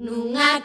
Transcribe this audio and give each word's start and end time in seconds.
Nunha 0.00 0.60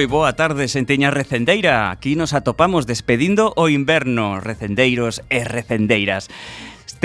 Moi 0.00 0.08
boa 0.08 0.32
tarde, 0.32 0.64
xentiña 0.64 1.12
recendeira. 1.12 1.92
Aquí 1.92 2.16
nos 2.16 2.32
atopamos 2.32 2.88
despedindo 2.88 3.52
o 3.52 3.68
inverno, 3.68 4.40
recendeiros 4.40 5.20
e 5.28 5.44
recendeiras. 5.44 6.32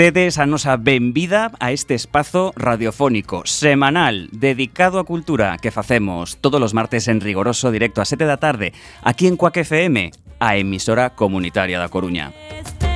Tedes 0.00 0.40
a 0.40 0.48
nosa 0.48 0.80
benvida 0.80 1.52
a 1.60 1.76
este 1.76 1.92
espazo 1.92 2.56
radiofónico 2.56 3.44
semanal 3.44 4.32
dedicado 4.32 4.96
á 4.96 5.04
cultura 5.04 5.60
que 5.60 5.68
facemos 5.68 6.40
todos 6.40 6.56
os 6.64 6.72
martes 6.72 7.04
en 7.12 7.20
rigoroso 7.20 7.68
directo 7.68 8.00
a 8.00 8.08
7 8.08 8.24
da 8.24 8.40
tarde 8.40 8.72
aquí 9.04 9.28
en 9.28 9.36
Cuac 9.36 9.60
FM, 9.60 10.16
a 10.40 10.56
emisora 10.56 11.12
comunitaria 11.12 11.76
da 11.76 11.92
Coruña. 11.92 12.32
despertar 12.32 12.95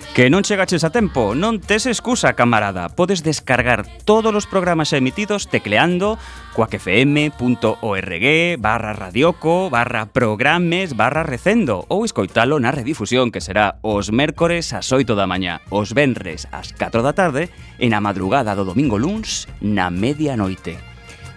Que 0.11 0.27
non 0.27 0.43
chegaches 0.43 0.83
a 0.83 0.91
tempo, 0.91 1.39
non 1.39 1.63
tes 1.63 1.87
excusa, 1.87 2.35
camarada. 2.35 2.91
Podes 2.91 3.23
descargar 3.23 3.87
todos 4.03 4.35
os 4.35 4.43
programas 4.43 4.91
emitidos 4.91 5.47
tecleando 5.47 6.19
cuacfm.org 6.51 8.25
barra 8.59 8.91
radioco 8.91 9.71
barra 9.71 10.11
programes 10.11 10.99
barra 10.99 11.23
recendo 11.23 11.87
ou 11.87 12.03
escoitalo 12.03 12.59
na 12.59 12.75
redifusión 12.75 13.31
que 13.31 13.39
será 13.39 13.79
os 13.87 14.11
mércores 14.11 14.75
ás 14.75 14.91
8 14.91 15.15
da 15.15 15.31
mañá, 15.31 15.63
os 15.71 15.95
venres 15.95 16.43
ás 16.51 16.75
4 16.75 17.07
da 17.07 17.15
tarde 17.15 17.47
e 17.79 17.87
na 17.87 18.03
madrugada 18.03 18.51
do 18.51 18.67
domingo 18.67 18.99
luns 18.99 19.47
na 19.63 19.87
medianoite. 19.87 20.90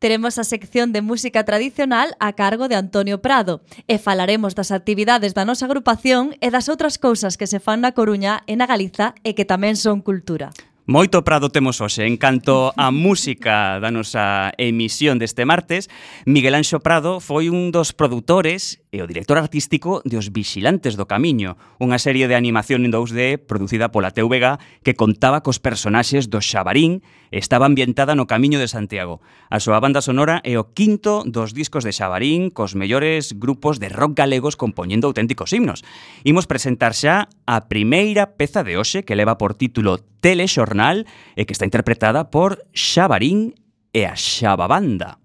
Teremos 0.04 0.36
a 0.36 0.44
sección 0.44 0.92
de 0.92 1.00
música 1.00 1.48
tradicional 1.48 2.12
a 2.20 2.36
cargo 2.36 2.68
de 2.68 2.76
Antonio 2.76 3.24
Prado 3.24 3.64
e 3.88 4.04
falaremos 4.04 4.52
das 4.52 4.76
actividades 4.76 5.32
da 5.32 5.48
nosa 5.48 5.64
agrupación 5.64 6.36
e 6.44 6.52
das 6.52 6.68
outras 6.68 7.00
cousas 7.00 7.40
que 7.40 7.48
se 7.48 7.64
fan 7.64 7.80
na 7.80 7.96
Coruña 7.96 8.44
e 8.52 8.60
na 8.60 8.68
Galiza 8.68 9.16
e 9.24 9.32
que 9.32 9.48
tamén 9.48 9.80
son 9.80 10.04
cultura. 10.04 10.52
Moito 10.90 11.22
prado 11.22 11.54
temos 11.54 11.86
hoxe. 11.86 12.02
En 12.10 12.18
canto 12.18 12.74
á 12.74 12.90
música 12.90 13.78
da 13.78 13.94
nosa 13.94 14.50
emisión 14.58 15.22
deste 15.22 15.46
martes, 15.46 15.86
Miguel 16.26 16.58
Anxo 16.58 16.82
Prado 16.82 17.22
foi 17.22 17.46
un 17.46 17.70
dos 17.70 17.94
produtores 17.94 18.82
e 18.92 19.06
o 19.06 19.08
director 19.08 19.38
artístico 19.38 20.02
de 20.02 20.18
Os 20.18 20.34
Vixilantes 20.34 20.98
do 20.98 21.06
Camiño, 21.06 21.62
unha 21.78 22.02
serie 22.02 22.26
de 22.26 22.34
animación 22.34 22.90
en 22.90 22.92
2D 22.94 23.38
producida 23.38 23.94
pola 23.94 24.10
TVG 24.10 24.58
que 24.82 24.98
contaba 24.98 25.46
cos 25.46 25.62
personaxes 25.62 26.34
do 26.34 26.42
Xabarín 26.42 27.06
e 27.30 27.38
estaba 27.38 27.70
ambientada 27.70 28.18
no 28.18 28.26
Camiño 28.26 28.58
de 28.58 28.66
Santiago. 28.66 29.22
A 29.54 29.62
súa 29.62 29.78
banda 29.78 30.02
sonora 30.02 30.42
é 30.42 30.58
o 30.58 30.74
quinto 30.74 31.22
dos 31.22 31.54
discos 31.54 31.86
de 31.86 31.94
Xabarín 31.94 32.50
cos 32.50 32.74
mellores 32.74 33.38
grupos 33.38 33.78
de 33.78 33.94
rock 33.94 34.26
galegos 34.26 34.58
compoñendo 34.58 35.06
auténticos 35.06 35.54
himnos. 35.54 35.86
Imos 36.26 36.50
presentar 36.50 36.98
xa 36.98 37.30
a 37.46 37.70
primeira 37.70 38.34
peza 38.42 38.66
de 38.66 38.74
hoxe 38.74 39.06
que 39.06 39.14
leva 39.14 39.38
por 39.38 39.54
título 39.54 40.02
Telexornal 40.20 41.06
e 41.38 41.46
que 41.46 41.54
está 41.54 41.70
interpretada 41.70 42.34
por 42.34 42.66
Xabarín 42.74 43.54
e 43.94 44.10
a 44.10 44.18
Xababanda. 44.18 45.22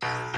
Banda. 0.00 0.29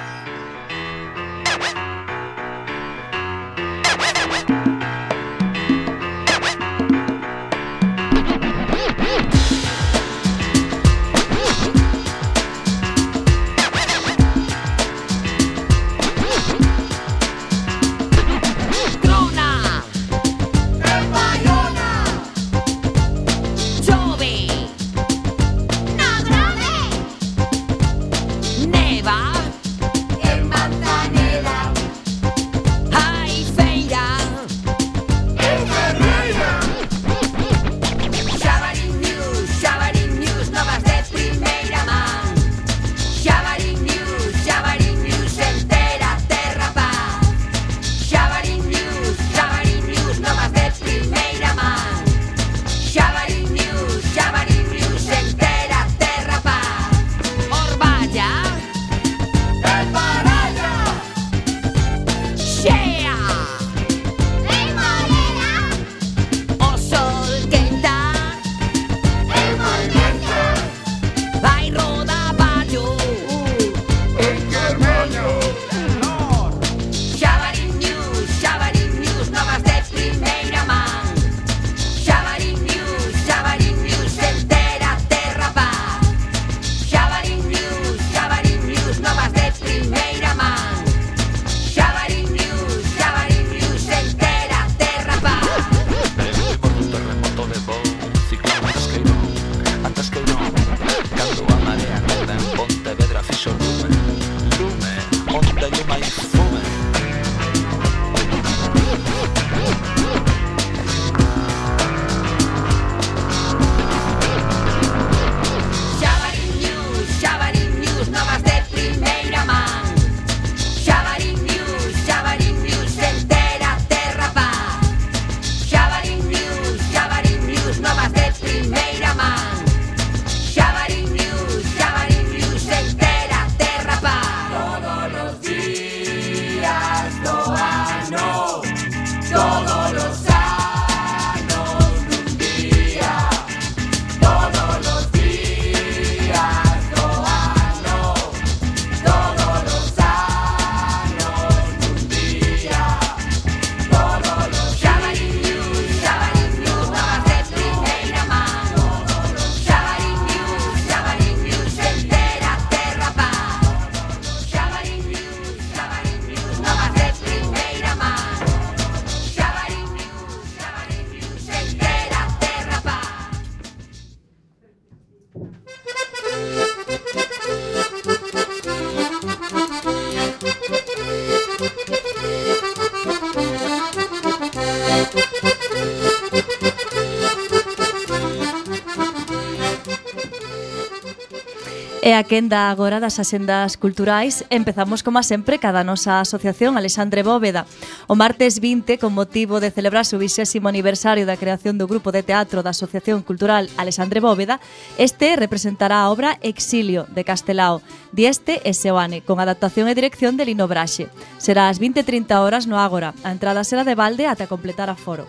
E 192.13 192.15
a 192.15 192.29
quenda 192.29 192.69
agora 192.69 193.01
das 193.01 193.17
axendas 193.17 193.81
culturais 193.81 194.45
empezamos 194.53 195.01
como 195.01 195.25
sempre 195.25 195.57
cada 195.57 195.81
nosa 195.81 196.21
asociación 196.21 196.77
Alexandre 196.77 197.25
Bóveda. 197.25 197.65
O 198.05 198.13
martes 198.13 198.61
20, 198.61 199.01
con 199.01 199.17
motivo 199.17 199.65
de 199.65 199.73
celebrar 199.73 200.05
o 200.05 200.21
20 200.21 200.45
aniversario 200.69 201.25
da 201.25 201.41
creación 201.41 201.81
do 201.81 201.89
grupo 201.89 202.13
de 202.13 202.21
teatro 202.21 202.61
da 202.61 202.77
Asociación 202.77 203.25
Cultural 203.25 203.73
Alexandre 203.81 204.21
Bóveda, 204.21 204.61
este 205.01 205.41
representará 205.41 206.05
a 206.05 206.13
obra 206.13 206.37
Exilio 206.45 207.09
de 207.09 207.25
Castelao, 207.25 207.81
Dieste 208.13 208.61
e 208.61 208.77
Seoane, 208.77 209.25
con 209.25 209.41
adaptación 209.41 209.89
e 209.89 209.97
dirección 209.97 210.37
de 210.37 210.45
Lino 210.45 210.69
Braxe. 210.69 211.09
Será 211.41 211.73
ás 211.73 211.81
20:30 211.81 212.45
horas 212.45 212.69
no 212.69 212.77
Ágora. 212.77 213.17
A 213.25 213.33
entrada 213.33 213.65
será 213.65 213.89
de 213.89 213.97
balde 213.97 214.29
ata 214.29 214.53
completar 214.53 214.93
a 214.93 215.01
foro. 215.01 215.25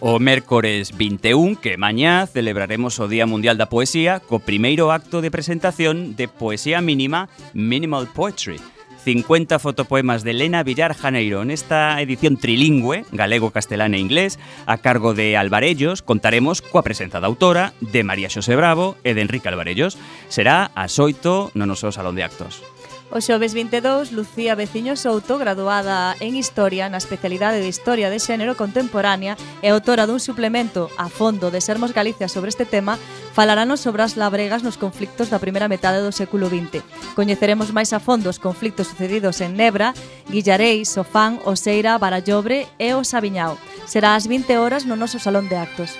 O 0.00 0.18
mércores 0.18 0.96
21, 0.96 1.60
que 1.60 1.76
mañá 1.76 2.26
celebraremos 2.26 2.96
o 3.00 3.08
Día 3.08 3.28
Mundial 3.28 3.60
da 3.60 3.68
Poesía 3.68 4.16
co 4.24 4.40
primeiro 4.40 4.96
acto 4.96 5.20
de 5.20 5.28
presentación 5.28 6.16
de 6.16 6.24
Poesía 6.24 6.80
Mínima 6.80 7.28
Minimal 7.52 8.08
Poetry. 8.08 8.56
50 9.04 9.58
fotopoemas 9.58 10.24
de 10.24 10.32
Elena 10.32 10.62
Villar 10.62 10.96
Janeiro. 10.96 11.44
Nesta 11.44 12.00
edición 12.00 12.40
trilingüe, 12.40 13.04
galego, 13.12 13.52
castelán 13.52 13.92
e 13.92 14.00
inglés, 14.00 14.40
a 14.64 14.80
cargo 14.80 15.12
de 15.12 15.36
Alvarellos, 15.36 16.00
contaremos 16.00 16.64
coa 16.64 16.80
presenza 16.80 17.20
da 17.20 17.28
autora, 17.28 17.76
de 17.84 18.00
María 18.00 18.32
Xosé 18.32 18.56
Bravo 18.56 18.96
e 19.04 19.12
de 19.12 19.20
Enrique 19.20 19.52
Alvarellos. 19.52 20.00
Será 20.32 20.72
a 20.72 20.88
xoito 20.88 21.52
no 21.52 21.68
noso 21.68 21.92
Salón 21.92 22.16
de 22.16 22.24
Actos. 22.24 22.64
O 23.10 23.18
xoves 23.18 23.58
22, 23.58 24.12
Lucía 24.12 24.54
Veciño 24.54 24.94
Souto, 24.94 25.34
graduada 25.34 26.14
en 26.22 26.38
Historia 26.38 26.86
na 26.86 27.02
especialidade 27.02 27.58
de 27.58 27.66
Historia 27.66 28.06
de 28.06 28.22
Xénero 28.22 28.54
Contemporánea 28.54 29.34
e 29.66 29.74
autora 29.74 30.06
dun 30.06 30.22
suplemento 30.22 30.86
a 30.94 31.10
fondo 31.10 31.50
de 31.50 31.58
Sermos 31.58 31.90
Galicia 31.90 32.30
sobre 32.30 32.54
este 32.54 32.70
tema, 32.70 33.02
falaranos 33.34 33.82
sobre 33.82 34.06
as 34.06 34.14
labregas 34.14 34.62
nos 34.62 34.78
conflictos 34.78 35.26
da 35.26 35.42
primeira 35.42 35.66
metade 35.66 35.98
do 35.98 36.14
século 36.14 36.46
XX. 36.46 36.86
Coñeceremos 37.18 37.74
máis 37.74 37.90
a 37.90 37.98
fondo 37.98 38.30
os 38.30 38.38
conflictos 38.38 38.86
sucedidos 38.94 39.42
en 39.42 39.58
Nebra, 39.58 39.90
Guillarei, 40.30 40.86
Sofán, 40.86 41.42
Oseira, 41.42 41.98
Barallobre 41.98 42.70
e 42.78 42.94
o 42.94 43.02
Sabiñao. 43.02 43.58
Será 43.90 44.14
ás 44.14 44.30
20 44.30 44.54
horas 44.62 44.86
no 44.86 44.94
noso 44.94 45.18
Salón 45.18 45.50
de 45.50 45.58
Actos. 45.58 45.98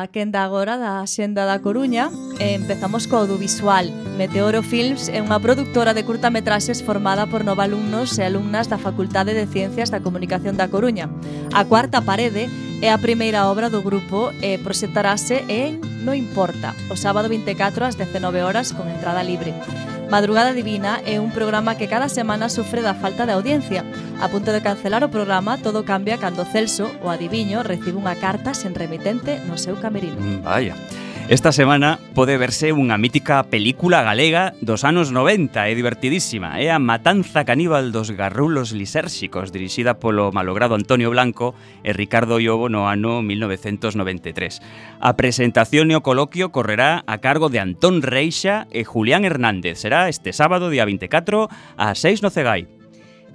a 0.00 0.08
quenda 0.08 0.42
agora 0.42 0.76
da 0.80 1.04
Xenda 1.04 1.44
da 1.44 1.60
Coruña 1.60 2.08
e 2.40 2.56
empezamos 2.56 3.04
co 3.04 3.20
audiovisual. 3.20 3.84
Meteoro 4.16 4.64
Films 4.64 5.12
é 5.12 5.20
unha 5.20 5.36
produtora 5.36 5.92
de 5.92 6.08
curtametraxes 6.08 6.80
formada 6.80 7.28
por 7.28 7.44
nova 7.44 7.68
alumnos 7.68 8.16
e 8.16 8.24
alumnas 8.24 8.64
da 8.72 8.80
Facultade 8.80 9.36
de 9.36 9.44
Ciencias 9.44 9.92
da 9.92 10.00
Comunicación 10.00 10.56
da 10.56 10.72
Coruña. 10.72 11.12
A 11.52 11.68
Cuarta 11.68 12.00
Parede 12.00 12.48
é 12.80 12.88
a 12.88 13.02
primeira 13.02 13.44
obra 13.52 13.68
do 13.68 13.84
grupo 13.84 14.32
e 14.40 14.56
proxectarase 14.56 15.44
en 15.52 15.84
No 16.00 16.16
Importa, 16.16 16.72
o 16.88 16.96
sábado 16.96 17.28
24 17.28 17.84
ás 17.84 18.00
19 18.00 18.40
horas 18.40 18.72
con 18.72 18.88
entrada 18.88 19.20
libre. 19.20 19.52
Madrugada 20.10 20.52
Divina 20.52 20.98
é 21.06 21.22
un 21.22 21.30
programa 21.30 21.78
que 21.78 21.86
cada 21.86 22.10
semana 22.10 22.50
sofre 22.50 22.82
da 22.82 22.98
falta 22.98 23.26
de 23.26 23.32
audiencia. 23.32 23.86
A 24.18 24.26
punto 24.26 24.50
de 24.50 24.58
cancelar 24.58 25.06
o 25.06 25.08
programa, 25.08 25.54
todo 25.62 25.86
cambia 25.86 26.18
cando 26.18 26.42
Celso, 26.42 26.90
o 26.98 27.14
adiviño, 27.14 27.62
recibe 27.62 27.94
unha 27.94 28.18
carta 28.18 28.50
sen 28.50 28.74
remitente 28.74 29.38
no 29.46 29.54
seu 29.54 29.78
camerino. 29.78 30.18
Mm, 30.18 30.42
vaya. 30.42 30.74
Esta 31.30 31.52
semana 31.52 32.00
pode 32.10 32.34
verse 32.34 32.74
unha 32.74 32.98
mítica 32.98 33.46
película 33.46 34.02
galega 34.02 34.50
dos 34.58 34.82
anos 34.82 35.14
90 35.14 35.62
e 35.70 35.78
divertidísima. 35.78 36.58
É 36.58 36.74
a 36.74 36.82
Matanza 36.82 37.46
caníbal 37.46 37.94
dos 37.94 38.10
garrulos 38.10 38.74
lisérxicos, 38.74 39.54
dirixida 39.54 40.02
polo 40.02 40.34
malogrado 40.34 40.74
Antonio 40.74 41.06
Blanco 41.06 41.54
e 41.86 41.94
Ricardo 41.94 42.42
Iobo 42.42 42.66
no 42.66 42.90
ano 42.90 43.22
1993. 43.22 44.58
A 44.98 45.14
presentación 45.14 45.94
e 45.94 45.96
o 45.96 46.02
coloquio 46.02 46.50
correrá 46.50 47.06
a 47.06 47.22
cargo 47.22 47.46
de 47.46 47.62
Antón 47.62 48.02
Reixa 48.02 48.66
e 48.74 48.82
Julián 48.82 49.22
Hernández. 49.22 49.78
Será 49.86 50.10
este 50.10 50.34
sábado, 50.34 50.66
día 50.66 50.82
24, 50.82 51.46
a 51.78 51.94
6 51.94 52.26
no 52.26 52.34
Cegai. 52.34 52.79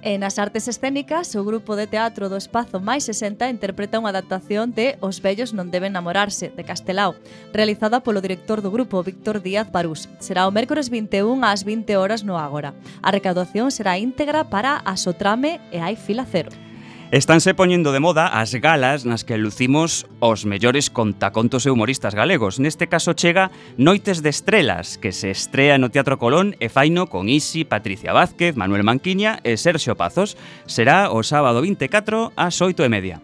E 0.02 0.18
nas 0.18 0.38
artes 0.38 0.68
escénicas, 0.68 1.34
o 1.34 1.44
grupo 1.44 1.74
de 1.74 1.86
teatro 1.86 2.28
do 2.28 2.36
Espazo 2.36 2.78
Mais 2.80 3.08
60 3.08 3.48
interpreta 3.48 3.98
unha 3.98 4.12
adaptación 4.12 4.74
de 4.74 5.00
Os 5.00 5.22
vellos 5.24 5.56
non 5.56 5.72
deben 5.72 5.96
namorarse, 5.96 6.52
de 6.52 6.62
Castelao, 6.62 7.16
realizada 7.54 8.04
polo 8.04 8.20
director 8.20 8.60
do 8.60 8.72
grupo, 8.74 9.00
Víctor 9.00 9.40
Díaz 9.40 9.72
Barús. 9.72 10.10
Será 10.20 10.44
o 10.44 10.54
mércores 10.54 10.92
21 10.92 11.40
ás 11.46 11.64
20 11.64 11.96
horas 11.96 12.20
no 12.26 12.36
Ágora. 12.36 12.76
A 13.00 13.08
recaudación 13.14 13.72
será 13.72 13.96
íntegra 13.96 14.46
para 14.46 14.82
a 14.84 14.94
Sotrame 15.00 15.58
e 15.72 15.80
hai 15.80 15.96
fila 15.96 16.28
cero. 16.28 16.65
Estánse 17.12 17.54
poñendo 17.54 17.94
de 17.94 18.02
moda 18.02 18.26
as 18.26 18.50
galas 18.58 19.06
nas 19.06 19.22
que 19.22 19.38
lucimos 19.38 20.10
os 20.18 20.42
mellores 20.42 20.90
contacontos 20.90 21.62
e 21.62 21.70
humoristas 21.70 22.18
galegos. 22.18 22.58
Neste 22.58 22.90
caso 22.90 23.14
chega 23.14 23.54
Noites 23.78 24.26
de 24.26 24.34
Estrelas, 24.34 24.98
que 24.98 25.14
se 25.14 25.30
estrea 25.30 25.78
no 25.78 25.94
Teatro 25.94 26.18
Colón 26.18 26.58
e 26.58 26.66
faino 26.66 27.06
con 27.06 27.30
Isi, 27.30 27.62
Patricia 27.62 28.10
Vázquez, 28.10 28.58
Manuel 28.58 28.82
Manquiña 28.82 29.38
e 29.46 29.54
Sergio 29.54 29.94
Pazos. 29.94 30.34
Será 30.66 31.14
o 31.14 31.22
sábado 31.22 31.62
24 31.62 32.34
ás 32.34 32.58
8 32.58 32.82
e 32.82 32.90
media 32.90 33.16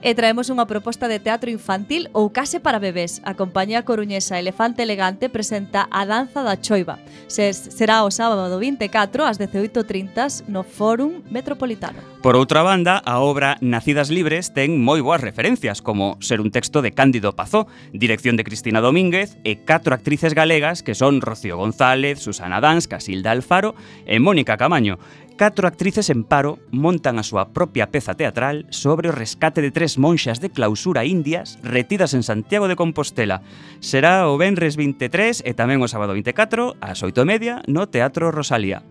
e 0.00 0.16
traemos 0.16 0.48
unha 0.48 0.64
proposta 0.64 1.06
de 1.06 1.20
teatro 1.20 1.52
infantil 1.52 2.08
ou 2.16 2.32
case 2.32 2.58
para 2.58 2.80
bebés. 2.80 3.20
A 3.24 3.36
compañía 3.36 3.84
coruñesa 3.84 4.40
Elefante 4.40 4.82
Elegante 4.84 5.28
presenta 5.28 5.86
A 5.92 6.08
Danza 6.08 6.40
da 6.40 6.56
Choiva. 6.56 6.98
Se, 7.28 7.52
será 7.52 8.04
o 8.04 8.10
sábado 8.10 8.48
24 8.56 9.24
ás 9.24 9.36
18.30 9.36 10.48
no 10.48 10.64
Fórum 10.64 11.22
Metropolitano. 11.28 12.00
Por 12.20 12.36
outra 12.36 12.60
banda, 12.60 13.00
a 13.00 13.20
obra 13.20 13.56
Nacidas 13.64 14.12
Libres 14.12 14.52
ten 14.52 14.76
moi 14.80 15.00
boas 15.00 15.24
referencias, 15.24 15.80
como 15.80 16.20
ser 16.20 16.44
un 16.44 16.52
texto 16.52 16.84
de 16.84 16.92
Cándido 16.92 17.32
Pazó, 17.32 17.64
dirección 17.92 18.36
de 18.36 18.44
Cristina 18.44 18.84
Domínguez 18.84 19.40
e 19.44 19.64
catro 19.64 19.96
actrices 19.96 20.36
galegas 20.36 20.84
que 20.84 20.96
son 20.96 21.24
Rocío 21.24 21.56
González, 21.56 22.20
Susana 22.20 22.60
Dans, 22.60 22.88
Casilda 22.88 23.32
Alfaro 23.32 23.72
e 24.04 24.20
Mónica 24.20 24.60
Camaño 24.60 25.00
catro 25.40 25.66
actrices 25.66 26.10
en 26.10 26.22
paro 26.22 26.58
montan 26.68 27.16
a 27.16 27.24
súa 27.24 27.48
propia 27.56 27.88
peza 27.88 28.12
teatral 28.12 28.68
sobre 28.68 29.08
o 29.08 29.16
rescate 29.16 29.64
de 29.64 29.72
tres 29.72 29.96
monxas 29.96 30.36
de 30.36 30.52
clausura 30.52 31.08
indias 31.08 31.56
retidas 31.64 32.12
en 32.12 32.20
Santiago 32.20 32.68
de 32.68 32.76
Compostela. 32.76 33.40
Será 33.80 34.28
o 34.28 34.36
Benres 34.36 34.76
23 34.76 35.40
e 35.48 35.56
tamén 35.56 35.80
o 35.80 35.88
sábado 35.88 36.12
24 36.12 36.76
ás 36.84 37.00
8 37.00 37.24
media 37.24 37.64
no 37.64 37.88
Teatro 37.88 38.28
Rosalía. 38.28 38.84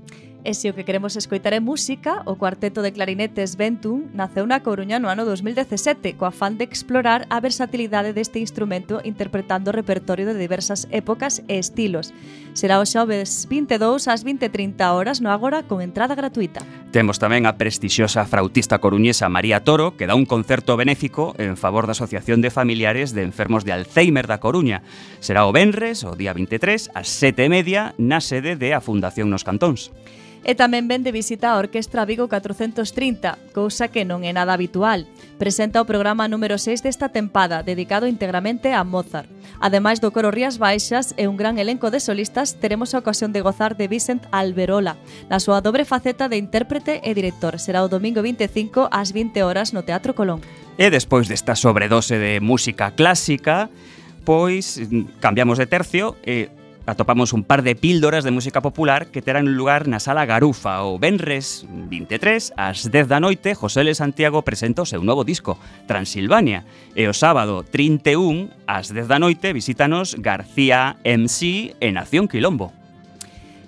E 0.48 0.56
se 0.56 0.72
o 0.72 0.74
que 0.74 0.88
queremos 0.88 1.20
escoitar 1.20 1.52
é 1.52 1.60
música, 1.60 2.24
o 2.24 2.40
cuarteto 2.40 2.80
de 2.80 2.96
clarinetes 2.96 3.60
Ventum 3.60 4.08
naceu 4.16 4.48
na 4.48 4.64
Coruña 4.64 4.96
no 4.96 5.12
ano 5.12 5.28
2017 5.28 6.16
co 6.16 6.24
afán 6.24 6.56
de 6.56 6.64
explorar 6.64 7.28
a 7.28 7.44
versatilidade 7.44 8.16
deste 8.16 8.40
instrumento 8.40 9.04
interpretando 9.04 9.68
o 9.68 9.76
repertorio 9.76 10.24
de 10.24 10.40
diversas 10.40 10.88
épocas 10.96 11.44
e 11.52 11.60
estilos. 11.60 12.16
Será 12.56 12.80
o 12.80 12.88
xoves 12.88 13.52
22 13.52 14.08
ás 14.08 14.24
20.30 14.24 14.80
horas 14.96 15.20
no 15.20 15.28
Ágora 15.28 15.68
con 15.68 15.84
entrada 15.84 16.16
gratuita. 16.16 16.64
Temos 16.96 17.20
tamén 17.20 17.44
a 17.44 17.60
prestixiosa 17.60 18.24
frautista 18.24 18.80
coruñesa 18.80 19.28
María 19.28 19.68
Toro 19.68 20.00
que 20.00 20.08
dá 20.08 20.16
un 20.16 20.24
concerto 20.24 20.80
benéfico 20.80 21.36
en 21.36 21.60
favor 21.60 21.84
da 21.84 21.92
Asociación 21.92 22.40
de 22.40 22.48
Familiares 22.48 23.12
de 23.12 23.28
Enfermos 23.28 23.68
de 23.68 23.76
Alzheimer 23.76 24.24
da 24.24 24.40
Coruña. 24.40 24.88
Será 25.20 25.44
o 25.44 25.52
Benres, 25.52 26.08
o 26.08 26.16
día 26.16 26.32
23, 26.32 26.96
ás 26.96 27.12
7.30 27.12 28.00
na 28.00 28.24
sede 28.24 28.56
de 28.56 28.72
a 28.72 28.80
Fundación 28.80 29.28
Nos 29.28 29.44
Cantóns 29.44 29.92
e 30.44 30.56
tamén 30.56 30.88
ven 30.88 31.04
de 31.04 31.12
visita 31.12 31.52
a 31.52 31.60
Orquestra 31.60 32.08
Vigo 32.08 32.32
430, 32.32 33.40
cousa 33.52 33.92
que 33.92 34.08
non 34.08 34.24
é 34.24 34.32
nada 34.32 34.56
habitual. 34.56 35.08
Presenta 35.40 35.84
o 35.84 35.88
programa 35.88 36.28
número 36.32 36.60
6 36.60 36.84
desta 36.84 37.12
tempada, 37.12 37.64
dedicado 37.64 38.08
integramente 38.08 38.72
a 38.72 38.84
Mozart. 38.84 39.28
Ademais 39.60 40.00
do 40.00 40.12
coro 40.12 40.32
Rías 40.32 40.60
Baixas 40.60 41.12
e 41.20 41.28
un 41.28 41.36
gran 41.36 41.60
elenco 41.60 41.92
de 41.92 42.00
solistas, 42.00 42.56
teremos 42.60 42.96
a 42.96 43.00
ocasión 43.04 43.36
de 43.36 43.44
gozar 43.44 43.76
de 43.76 43.88
Vicent 43.92 44.24
Alberola, 44.32 44.96
na 45.28 45.44
súa 45.44 45.60
dobre 45.60 45.84
faceta 45.84 46.32
de 46.32 46.40
intérprete 46.40 47.04
e 47.04 47.12
director. 47.12 47.60
Será 47.60 47.84
o 47.84 47.92
domingo 47.92 48.24
25 48.24 48.88
ás 48.92 49.12
20 49.12 49.44
horas 49.44 49.76
no 49.76 49.84
Teatro 49.84 50.16
Colón. 50.16 50.40
E 50.80 50.88
despois 50.88 51.28
desta 51.28 51.60
sobredose 51.60 52.16
de 52.16 52.40
música 52.40 52.96
clásica, 52.96 53.68
pois 54.24 54.80
mm, 54.80 55.20
cambiamos 55.20 55.60
de 55.60 55.68
tercio 55.68 56.16
e 56.24 56.48
atopamos 56.90 57.34
un 57.34 57.44
par 57.44 57.62
de 57.62 57.76
píldoras 57.76 58.24
de 58.24 58.32
música 58.32 58.62
popular 58.62 59.08
que 59.08 59.22
terán 59.22 59.54
lugar 59.54 59.88
na 59.88 60.02
sala 60.02 60.26
Garufa 60.26 60.82
o 60.82 60.98
Benres 60.98 61.70
23 61.70 62.58
ás 62.58 62.90
10 62.90 63.06
da 63.06 63.22
noite 63.22 63.54
José 63.54 63.86
L. 63.86 63.94
Santiago 63.94 64.42
presenta 64.42 64.82
o 64.82 64.90
seu 64.90 65.06
novo 65.06 65.22
disco 65.22 65.62
Transilvania 65.86 66.66
e 66.98 67.06
o 67.06 67.14
sábado 67.14 67.62
31 67.62 68.50
ás 68.66 68.90
10 68.90 69.06
da 69.06 69.22
noite 69.22 69.54
visítanos 69.54 70.18
García 70.18 70.98
MC 71.06 71.78
en 71.78 71.94
Nación 71.94 72.26
Quilombo 72.26 72.74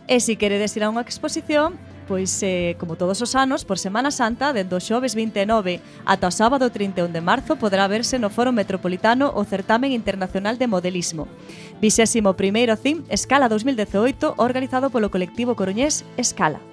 E 0.09 0.17
se 0.19 0.33
si 0.33 0.41
queredes 0.41 0.73
ir 0.73 0.83
a 0.83 0.89
unha 0.89 1.05
exposición 1.05 1.77
pois 2.11 2.43
eh, 2.43 2.75
como 2.75 2.97
todos 2.99 3.21
os 3.21 3.39
anos, 3.39 3.63
por 3.63 3.79
Semana 3.79 4.11
Santa, 4.11 4.51
dende 4.51 4.75
o 4.75 4.83
xoves 4.83 5.15
29 5.15 5.79
ata 6.03 6.27
o 6.27 6.33
sábado 6.35 6.67
31 6.67 7.07
de 7.07 7.23
marzo 7.23 7.55
poderá 7.55 7.87
verse 7.87 8.19
no 8.19 8.27
Foro 8.27 8.51
Metropolitano 8.51 9.31
o 9.31 9.47
Certamen 9.47 9.95
Internacional 9.95 10.59
de 10.59 10.67
Modelismo. 10.67 11.31
21º 11.81 12.77
CIM 12.77 13.03
Escala 13.09 13.49
2018 13.49 14.35
organizado 14.37 14.89
polo 14.91 15.09
colectivo 15.09 15.55
coruñés 15.55 16.05
Escala. 16.15 16.70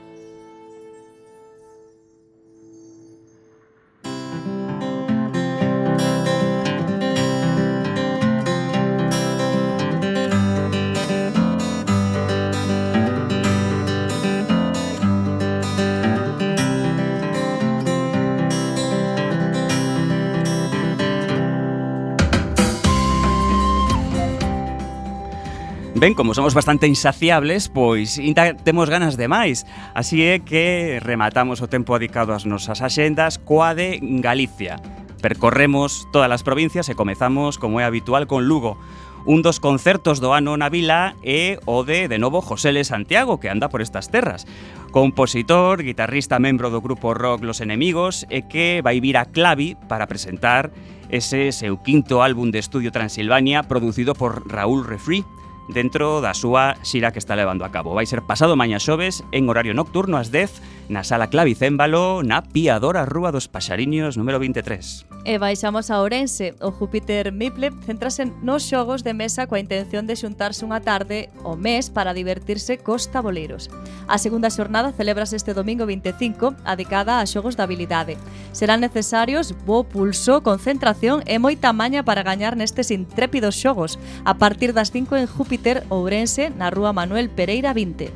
Ben, 26.00 26.14
como 26.14 26.32
somos 26.32 26.54
bastante 26.54 26.86
insaciables, 26.86 27.68
pois 27.68 28.22
temos 28.62 28.86
ganas 28.86 29.18
de 29.18 29.26
máis. 29.26 29.66
Así 29.98 30.22
é 30.22 30.38
que 30.38 31.02
rematamos 31.02 31.58
o 31.58 31.66
tempo 31.66 31.98
dedicado 31.98 32.30
ás 32.30 32.46
nosas 32.46 32.86
axendas 32.86 33.42
coa 33.42 33.74
de 33.74 33.98
Galicia. 34.22 34.78
Percorremos 35.18 36.06
todas 36.14 36.30
as 36.30 36.46
provincias 36.46 36.86
e 36.86 36.94
comezamos, 36.94 37.58
como 37.58 37.82
é 37.82 37.84
habitual, 37.84 38.30
con 38.30 38.46
Lugo. 38.46 38.78
Un 39.26 39.42
dos 39.42 39.58
concertos 39.58 40.22
do 40.22 40.30
ano 40.30 40.54
na 40.54 40.70
vila 40.70 41.18
é 41.26 41.58
o 41.66 41.82
de, 41.82 42.06
de 42.06 42.22
novo, 42.22 42.46
José 42.46 42.70
L. 42.70 42.78
Santiago, 42.86 43.42
que 43.42 43.50
anda 43.50 43.66
por 43.66 43.82
estas 43.82 44.06
terras. 44.06 44.46
Compositor, 44.94 45.82
guitarrista, 45.82 46.38
membro 46.38 46.70
do 46.70 46.78
grupo 46.78 47.10
rock 47.10 47.42
Los 47.42 47.58
Enemigos, 47.58 48.22
e 48.30 48.46
que 48.46 48.86
vai 48.86 49.02
vir 49.02 49.18
a 49.18 49.26
Clavi 49.26 49.74
para 49.90 50.06
presentar 50.06 50.70
ese 51.10 51.50
seu 51.50 51.82
quinto 51.82 52.22
álbum 52.22 52.54
de 52.54 52.62
estudio 52.62 52.94
Transilvania 52.94 53.66
producido 53.66 54.14
por 54.14 54.46
Raúl 54.46 54.86
Refri, 54.86 55.26
dentro 55.68 56.20
da 56.24 56.32
súa 56.32 56.80
xira 56.82 57.12
que 57.12 57.20
está 57.20 57.36
levando 57.36 57.64
a 57.64 57.70
cabo. 57.70 57.92
Vai 57.92 58.08
ser 58.08 58.24
pasado 58.24 58.56
maña 58.56 58.80
xoves 58.80 59.20
en 59.36 59.48
horario 59.52 59.76
nocturno 59.76 60.16
ás 60.16 60.32
10 60.32 60.88
na 60.88 61.04
Sala 61.04 61.28
Clavicémbalo 61.28 62.24
na 62.24 62.40
Piadora 62.40 63.04
Rúa 63.04 63.28
dos 63.28 63.46
Paxariños 63.46 64.16
número 64.16 64.40
23. 64.40 65.04
E 65.28 65.36
baixamos 65.36 65.92
a 65.92 66.00
Ourense. 66.00 66.56
O 66.64 66.72
Júpiter 66.72 67.28
Miple 67.36 67.68
centrase 67.84 68.32
nos 68.40 68.64
xogos 68.64 69.04
de 69.04 69.12
mesa 69.12 69.44
coa 69.44 69.60
intención 69.60 70.08
de 70.08 70.16
xuntarse 70.16 70.64
unha 70.64 70.80
tarde 70.80 71.28
o 71.44 71.52
mes 71.52 71.92
para 71.92 72.16
divertirse 72.16 72.80
cos 72.80 73.12
taboleiros. 73.12 73.68
A 74.08 74.16
segunda 74.16 74.48
xornada 74.48 74.96
celebrase 74.96 75.36
este 75.36 75.52
domingo 75.52 75.84
25 75.84 76.56
adicada 76.64 77.20
a 77.20 77.28
xogos 77.28 77.60
de 77.60 77.68
habilidade. 77.68 78.16
Serán 78.56 78.80
necesarios 78.80 79.52
bo 79.68 79.84
pulso, 79.84 80.40
concentración 80.40 81.20
e 81.28 81.36
moita 81.36 81.76
maña 81.76 82.00
para 82.00 82.24
gañar 82.24 82.56
nestes 82.56 82.88
intrépidos 82.88 83.60
xogos. 83.60 84.00
A 84.24 84.40
partir 84.40 84.72
das 84.72 84.88
5 84.96 85.12
en 85.20 85.28
Júpiter 85.28 85.57
Twitter 85.58 85.82
Ourense 85.90 86.54
na 86.54 86.70
Rúa 86.70 86.94
Manuel 86.94 87.34
Pereira 87.34 87.74
20. 87.74 88.14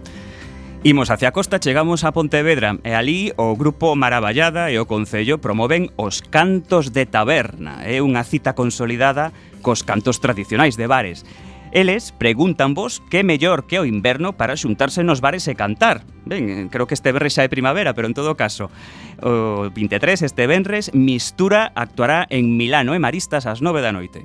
Imos 0.86 1.10
hacia 1.10 1.28
a 1.28 1.32
costa, 1.34 1.58
chegamos 1.58 2.06
a 2.06 2.14
Pontevedra 2.14 2.78
e 2.86 2.94
ali 2.94 3.34
o 3.34 3.58
grupo 3.58 3.98
Maravallada 3.98 4.70
e 4.70 4.78
o 4.78 4.86
Concello 4.86 5.42
promoven 5.42 5.90
os 5.98 6.22
cantos 6.22 6.94
de 6.94 7.02
taberna. 7.02 7.82
É 7.82 7.98
unha 7.98 8.22
cita 8.22 8.54
consolidada 8.54 9.34
cos 9.58 9.82
cantos 9.82 10.22
tradicionais 10.22 10.78
de 10.78 10.86
bares. 10.86 11.26
Eles 11.74 12.14
preguntan 12.14 12.78
vos 12.78 13.02
que 13.10 13.26
mellor 13.26 13.66
que 13.66 13.82
o 13.82 13.86
inverno 13.90 14.38
para 14.38 14.54
xuntarse 14.54 15.02
nos 15.02 15.18
bares 15.18 15.50
e 15.50 15.58
cantar. 15.58 16.06
Ben, 16.22 16.70
creo 16.70 16.86
que 16.86 16.94
este 16.94 17.10
verres 17.10 17.34
xa 17.34 17.42
é 17.42 17.50
primavera, 17.50 17.90
pero 17.90 18.06
en 18.06 18.14
todo 18.14 18.38
caso, 18.38 18.70
o 19.18 19.66
23 19.66 20.22
este 20.22 20.46
venres 20.46 20.94
Mistura 20.94 21.74
actuará 21.74 22.22
en 22.30 22.54
Milano 22.54 22.94
e 22.94 23.02
Maristas 23.02 23.50
ás 23.50 23.58
9 23.58 23.82
da 23.82 23.90
noite. 23.90 24.22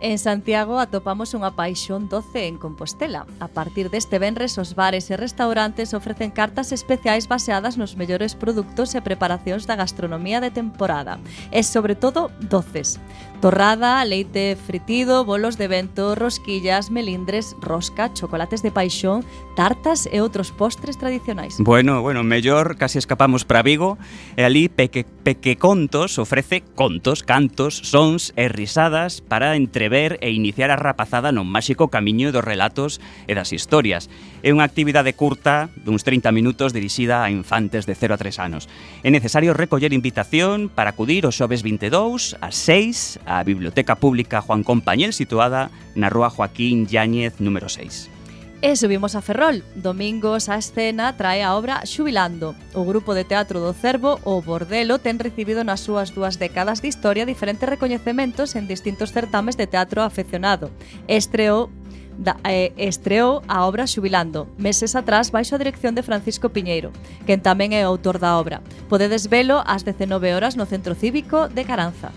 En 0.00 0.14
Santiago 0.22 0.78
atopamos 0.78 1.34
unha 1.34 1.58
paixón 1.58 2.06
doce 2.06 2.46
en 2.46 2.54
Compostela. 2.54 3.26
A 3.42 3.50
partir 3.50 3.90
deste 3.90 4.22
venres, 4.22 4.54
os 4.54 4.78
bares 4.78 5.10
e 5.10 5.18
restaurantes 5.18 5.90
ofrecen 5.90 6.30
cartas 6.30 6.70
especiais 6.70 7.26
baseadas 7.26 7.74
nos 7.74 7.98
mellores 7.98 8.38
produtos 8.38 8.94
e 8.94 9.02
preparacións 9.02 9.66
da 9.66 9.74
gastronomía 9.74 10.38
de 10.38 10.54
temporada. 10.54 11.18
E, 11.50 11.66
sobre 11.66 11.98
todo, 11.98 12.30
doces. 12.38 13.02
Torrada, 13.40 14.04
leite 14.04 14.56
fritido, 14.56 15.24
bolos 15.24 15.56
de 15.58 15.68
vento, 15.68 16.16
rosquillas, 16.16 16.90
melindres, 16.90 17.54
rosca, 17.60 18.12
chocolates 18.12 18.66
de 18.66 18.74
paixón, 18.74 19.22
tartas 19.54 20.10
e 20.10 20.18
outros 20.18 20.50
postres 20.50 20.98
tradicionais. 20.98 21.54
Bueno, 21.62 22.02
bueno, 22.02 22.26
mellor 22.26 22.74
casi 22.74 22.98
escapamos 22.98 23.46
para 23.46 23.62
Vigo 23.62 23.94
e 24.34 24.42
ali 24.42 24.66
Peque, 24.66 25.06
Peque 25.06 25.54
Contos 25.54 26.18
ofrece 26.18 26.66
contos, 26.74 27.22
cantos, 27.22 27.78
sons 27.78 28.34
e 28.34 28.50
risadas 28.50 29.22
para 29.22 29.54
entrever 29.54 30.18
e 30.18 30.34
iniciar 30.34 30.74
a 30.74 30.78
rapazada 30.80 31.30
no 31.30 31.46
máxico 31.46 31.94
camiño 31.94 32.34
dos 32.34 32.42
relatos 32.42 32.98
e 33.30 33.38
das 33.38 33.54
historias. 33.54 34.10
É 34.42 34.50
unha 34.50 34.66
actividade 34.66 35.14
curta 35.14 35.70
duns 35.86 36.02
30 36.02 36.34
minutos 36.34 36.74
dirixida 36.74 37.22
a 37.22 37.30
infantes 37.30 37.86
de 37.86 37.94
0 37.94 38.14
a 38.14 38.18
3 38.18 38.34
anos. 38.42 38.66
É 39.06 39.14
necesario 39.14 39.54
recoller 39.54 39.94
invitación 39.94 40.66
para 40.66 40.90
acudir 40.90 41.22
o 41.22 41.30
xoves 41.30 41.62
22 41.62 42.34
a 42.42 42.50
6 42.50 43.27
a 43.28 43.44
Biblioteca 43.44 44.00
Pública 44.00 44.40
Juan 44.40 44.64
Compañel 44.64 45.12
situada 45.12 45.68
na 45.92 46.08
Rúa 46.08 46.32
Joaquín 46.32 46.88
Yáñez 46.88 47.36
número 47.38 47.68
6. 47.68 48.18
E 48.60 48.74
subimos 48.74 49.14
a 49.14 49.22
Ferrol. 49.22 49.62
Domingos 49.78 50.48
a 50.48 50.58
escena 50.58 51.14
trae 51.14 51.46
a 51.46 51.54
obra 51.54 51.86
Xubilando. 51.86 52.58
O 52.74 52.82
grupo 52.82 53.14
de 53.14 53.22
teatro 53.22 53.62
do 53.62 53.70
Cervo, 53.70 54.18
o 54.26 54.42
Bordelo, 54.42 54.98
ten 54.98 55.22
recibido 55.22 55.62
nas 55.62 55.86
súas 55.86 56.10
dúas 56.10 56.42
décadas 56.42 56.82
de 56.82 56.90
historia 56.90 57.22
diferentes 57.22 57.70
recoñecementos 57.70 58.58
en 58.58 58.66
distintos 58.66 59.14
certames 59.14 59.54
de 59.54 59.70
teatro 59.70 60.02
afeccionado. 60.02 60.74
Estreou 61.06 61.70
da, 62.18 62.34
eh, 62.42 62.74
estreou 62.74 63.46
a 63.46 63.62
obra 63.62 63.86
Xubilando, 63.86 64.50
meses 64.58 64.98
atrás 64.98 65.30
baixo 65.30 65.54
a 65.54 65.62
dirección 65.62 65.94
de 65.94 66.02
Francisco 66.02 66.50
Piñeiro, 66.50 66.90
quen 67.30 67.38
tamén 67.38 67.70
é 67.70 67.86
autor 67.86 68.18
da 68.18 68.34
obra. 68.42 68.58
Podedes 68.90 69.30
velo 69.30 69.62
ás 69.62 69.86
19 69.86 70.34
horas 70.34 70.58
no 70.58 70.66
Centro 70.66 70.98
Cívico 70.98 71.46
de 71.46 71.62
Caranza. 71.62 72.10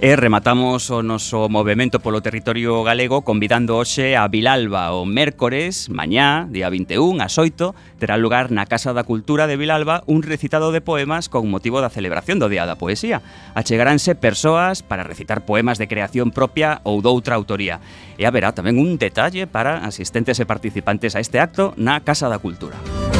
E 0.00 0.16
rematamos 0.16 0.88
o 0.88 1.04
noso 1.04 1.52
movimento 1.52 2.00
polo 2.00 2.24
territorio 2.24 2.80
galego 2.80 3.20
convidando 3.20 3.76
hoxe 3.76 4.16
a 4.16 4.24
Vilalba 4.32 4.96
o 4.96 5.04
mércores, 5.04 5.92
mañá, 5.92 6.48
día 6.48 6.72
21, 6.72 7.20
ás 7.20 7.36
8, 7.36 8.00
terá 8.00 8.16
lugar 8.16 8.48
na 8.48 8.64
Casa 8.64 8.96
da 8.96 9.04
Cultura 9.04 9.44
de 9.44 9.60
Vilalba 9.60 10.00
un 10.08 10.24
recitado 10.24 10.72
de 10.72 10.80
poemas 10.80 11.28
con 11.28 11.52
motivo 11.52 11.84
da 11.84 11.92
celebración 11.92 12.40
do 12.40 12.48
Día 12.48 12.64
da 12.64 12.80
Poesía. 12.80 13.20
Achegaránse 13.52 14.16
persoas 14.16 14.80
para 14.80 15.04
recitar 15.04 15.44
poemas 15.44 15.76
de 15.76 15.84
creación 15.84 16.32
propia 16.32 16.80
ou 16.80 17.04
doutra 17.04 17.36
autoría. 17.36 17.84
E 18.16 18.24
haberá 18.24 18.56
tamén 18.56 18.80
un 18.80 18.96
detalle 18.96 19.44
para 19.44 19.84
asistentes 19.84 20.40
e 20.40 20.48
participantes 20.48 21.12
a 21.12 21.20
este 21.20 21.44
acto 21.44 21.76
na 21.76 22.00
Casa 22.00 22.32
da 22.32 22.40
Cultura. 22.40 22.80
Música 22.80 23.19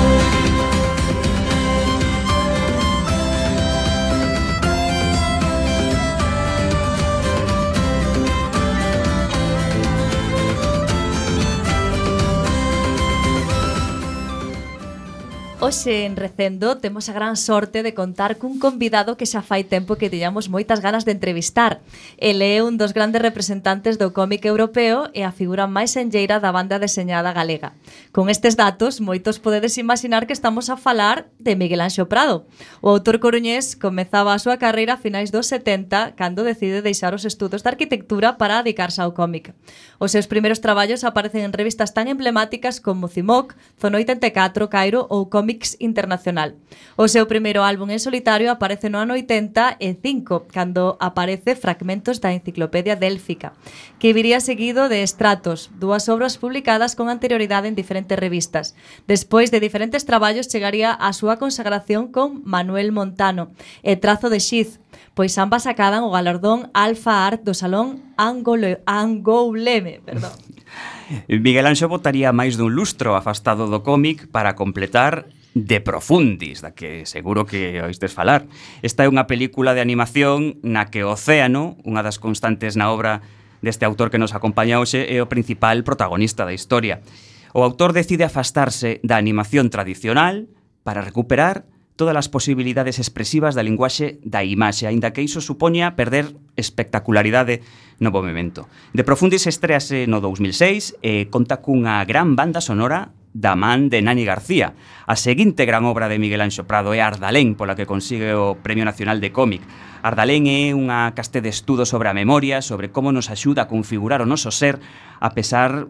Hoxe 15.62 16.06
en 16.06 16.16
Recendo 16.16 16.78
temos 16.78 17.10
a 17.10 17.12
gran 17.12 17.36
sorte 17.36 17.82
de 17.82 17.92
contar 17.92 18.40
cun 18.40 18.56
convidado 18.56 19.20
que 19.20 19.28
xa 19.28 19.44
fai 19.44 19.60
tempo 19.60 20.00
que 20.00 20.08
teñamos 20.08 20.48
moitas 20.48 20.80
ganas 20.80 21.04
de 21.04 21.12
entrevistar. 21.12 21.84
Ele 22.16 22.56
é 22.56 22.64
un 22.64 22.80
dos 22.80 22.96
grandes 22.96 23.20
representantes 23.20 24.00
do 24.00 24.16
cómic 24.16 24.48
europeo 24.48 25.12
e 25.12 25.20
a 25.20 25.36
figura 25.36 25.68
máis 25.68 26.00
enlleira 26.00 26.40
da 26.40 26.48
banda 26.48 26.80
deseñada 26.80 27.36
galega. 27.36 27.76
Con 28.08 28.32
estes 28.32 28.56
datos, 28.56 29.04
moitos 29.04 29.36
podedes 29.36 29.76
imaginar 29.76 30.24
que 30.24 30.32
estamos 30.32 30.72
a 30.72 30.80
falar 30.80 31.28
de 31.36 31.52
Miguel 31.60 31.84
Anxo 31.84 32.08
Prado. 32.08 32.48
O 32.80 32.88
autor 32.88 33.20
coruñés 33.20 33.76
comezaba 33.76 34.32
a 34.32 34.40
súa 34.40 34.56
carreira 34.56 34.96
a 34.96 35.02
finais 35.04 35.28
dos 35.28 35.52
70 35.52 36.16
cando 36.16 36.40
decide 36.40 36.80
deixar 36.80 37.12
os 37.12 37.28
estudos 37.28 37.60
de 37.60 37.68
arquitectura 37.68 38.40
para 38.40 38.64
dedicarse 38.64 39.04
ao 39.04 39.12
cómic. 39.12 39.52
Os 40.00 40.16
seus 40.16 40.24
primeiros 40.24 40.64
traballos 40.64 41.04
aparecen 41.04 41.44
en 41.44 41.52
revistas 41.52 41.92
tan 41.92 42.08
emblemáticas 42.08 42.80
como 42.80 43.12
Cimoc, 43.12 43.52
Zona 43.76 44.00
84, 44.00 44.72
Cairo 44.72 45.04
ou 45.12 45.28
Cómic 45.28 45.49
Comics 45.50 45.76
internacional. 45.80 46.54
O 46.94 47.10
seu 47.10 47.26
primeiro 47.26 47.66
álbum 47.66 47.90
en 47.90 47.98
solitario 47.98 48.54
aparece 48.54 48.86
no 48.86 49.02
ano 49.02 49.18
85, 49.18 50.46
cando 50.46 50.94
aparece 51.02 51.58
Fragmentos 51.58 52.22
da 52.22 52.30
Enciclopedia 52.30 52.94
Délfica, 52.94 53.58
que 53.98 54.14
viría 54.14 54.38
seguido 54.38 54.86
de 54.86 55.02
Estratos, 55.02 55.74
dúas 55.74 56.06
obras 56.06 56.38
publicadas 56.38 56.94
con 56.94 57.10
anterioridade 57.10 57.66
en 57.66 57.74
diferentes 57.74 58.14
revistas. 58.14 58.78
Despois 59.10 59.50
de 59.50 59.58
diferentes 59.58 60.06
traballos 60.06 60.46
chegaría 60.46 60.94
a 60.94 61.10
súa 61.10 61.42
consagración 61.42 62.14
con 62.14 62.46
Manuel 62.46 62.94
Montano 62.94 63.50
e 63.82 63.98
Trazo 63.98 64.30
de 64.30 64.38
Xiz, 64.38 64.78
pois 65.18 65.34
ambas 65.34 65.66
sacadan 65.66 66.06
o 66.06 66.14
galardón 66.14 66.70
Alfa 66.78 67.26
Art 67.26 67.42
do 67.42 67.58
Salón 67.58 68.14
Angole, 68.14 68.86
Angouleme. 68.86 69.98
Perdón. 70.06 70.30
Miguel 71.28 71.66
Anxo 71.66 71.90
votaría 71.90 72.30
máis 72.30 72.54
dun 72.54 72.70
lustro 72.70 73.18
afastado 73.18 73.66
do 73.66 73.82
cómic 73.82 74.30
para 74.30 74.54
completar 74.54 75.26
De 75.54 75.80
Profundis, 75.80 76.62
da 76.62 76.70
que 76.70 77.06
seguro 77.06 77.46
que 77.46 77.82
oístes 77.82 78.14
falar. 78.14 78.46
Esta 78.86 79.02
é 79.02 79.10
unha 79.10 79.26
película 79.26 79.74
de 79.74 79.82
animación 79.82 80.62
na 80.62 80.88
que 80.88 81.02
o 81.02 81.14
océano, 81.14 81.74
unha 81.82 82.06
das 82.06 82.22
constantes 82.22 82.78
na 82.78 82.94
obra 82.94 83.24
deste 83.58 83.82
autor 83.82 84.14
que 84.14 84.22
nos 84.22 84.32
acompaña 84.32 84.78
hoxe, 84.78 85.10
é 85.10 85.18
o 85.18 85.30
principal 85.30 85.82
protagonista 85.82 86.46
da 86.46 86.54
historia. 86.54 87.02
O 87.50 87.66
autor 87.66 87.90
decide 87.90 88.22
afastarse 88.22 89.02
da 89.02 89.18
animación 89.18 89.74
tradicional 89.74 90.46
para 90.86 91.02
recuperar 91.02 91.66
todas 92.00 92.16
as 92.16 92.32
posibilidades 92.32 92.96
expresivas 92.96 93.52
da 93.52 93.60
linguaxe 93.60 94.22
da 94.24 94.40
imaxe, 94.40 94.88
aínda 94.88 95.12
que 95.12 95.20
iso 95.20 95.44
supoña 95.44 95.98
perder 96.00 96.32
espectacularidade 96.56 97.60
no 98.00 98.10
movimento. 98.10 98.66
De 98.96 99.04
Profundis 99.04 99.46
estrease 99.46 100.08
no 100.08 100.18
2006 100.24 100.98
e 101.04 101.28
conta 101.28 101.60
cunha 101.60 102.02
gran 102.08 102.34
banda 102.34 102.58
sonora 102.64 103.12
da 103.32 103.54
man 103.54 103.92
de 103.92 104.02
Nani 104.02 104.24
García. 104.24 104.74
A 105.06 105.14
seguinte 105.14 105.68
gran 105.68 105.84
obra 105.84 106.08
de 106.08 106.18
Miguel 106.18 106.42
Anxo 106.42 106.66
Prado 106.66 106.96
é 106.96 107.04
Ardalén, 107.04 107.54
pola 107.54 107.78
que 107.78 107.86
consigue 107.86 108.34
o 108.34 108.58
Premio 108.58 108.82
Nacional 108.82 109.20
de 109.22 109.30
Cómic. 109.30 109.62
Ardalén 110.02 110.50
é 110.50 110.74
unha 110.74 111.12
caste 111.14 111.38
de 111.44 111.52
estudo 111.52 111.86
sobre 111.86 112.10
a 112.10 112.16
memoria, 112.16 112.64
sobre 112.64 112.90
como 112.90 113.14
nos 113.14 113.30
axuda 113.30 113.68
a 113.68 113.70
configurar 113.70 114.24
o 114.24 114.26
noso 114.26 114.50
ser, 114.50 114.82
a 115.20 115.30
pesar 115.36 115.86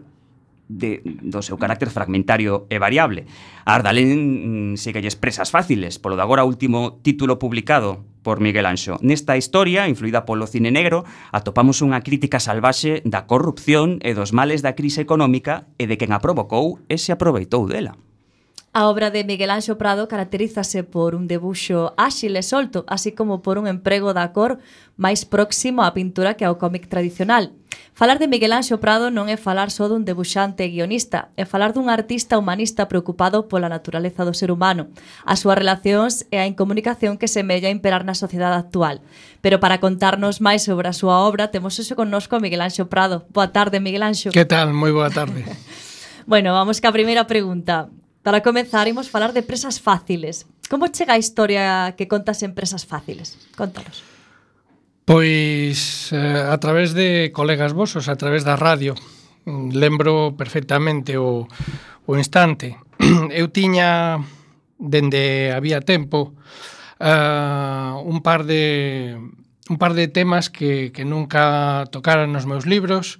de, 0.71 1.03
do 1.03 1.43
seu 1.43 1.59
carácter 1.59 1.91
fragmentario 1.91 2.65
e 2.71 2.79
variable. 2.79 3.27
A 3.67 3.75
Ardalén 3.75 4.71
mm, 4.71 4.79
seguelles 4.79 5.19
presas 5.19 5.51
fáciles, 5.51 5.99
polo 5.99 6.15
de 6.15 6.23
agora 6.23 6.47
último 6.47 7.03
título 7.03 7.35
publicado 7.35 8.07
por 8.23 8.39
Miguel 8.39 8.65
Anxo. 8.65 8.95
Nesta 9.03 9.35
historia, 9.35 9.91
influída 9.91 10.23
polo 10.23 10.47
cine 10.47 10.71
negro, 10.71 11.03
atopamos 11.35 11.83
unha 11.83 11.99
crítica 11.99 12.39
salvaxe 12.39 13.03
da 13.03 13.27
corrupción 13.27 13.99
e 13.99 14.15
dos 14.15 14.31
males 14.31 14.63
da 14.63 14.77
crise 14.77 15.03
económica 15.03 15.67
e 15.75 15.91
de 15.91 15.99
quen 15.99 16.15
a 16.15 16.23
provocou 16.23 16.79
e 16.87 16.95
se 16.95 17.11
aproveitou 17.11 17.67
dela. 17.67 17.99
A 18.71 18.87
obra 18.87 19.11
de 19.11 19.27
Miguel 19.27 19.51
Anxo 19.51 19.75
Prado 19.75 20.07
caracterízase 20.07 20.87
por 20.87 21.11
un 21.11 21.27
debuxo 21.27 21.91
áxil 21.99 22.39
e 22.39 22.43
solto, 22.43 22.87
así 22.87 23.11
como 23.11 23.43
por 23.43 23.59
un 23.59 23.67
emprego 23.67 24.15
da 24.15 24.31
cor 24.31 24.63
máis 24.95 25.27
próximo 25.27 25.83
á 25.83 25.91
pintura 25.91 26.39
que 26.39 26.47
ao 26.47 26.55
cómic 26.55 26.87
tradicional, 26.87 27.51
Falar 27.93 28.17
de 28.17 28.27
Miguel 28.27 28.53
Anxo 28.53 28.79
Prado 28.79 29.11
non 29.13 29.29
é 29.29 29.37
falar 29.37 29.69
só 29.69 29.85
dun 29.85 30.07
debuxante 30.07 30.65
e 30.65 30.71
guionista, 30.73 31.29
é 31.37 31.45
falar 31.45 31.75
dun 31.75 31.91
artista 31.91 32.39
humanista 32.39 32.89
preocupado 32.89 33.45
pola 33.45 33.69
naturaleza 33.69 34.25
do 34.25 34.33
ser 34.33 34.49
humano, 34.49 34.89
as 35.21 35.43
súas 35.43 35.59
relacións 35.59 36.25
e 36.33 36.41
a 36.41 36.49
incomunicación 36.49 37.19
que 37.19 37.29
semella 37.29 37.69
imperar 37.69 38.01
na 38.01 38.17
sociedade 38.17 38.57
actual. 38.57 39.05
Pero 39.43 39.61
para 39.61 39.77
contarnos 39.77 40.41
máis 40.41 40.65
sobre 40.65 40.89
a 40.89 40.97
súa 40.97 41.21
obra, 41.21 41.53
temos 41.53 41.77
hoxe 41.77 41.93
connosco 41.93 42.33
a 42.33 42.41
Miguel 42.41 42.65
Anxo 42.65 42.89
Prado. 42.89 43.29
Boa 43.29 43.53
tarde, 43.53 43.77
Miguel 43.77 44.07
Anxo. 44.07 44.33
Que 44.33 44.49
tal? 44.49 44.73
Moi 44.73 44.89
boa 44.89 45.13
tarde. 45.13 45.45
bueno, 46.31 46.57
vamos 46.57 46.81
ca 46.81 46.89
primeira 46.89 47.29
pregunta. 47.29 47.91
Para 48.25 48.41
comenzar, 48.41 48.87
imos 48.87 49.09
falar 49.09 49.33
de 49.33 49.41
presas 49.41 49.81
fáciles. 49.81 50.45
Como 50.69 50.87
chega 50.87 51.13
a 51.13 51.21
historia 51.21 51.93
que 51.97 52.07
contas 52.07 52.41
en 52.41 52.53
presas 52.53 52.85
fáciles? 52.85 53.37
Contanos. 53.57 54.10
Pois 55.11 56.07
eh, 56.13 56.39
a 56.39 56.57
través 56.63 56.93
de 56.93 57.35
colegas 57.35 57.73
vosos, 57.73 58.07
a 58.07 58.15
través 58.15 58.47
da 58.47 58.55
radio, 58.55 58.95
mm, 59.43 59.75
lembro 59.75 60.39
perfectamente 60.39 61.19
o, 61.19 61.51
o 62.07 62.15
instante. 62.15 62.79
Eu 63.27 63.51
tiña, 63.51 64.23
dende 64.79 65.51
había 65.51 65.83
tempo, 65.83 66.31
uh, 67.03 67.99
un 68.07 68.23
par 68.23 68.47
de 68.47 69.19
un 69.67 69.75
par 69.75 69.99
de 69.99 70.07
temas 70.07 70.47
que, 70.47 70.95
que 70.95 71.03
nunca 71.03 71.83
tocaran 71.91 72.31
nos 72.31 72.47
meus 72.47 72.63
libros, 72.63 73.19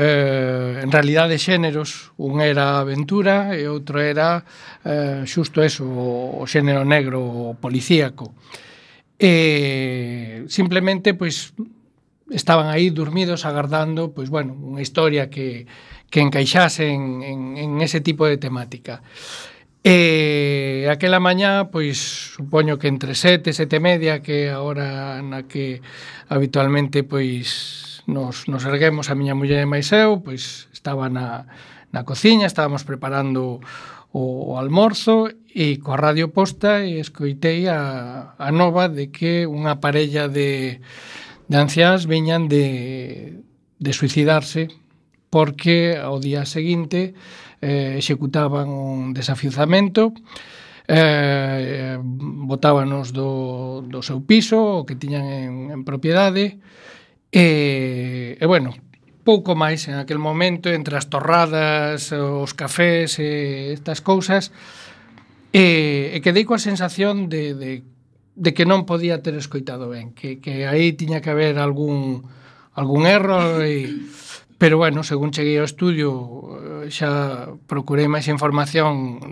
eh, 0.00 0.80
en 0.80 0.88
realidade 0.88 1.36
xéneros, 1.36 2.16
un 2.16 2.40
era 2.40 2.80
aventura 2.80 3.52
e 3.52 3.68
outro 3.68 4.00
era 4.00 4.48
eh, 4.88 5.28
xusto 5.28 5.60
eso, 5.60 5.84
o, 5.84 6.40
o 6.40 6.48
xénero 6.48 6.88
negro, 6.88 7.20
o 7.20 7.52
policíaco. 7.60 8.32
Eh, 8.32 8.69
E 9.20 10.48
simplemente 10.48 11.12
pois 11.12 11.52
estaban 12.32 12.72
aí 12.72 12.88
dormidos 12.88 13.44
agardando 13.44 14.16
pois 14.16 14.32
bueno, 14.32 14.56
unha 14.56 14.80
historia 14.80 15.28
que 15.28 15.68
que 16.10 16.20
encaixase 16.20 16.90
en, 16.90 17.22
en, 17.22 17.40
en 17.56 17.70
ese 17.80 18.02
tipo 18.02 18.26
de 18.26 18.36
temática. 18.36 19.00
E 19.80 20.84
aquela 20.92 21.24
mañá, 21.24 21.72
pois 21.72 22.36
supoño 22.36 22.76
que 22.76 22.90
entre 22.90 23.16
sete, 23.16 23.56
sete 23.56 23.80
e 23.80 23.84
media, 23.84 24.20
que 24.20 24.50
é 24.50 24.52
a 24.52 24.60
hora 24.60 25.22
na 25.24 25.48
que 25.48 25.80
habitualmente 26.28 27.00
pois 27.00 28.04
nos, 28.04 28.44
nos 28.44 28.62
erguemos 28.68 29.08
a 29.08 29.16
miña 29.16 29.32
muller 29.32 29.64
e 29.64 29.70
máis 29.70 29.88
eu, 29.96 30.20
pois 30.20 30.68
estaba 30.74 31.08
na, 31.08 31.48
na 31.94 32.04
cociña, 32.04 32.44
estábamos 32.44 32.84
preparando 32.84 33.64
o, 34.12 34.54
o 34.54 34.58
almorzo 34.58 35.30
e 35.50 35.78
coa 35.82 35.98
radio 35.98 36.30
posta 36.30 36.82
e 36.86 36.98
escoitei 36.98 37.66
a, 37.66 38.34
a 38.38 38.48
nova 38.50 38.86
de 38.86 39.10
que 39.10 39.46
unha 39.46 39.78
parella 39.82 40.30
de, 40.30 40.78
de 41.50 41.56
anciás 41.58 42.06
viñan 42.06 42.46
de, 42.46 43.42
de 43.78 43.92
suicidarse 43.94 44.70
porque 45.30 45.94
ao 45.94 46.18
día 46.18 46.46
seguinte 46.46 47.14
eh, 47.62 47.98
executaban 47.98 48.70
un 48.70 49.14
desafiuzamento 49.14 50.14
eh, 50.90 51.98
botábanos 52.02 53.14
do, 53.14 53.82
do 53.86 54.02
seu 54.02 54.22
piso 54.26 54.82
o 54.82 54.86
que 54.86 54.98
tiñan 54.98 55.26
en, 55.30 55.54
en 55.70 55.80
propiedade 55.86 56.58
e, 57.30 57.46
e 58.38 58.44
bueno, 58.46 58.74
pouco 59.30 59.54
máis 59.54 59.86
en 59.86 59.94
aquel 59.94 60.18
momento 60.18 60.74
entre 60.74 60.98
as 60.98 61.06
torradas, 61.06 62.10
os 62.10 62.50
cafés 62.50 63.22
e 63.22 63.70
estas 63.70 64.02
cousas 64.02 64.50
e, 65.54 66.10
e 66.10 66.18
quedei 66.18 66.42
coa 66.42 66.58
sensación 66.58 67.30
de, 67.30 67.54
de, 67.54 67.86
de 68.34 68.50
que 68.50 68.66
non 68.66 68.90
podía 68.90 69.22
ter 69.22 69.38
escoitado 69.38 69.86
ben 69.86 70.10
que, 70.18 70.42
que 70.42 70.66
aí 70.66 70.98
tiña 70.98 71.22
que 71.22 71.30
haber 71.30 71.62
algún 71.62 72.26
algún 72.74 73.06
erro 73.06 73.62
e, 73.62 73.86
pero 74.58 74.82
bueno, 74.82 75.06
según 75.06 75.30
cheguei 75.30 75.62
ao 75.62 75.70
estudio 75.70 76.10
xa 76.90 77.54
procurei 77.70 78.10
máis 78.10 78.26
información 78.26 79.22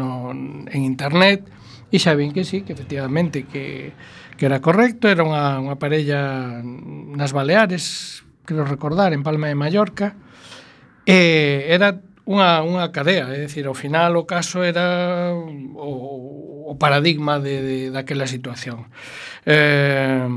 no, 0.00 0.32
en 0.32 0.80
internet 0.80 1.44
e 1.92 2.00
xa 2.00 2.16
vin 2.16 2.32
que 2.32 2.48
sí, 2.48 2.64
que 2.64 2.72
efectivamente 2.72 3.44
que, 3.44 3.92
que 4.40 4.48
era 4.48 4.64
correcto, 4.64 5.12
era 5.12 5.28
unha, 5.28 5.60
unha 5.60 5.76
parella 5.76 6.64
nas 6.64 7.36
Baleares 7.36 8.24
creo 8.44 8.64
recordar, 8.64 9.12
en 9.12 9.22
Palma 9.22 9.48
de 9.48 9.54
Mallorca, 9.54 10.16
eh, 11.06 11.66
era 11.68 12.00
unha, 12.30 12.62
unha 12.62 12.94
cadea, 12.94 13.26
é 13.34 13.42
dicir, 13.42 13.66
ao 13.66 13.74
final 13.74 14.14
o 14.14 14.28
caso 14.28 14.62
era 14.62 15.34
o, 15.34 16.70
o 16.70 16.74
paradigma 16.78 17.42
de, 17.42 17.58
de 17.62 17.78
daquela 17.90 18.30
situación. 18.30 18.86
Eh, 19.42 20.30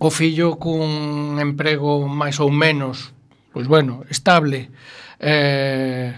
o 0.00 0.08
fillo 0.08 0.56
cun 0.56 1.36
emprego 1.36 2.08
máis 2.08 2.40
ou 2.40 2.48
menos, 2.48 3.12
pois 3.52 3.68
bueno, 3.68 4.08
estable, 4.08 4.72
eh, 5.20 6.16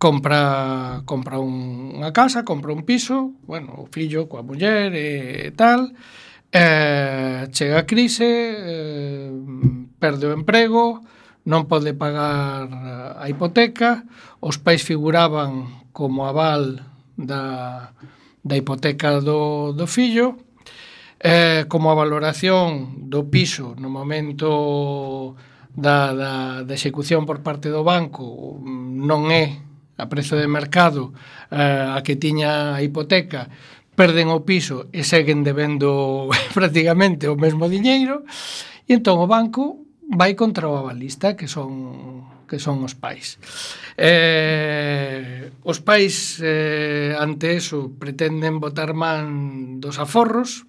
compra 0.00 1.02
compra 1.06 1.38
un, 1.38 1.94
unha 2.00 2.10
casa, 2.10 2.42
compra 2.42 2.74
un 2.74 2.82
piso, 2.82 3.36
bueno, 3.46 3.76
o 3.78 3.86
fillo 3.86 4.26
coa 4.26 4.42
muller 4.42 4.90
e 4.96 5.52
tal, 5.54 5.92
e 5.92 6.29
Eh, 6.52 7.46
chega 7.52 7.78
a 7.78 7.86
crise, 7.86 8.26
eh, 8.26 9.30
perde 10.02 10.26
o 10.26 10.34
emprego, 10.34 10.98
non 11.46 11.70
pode 11.70 11.94
pagar 11.94 12.66
a 13.16 13.24
hipoteca, 13.30 14.02
os 14.42 14.58
pais 14.58 14.82
figuraban 14.82 15.86
como 15.94 16.26
aval 16.26 16.82
da, 17.14 17.94
da 18.42 18.54
hipoteca 18.58 19.22
do, 19.22 19.70
do 19.78 19.86
fillo, 19.86 20.42
eh, 21.22 21.70
como 21.70 21.92
a 21.92 21.98
valoración 21.98 23.06
do 23.06 23.30
piso 23.30 23.78
no 23.78 23.86
momento 23.86 25.36
da, 25.76 26.16
da, 26.16 26.32
da 26.64 26.74
execución 26.74 27.30
por 27.30 27.46
parte 27.46 27.70
do 27.70 27.84
banco 27.84 28.58
mm, 28.58 29.06
non 29.06 29.28
é 29.30 29.60
a 30.00 30.08
prezo 30.08 30.34
de 30.40 30.48
mercado 30.48 31.12
eh, 31.52 31.92
a 31.92 32.00
que 32.00 32.16
tiña 32.16 32.74
a 32.74 32.80
hipoteca, 32.80 33.52
perden 34.00 34.32
o 34.32 34.48
piso 34.48 34.88
e 34.96 35.04
seguen 35.04 35.44
debendo 35.44 36.32
prácticamente 36.56 37.28
o 37.28 37.36
mesmo 37.36 37.68
diñeiro 37.68 38.24
e 38.88 38.96
entón 38.96 39.20
o 39.20 39.28
banco 39.28 39.84
vai 40.08 40.32
contra 40.32 40.72
o 40.72 40.80
avalista 40.80 41.36
que 41.36 41.44
son 41.44 42.24
que 42.48 42.56
son 42.56 42.80
os 42.82 42.96
pais. 42.96 43.36
Eh, 44.00 45.52
os 45.68 45.84
pais 45.84 46.40
eh, 46.40 47.12
ante 47.12 47.52
eso 47.52 47.92
pretenden 48.00 48.56
botar 48.56 48.96
man 48.96 49.84
dos 49.84 50.00
aforros 50.00 50.64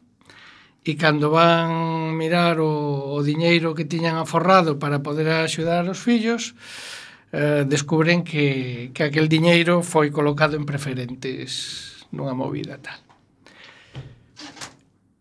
e 0.83 0.99
cando 0.99 1.31
van 1.31 2.11
mirar 2.19 2.59
o, 2.59 3.15
o 3.15 3.17
diñeiro 3.23 3.71
que 3.71 3.87
tiñan 3.87 4.19
aforrado 4.19 4.75
para 4.75 4.99
poder 4.99 5.31
axudar 5.31 5.87
os 5.87 6.03
fillos 6.03 6.51
eh, 7.31 7.63
descubren 7.63 8.27
que, 8.27 8.91
que 8.91 9.07
aquel 9.07 9.31
diñeiro 9.31 9.87
foi 9.87 10.11
colocado 10.11 10.59
en 10.59 10.67
preferentes 10.67 12.03
nunha 12.11 12.35
movida 12.35 12.75
tal. 12.75 13.10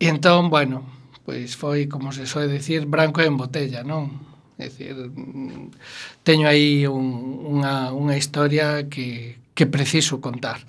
E 0.00 0.08
entón, 0.08 0.48
bueno, 0.48 0.88
pois 1.28 1.60
foi, 1.60 1.84
como 1.84 2.08
se 2.08 2.24
soe 2.24 2.48
dicir, 2.48 2.88
branco 2.88 3.20
en 3.20 3.36
botella, 3.36 3.84
non? 3.84 4.08
É 4.56 4.72
dicir, 4.72 4.96
mm, 4.96 5.76
teño 6.24 6.48
aí 6.48 6.88
un, 6.88 7.36
unha, 7.44 7.92
unha 7.92 8.16
historia 8.16 8.88
que, 8.88 9.36
que 9.52 9.68
preciso 9.68 10.24
contar. 10.24 10.64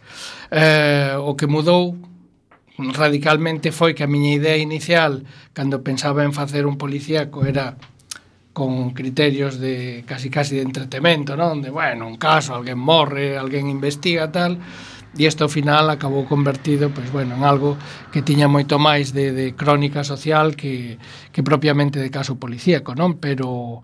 Eh, 0.52 1.15
o 1.15 1.39
que 1.39 1.48
mudou 1.48 1.96
radicalmente 2.76 3.72
foi 3.72 3.96
que 3.96 4.04
a 4.04 4.12
miña 4.12 4.36
idea 4.36 4.60
inicial, 4.60 5.24
cando 5.56 5.80
pensaba 5.80 6.28
en 6.28 6.36
facer 6.36 6.67
un 6.67 6.76
policíaco, 6.76 7.48
era 7.48 7.80
con 8.52 8.91
criterios 8.91 9.63
de 9.63 10.04
casi 10.04 10.28
casi 10.28 10.60
de 10.60 10.67
entretemento, 10.67 11.39
non? 11.39 11.63
De, 11.63 11.72
bueno, 11.72 12.04
un 12.04 12.20
caso, 12.20 12.52
alguén 12.52 12.76
morre, 12.76 13.39
alguén 13.39 13.72
investiga, 13.72 14.28
tal 14.28 14.60
e 15.17 15.28
isto 15.28 15.43
ao 15.43 15.52
final 15.52 15.91
acabou 15.91 16.24
convertido 16.24 16.88
pois, 16.89 17.12
bueno, 17.12 17.36
en 17.36 17.43
algo 17.43 17.76
que 18.15 18.24
tiña 18.24 18.47
moito 18.47 18.80
máis 18.80 19.12
de, 19.12 19.36
de 19.36 19.52
crónica 19.52 20.08
social 20.08 20.56
que, 20.56 20.95
que 21.36 21.43
propiamente 21.43 22.00
de 22.00 22.13
caso 22.13 22.39
policíaco 22.39 22.95
non? 22.95 23.19
Pero 23.19 23.84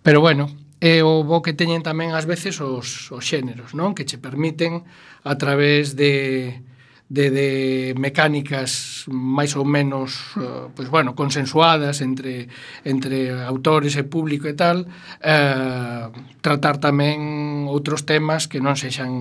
pero 0.00 0.24
bueno 0.24 0.48
é 0.80 1.04
o 1.04 1.22
bo 1.22 1.44
que 1.44 1.52
teñen 1.52 1.84
tamén 1.84 2.16
ás 2.16 2.24
veces 2.24 2.58
os, 2.58 3.12
os 3.12 3.22
xéneros 3.22 3.76
non? 3.76 3.92
Que 3.92 4.08
che 4.08 4.16
permiten 4.16 4.82
a 5.22 5.36
través 5.36 5.92
de 5.94 6.64
de, 7.12 7.28
de 7.28 7.48
mecánicas 8.00 9.04
máis 9.12 9.52
ou 9.52 9.68
menos 9.68 10.32
eh, 10.40 10.72
pois, 10.72 10.88
bueno, 10.88 11.12
consensuadas 11.12 12.00
entre, 12.00 12.48
entre 12.88 13.28
autores 13.44 14.00
e 14.00 14.08
público 14.08 14.48
e 14.48 14.56
tal 14.56 14.88
eh, 15.20 16.08
tratar 16.40 16.80
tamén 16.80 17.68
outros 17.68 18.08
temas 18.08 18.48
que 18.48 18.64
non 18.64 18.80
sexan 18.80 19.12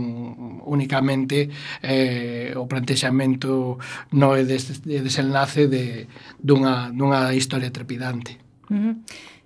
únicamente 0.64 1.52
eh, 1.84 2.56
o 2.56 2.64
plantexamento 2.64 3.76
no 4.16 4.40
é 4.40 4.48
des, 4.48 4.88
de 4.88 5.04
desenlace 5.04 5.68
de, 5.68 6.08
dunha, 6.40 6.96
dunha 6.96 7.36
historia 7.36 7.76
trepidante 7.76 8.40
uh 8.72 8.80
-huh. 8.80 8.96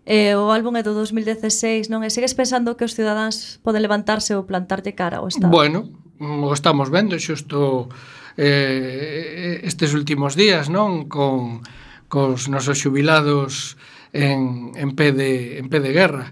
Eh, 0.06 0.38
o 0.38 0.54
álbum 0.54 0.78
é 0.78 0.86
do 0.86 0.94
2016, 0.94 1.90
non? 1.90 2.06
E 2.06 2.14
sigues 2.14 2.38
pensando 2.38 2.78
que 2.78 2.86
os 2.86 2.94
cidadáns 2.94 3.58
poden 3.66 3.82
levantarse 3.82 4.38
ou 4.38 4.46
plantarte 4.46 4.94
cara 4.94 5.18
ao 5.18 5.26
Estado? 5.26 5.50
Bueno, 5.50 5.90
o 6.22 6.54
estamos 6.54 6.94
vendo, 6.94 7.18
xusto 7.18 7.90
eh, 8.38 9.62
estes 9.64 9.96
últimos 9.96 10.36
días, 10.36 10.70
non? 10.70 11.08
Con, 11.08 11.64
cos 12.08 12.48
nosos 12.50 12.80
xubilados 12.80 13.78
en, 14.14 14.72
en, 14.76 14.96
pé, 14.96 15.12
de, 15.12 15.58
en 15.60 15.70
pé 15.70 15.80
de 15.80 15.92
guerra. 15.92 16.32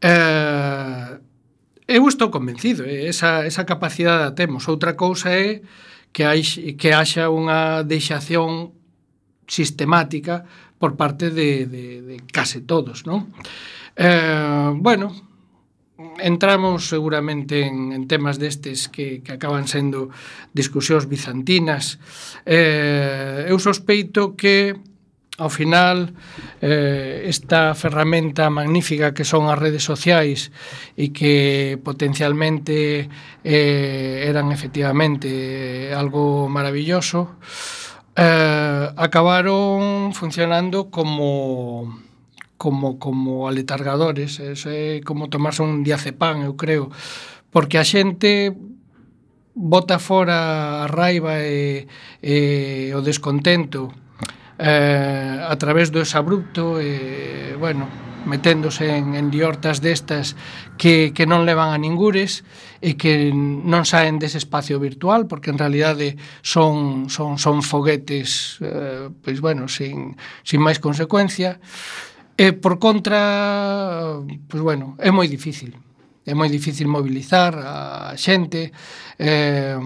Eh, 0.00 1.18
eu 1.88 2.06
estou 2.08 2.30
convencido, 2.30 2.84
eh, 2.84 3.08
esa, 3.08 3.46
esa 3.46 3.66
capacidade 3.66 4.24
a 4.24 4.34
temos. 4.34 4.68
Outra 4.68 4.94
cousa 4.94 5.32
é 5.34 5.62
que, 6.12 6.22
hai, 6.22 6.42
que 6.76 6.92
haxa 6.92 7.32
unha 7.32 7.82
deixación 7.82 8.76
sistemática 9.46 10.46
por 10.78 10.94
parte 10.94 11.32
de, 11.32 11.64
de, 11.66 11.86
de 12.04 12.16
case 12.30 12.62
todos, 12.62 13.02
non? 13.08 13.32
Eh, 13.96 14.70
bueno, 14.78 15.10
entramos 16.18 16.88
seguramente 16.88 17.64
en, 17.64 17.92
en 17.92 18.08
temas 18.08 18.38
destes 18.38 18.88
que, 18.88 19.22
que 19.22 19.32
acaban 19.32 19.64
sendo 19.64 20.12
discusións 20.52 21.08
bizantinas. 21.08 21.96
Eh, 22.44 23.48
eu 23.48 23.56
sospeito 23.56 24.36
que 24.36 24.76
ao 25.36 25.52
final 25.52 26.16
eh, 26.60 27.28
esta 27.28 27.76
ferramenta 27.76 28.48
magnífica 28.48 29.12
que 29.12 29.24
son 29.24 29.52
as 29.52 29.60
redes 29.60 29.84
sociais 29.84 30.48
e 30.96 31.12
que 31.12 31.76
potencialmente 31.80 33.08
eh, 33.44 34.24
eran 34.24 34.48
efectivamente 34.52 35.28
eh, 35.28 35.92
algo 35.92 36.48
maravilloso 36.48 37.36
eh, 38.16 38.88
acabaron 38.96 40.16
funcionando 40.16 40.88
como 40.88 42.05
como 42.56 42.98
como 42.98 43.48
aletargadores, 43.48 44.40
eso 44.40 44.68
é 44.72 45.00
como 45.04 45.28
tomarse 45.28 45.62
un 45.62 45.84
diazepam, 45.84 46.42
eu 46.42 46.56
creo, 46.56 46.88
porque 47.52 47.76
a 47.78 47.84
xente 47.84 48.52
bota 49.56 49.96
fora 49.98 50.84
a 50.84 50.86
raiva 50.86 51.40
e, 51.40 51.88
e 52.20 52.92
o 52.92 53.00
descontento 53.00 53.88
eh, 54.58 55.40
a 55.40 55.56
través 55.56 55.88
do 55.88 56.00
exabrupto 56.00 56.80
e, 56.80 57.56
bueno, 57.56 57.88
meténdose 58.26 58.96
en, 58.96 59.14
en 59.14 59.30
liortas 59.30 59.80
destas 59.80 60.36
que, 60.76 61.12
que 61.16 61.24
non 61.24 61.48
levan 61.48 61.72
a 61.72 61.78
ningures 61.80 62.44
e 62.84 63.00
que 63.00 63.32
non 63.32 63.88
saen 63.88 64.20
dese 64.20 64.36
espacio 64.36 64.76
virtual 64.76 65.24
porque 65.24 65.48
en 65.48 65.56
realidade 65.56 66.20
son, 66.44 67.08
son, 67.08 67.40
son 67.40 67.64
foguetes 67.64 68.60
eh, 68.60 69.08
pois 69.24 69.40
bueno, 69.40 69.70
sin, 69.70 70.20
sin 70.44 70.60
máis 70.60 70.82
consecuencia. 70.82 71.62
E 72.36 72.52
por 72.52 72.76
contra, 72.78 74.20
pues 74.48 74.60
bueno, 74.60 74.92
é 75.00 75.08
moi 75.08 75.24
difícil. 75.24 75.72
É 76.28 76.36
moi 76.36 76.52
difícil 76.52 76.84
mobilizar 76.84 77.56
a 77.56 78.12
xente. 78.20 78.76
Eh, 79.16 79.80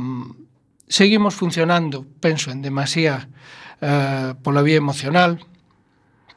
seguimos 0.90 1.38
funcionando, 1.38 2.02
penso, 2.18 2.50
en 2.50 2.58
demasía 2.58 3.30
eh, 3.78 4.34
pola 4.42 4.66
vía 4.66 4.82
emocional. 4.82 5.38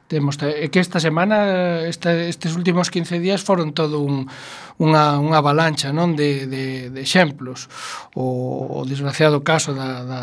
Temos 0.06 0.38
e 0.38 0.70
que 0.70 0.78
esta 0.78 1.02
semana, 1.02 1.82
esta, 1.82 2.14
estes 2.14 2.54
últimos 2.54 2.94
15 2.94 3.18
días 3.18 3.42
foron 3.42 3.74
todo 3.74 3.98
un, 3.98 4.30
unha, 4.78 5.18
unha 5.18 5.42
avalancha 5.42 5.90
non 5.90 6.14
de, 6.14 6.46
de, 6.46 6.94
de 6.94 7.00
exemplos. 7.02 7.66
O, 8.14 8.70
o 8.70 8.86
desgraciado 8.86 9.42
caso 9.42 9.74
da, 9.74 10.06
da, 10.06 10.22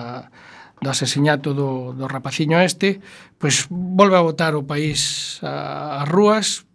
do 0.82 0.90
asesinato 0.90 1.54
do, 1.54 1.94
do 1.94 2.10
rapaciño 2.10 2.58
este, 2.58 3.00
pois 3.38 3.70
volve 3.70 4.18
a 4.18 4.26
botar 4.26 4.58
o 4.58 4.66
país 4.66 5.38
ás 5.46 6.10
rúas 6.10 6.66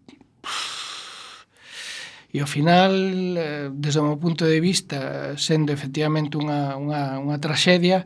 e 2.31 2.39
ao 2.39 2.47
final, 2.47 2.93
eh, 3.35 3.73
desde 3.73 3.99
o 3.99 4.07
meu 4.07 4.21
punto 4.21 4.45
de 4.45 4.61
vista, 4.61 5.35
sendo 5.41 5.73
efectivamente 5.73 6.37
unha, 6.37 6.77
unha, 6.77 7.17
unha 7.17 7.41
traxedia, 7.41 8.05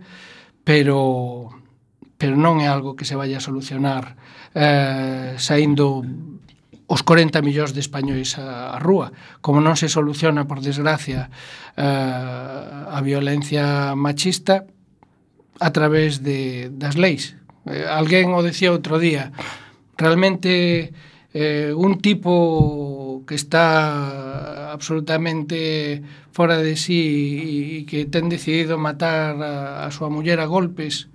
pero 0.62 1.50
pero 2.20 2.36
non 2.36 2.60
é 2.60 2.68
algo 2.68 2.94
que 2.94 3.08
se 3.08 3.16
vaya 3.16 3.40
a 3.40 3.44
solucionar 3.44 4.16
eh, 4.52 5.40
saindo 5.40 6.04
os 6.84 7.00
40 7.00 7.40
millóns 7.40 7.72
de 7.72 7.80
españois 7.80 8.36
á 8.36 8.76
rúa. 8.76 9.08
Como 9.40 9.64
non 9.64 9.76
se 9.76 9.88
soluciona, 9.88 10.44
por 10.44 10.60
desgracia, 10.60 11.32
eh, 11.80 12.92
a 12.92 13.00
violencia 13.00 13.96
machista, 13.96 14.68
a 15.60 15.70
través 15.70 16.24
de, 16.24 16.72
das 16.72 16.96
leis. 16.96 17.36
Eh, 17.68 17.84
alguén 17.84 18.32
o 18.32 18.40
decía 18.40 18.72
outro 18.72 18.96
día, 18.96 19.30
realmente 20.00 20.96
eh, 21.36 21.70
un 21.76 22.00
tipo 22.00 23.22
que 23.28 23.36
está 23.36 24.72
absolutamente 24.72 26.02
fora 26.32 26.58
de 26.58 26.74
sí 26.74 27.84
e 27.84 27.86
que 27.86 28.08
ten 28.08 28.32
decidido 28.32 28.80
matar 28.80 29.36
a, 29.38 29.84
a 29.84 29.88
súa 29.92 30.08
muller 30.08 30.40
a 30.40 30.48
golpes, 30.48 31.12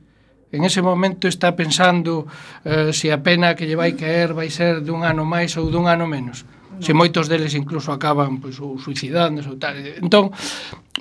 en 0.55 0.63
ese 0.63 0.81
momento 0.81 1.27
está 1.27 1.55
pensando 1.55 2.27
eh, 2.63 2.93
se 2.93 3.11
a 3.11 3.19
pena 3.19 3.55
que 3.57 3.67
lle 3.67 3.75
vai 3.75 3.97
caer 3.97 4.31
vai 4.31 4.47
ser 4.53 4.79
dun 4.85 5.03
ano 5.03 5.27
máis 5.27 5.57
ou 5.59 5.67
dun 5.67 5.89
ano 5.89 6.07
menos. 6.07 6.45
No. 6.45 6.79
Se 6.79 6.95
moitos 6.95 7.27
deles 7.27 7.57
incluso 7.57 7.91
acaban 7.91 8.39
pois, 8.39 8.55
ou 8.63 8.79
suicidándose 8.79 9.51
ou 9.51 9.59
tal. 9.59 9.75
Entón, 9.75 10.31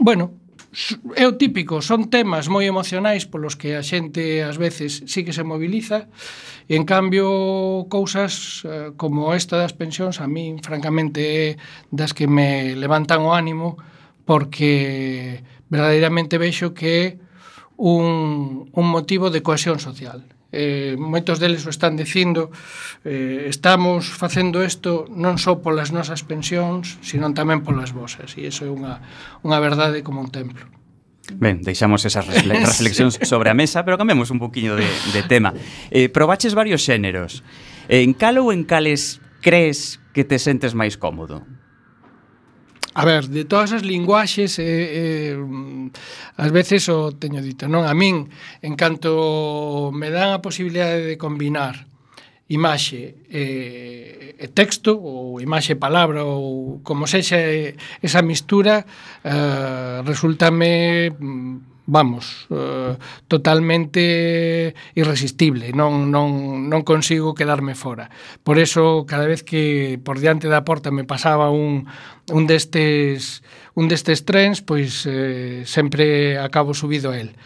bueno, 0.01 0.44
é 1.15 1.25
o 1.27 1.39
típico, 1.39 1.79
son 1.83 2.11
temas 2.11 2.51
moi 2.51 2.67
emocionais 2.67 3.31
polos 3.31 3.55
que 3.55 3.79
a 3.79 3.83
xente 3.87 4.43
ás 4.43 4.59
veces 4.59 5.07
sí 5.07 5.23
que 5.23 5.31
se 5.31 5.47
moviliza 5.47 6.11
e 6.67 6.75
en 6.75 6.83
cambio 6.83 7.87
cousas 7.87 8.67
eh, 8.67 8.91
como 8.99 9.31
esta 9.39 9.55
das 9.55 9.77
pensións 9.77 10.19
a 10.19 10.27
min 10.27 10.59
francamente 10.59 11.23
é 11.23 11.47
das 11.95 12.11
que 12.11 12.27
me 12.27 12.75
levantan 12.75 13.23
o 13.23 13.31
ánimo 13.31 13.79
porque 14.27 15.47
verdadeiramente 15.71 16.43
vexo 16.43 16.75
que 16.75 16.91
é 16.91 17.07
un, 17.79 18.71
un 18.71 18.87
motivo 18.91 19.31
de 19.31 19.43
cohesión 19.43 19.79
social 19.79 20.34
eh, 20.55 20.95
moitos 20.95 21.43
deles 21.43 21.67
o 21.67 21.71
están 21.75 21.99
dicindo, 21.99 22.55
eh, 23.03 23.51
estamos 23.51 24.07
facendo 24.07 24.63
isto 24.63 25.11
non 25.11 25.37
só 25.37 25.59
polas 25.59 25.91
nosas 25.91 26.23
pensións, 26.23 27.03
sino 27.03 27.27
tamén 27.35 27.67
polas 27.67 27.91
vosas, 27.91 28.39
e 28.39 28.47
iso 28.47 28.63
é 28.63 28.71
unha, 28.71 29.03
unha 29.43 29.59
verdade 29.59 30.07
como 30.07 30.23
un 30.23 30.31
templo. 30.31 30.63
Ben, 31.35 31.63
deixamos 31.67 32.05
esas 32.05 32.27
reflexións 32.47 33.19
sobre 33.27 33.51
a 33.51 33.59
mesa, 33.59 33.83
pero 33.83 33.99
cambiamos 33.99 34.31
un 34.31 34.39
poquinho 34.39 34.79
de, 34.79 34.87
de 35.13 35.23
tema. 35.27 35.51
Eh, 35.91 36.09
probaches 36.09 36.55
varios 36.55 36.87
xéneros. 36.87 37.43
En 37.91 38.15
cal 38.15 38.39
ou 38.39 38.55
en 38.55 38.63
cales 38.65 39.21
crees 39.43 40.01
que 40.15 40.25
te 40.25 40.39
sentes 40.39 40.73
máis 40.73 40.97
cómodo? 40.97 41.45
A 42.95 43.05
ver, 43.05 43.27
de 43.27 43.45
todas 43.45 43.75
as 43.75 43.83
linguaxes 43.83 44.63
eh, 44.63 45.35
eh, 45.35 45.37
ás 46.39 46.51
veces 46.55 46.87
o 46.87 47.11
teño 47.11 47.43
dito, 47.43 47.67
non? 47.67 47.83
A 47.83 47.91
min, 47.91 48.31
en 48.63 48.79
canto 48.79 49.91
me 49.91 50.15
dan 50.15 50.31
a 50.31 50.39
posibilidade 50.39 51.03
de 51.03 51.19
combinar 51.19 51.91
imaxe 52.47 53.19
e, 53.27 54.37
e 54.39 54.47
texto 54.55 54.95
ou 54.95 55.43
imaxe 55.43 55.75
palabra 55.75 56.23
ou 56.23 56.79
como 56.87 57.11
sexa 57.11 57.35
eh, 57.41 57.75
esa 57.99 58.23
mistura 58.23 58.87
eh, 59.27 59.99
resultame 60.07 61.11
mm, 61.11 61.74
vamos, 61.87 62.47
uh, 62.51 62.97
totalmente 63.29 64.75
irresistible, 64.95 65.73
non, 65.73 66.09
non, 66.09 66.65
non 66.73 66.81
consigo 66.83 67.37
quedarme 67.37 67.77
fora. 67.77 68.09
Por 68.41 68.57
eso, 68.57 69.05
cada 69.05 69.29
vez 69.29 69.45
que 69.45 70.01
por 70.01 70.17
diante 70.17 70.49
da 70.49 70.65
porta 70.65 70.89
me 70.89 71.05
pasaba 71.05 71.53
un, 71.53 71.85
un 72.33 72.45
destes, 72.49 73.45
un 73.77 73.93
destes 73.93 74.25
trens, 74.25 74.65
pois 74.65 75.05
eh, 75.05 75.69
sempre 75.69 76.41
acabo 76.41 76.73
subido 76.73 77.13
a 77.13 77.21
él. 77.21 77.37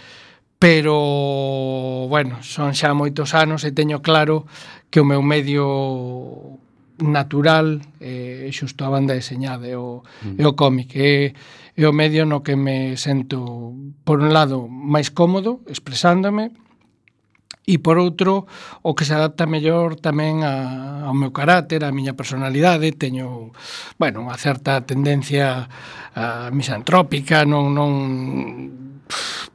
Pero, 0.59 2.07
bueno, 2.11 2.43
son 2.43 2.75
xa 2.75 2.95
moitos 2.95 3.35
anos 3.35 3.63
e 3.63 3.75
teño 3.75 4.03
claro 4.03 4.47
que 4.91 4.99
o 5.03 5.07
meu 5.07 5.23
medio 5.23 6.59
natural 6.99 7.79
eh, 8.03 8.51
xusto 8.51 8.83
a 8.83 8.91
banda 8.91 9.15
deseñada 9.15 9.71
e 9.71 9.79
o, 9.79 10.03
mm. 10.23 10.35
e 10.39 10.43
o 10.43 10.53
cómic. 10.59 10.99
É, 10.99 11.35
é 11.79 11.87
o 11.87 11.95
medio 11.95 12.27
no 12.27 12.43
que 12.43 12.59
me 12.59 12.99
sento, 12.99 13.71
por 14.03 14.19
un 14.19 14.35
lado, 14.35 14.67
máis 14.67 15.15
cómodo 15.15 15.63
expresándome, 15.71 16.51
e 17.69 17.79
por 17.79 18.01
outro, 18.03 18.49
o 18.83 18.97
que 18.97 19.05
se 19.07 19.15
adapta 19.15 19.45
mellor 19.47 19.95
tamén 20.01 20.43
a, 20.43 21.07
ao 21.07 21.15
meu 21.15 21.31
carácter, 21.31 21.85
a 21.85 21.95
miña 21.95 22.19
personalidade, 22.19 22.97
teño, 22.97 23.55
bueno, 24.01 24.27
unha 24.27 24.35
certa 24.41 24.83
tendencia 24.83 25.69
a 26.17 26.51
misantrópica, 26.51 27.47
non 27.47 27.77
non 27.77 27.93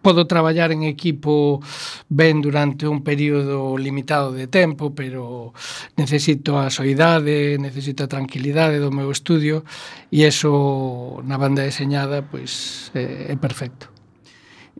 podo 0.01 0.27
traballar 0.27 0.71
en 0.71 0.83
equipo 0.83 1.61
ben 2.09 2.41
durante 2.41 2.87
un 2.87 3.03
período 3.03 3.77
limitado 3.77 4.31
de 4.31 4.47
tempo, 4.47 4.93
pero 4.93 5.53
necesito 5.95 6.59
a 6.59 6.69
soidade, 6.69 7.57
necesito 7.57 8.03
a 8.03 8.11
tranquilidade 8.11 8.81
do 8.81 8.91
meu 8.91 9.11
estudio 9.11 9.63
e 10.11 10.25
eso 10.25 11.21
na 11.23 11.37
banda 11.37 11.63
deseñada 11.63 12.25
pois 12.25 12.91
é, 12.93 13.29
eh, 13.29 13.33
é 13.33 13.35
perfecto 13.37 13.92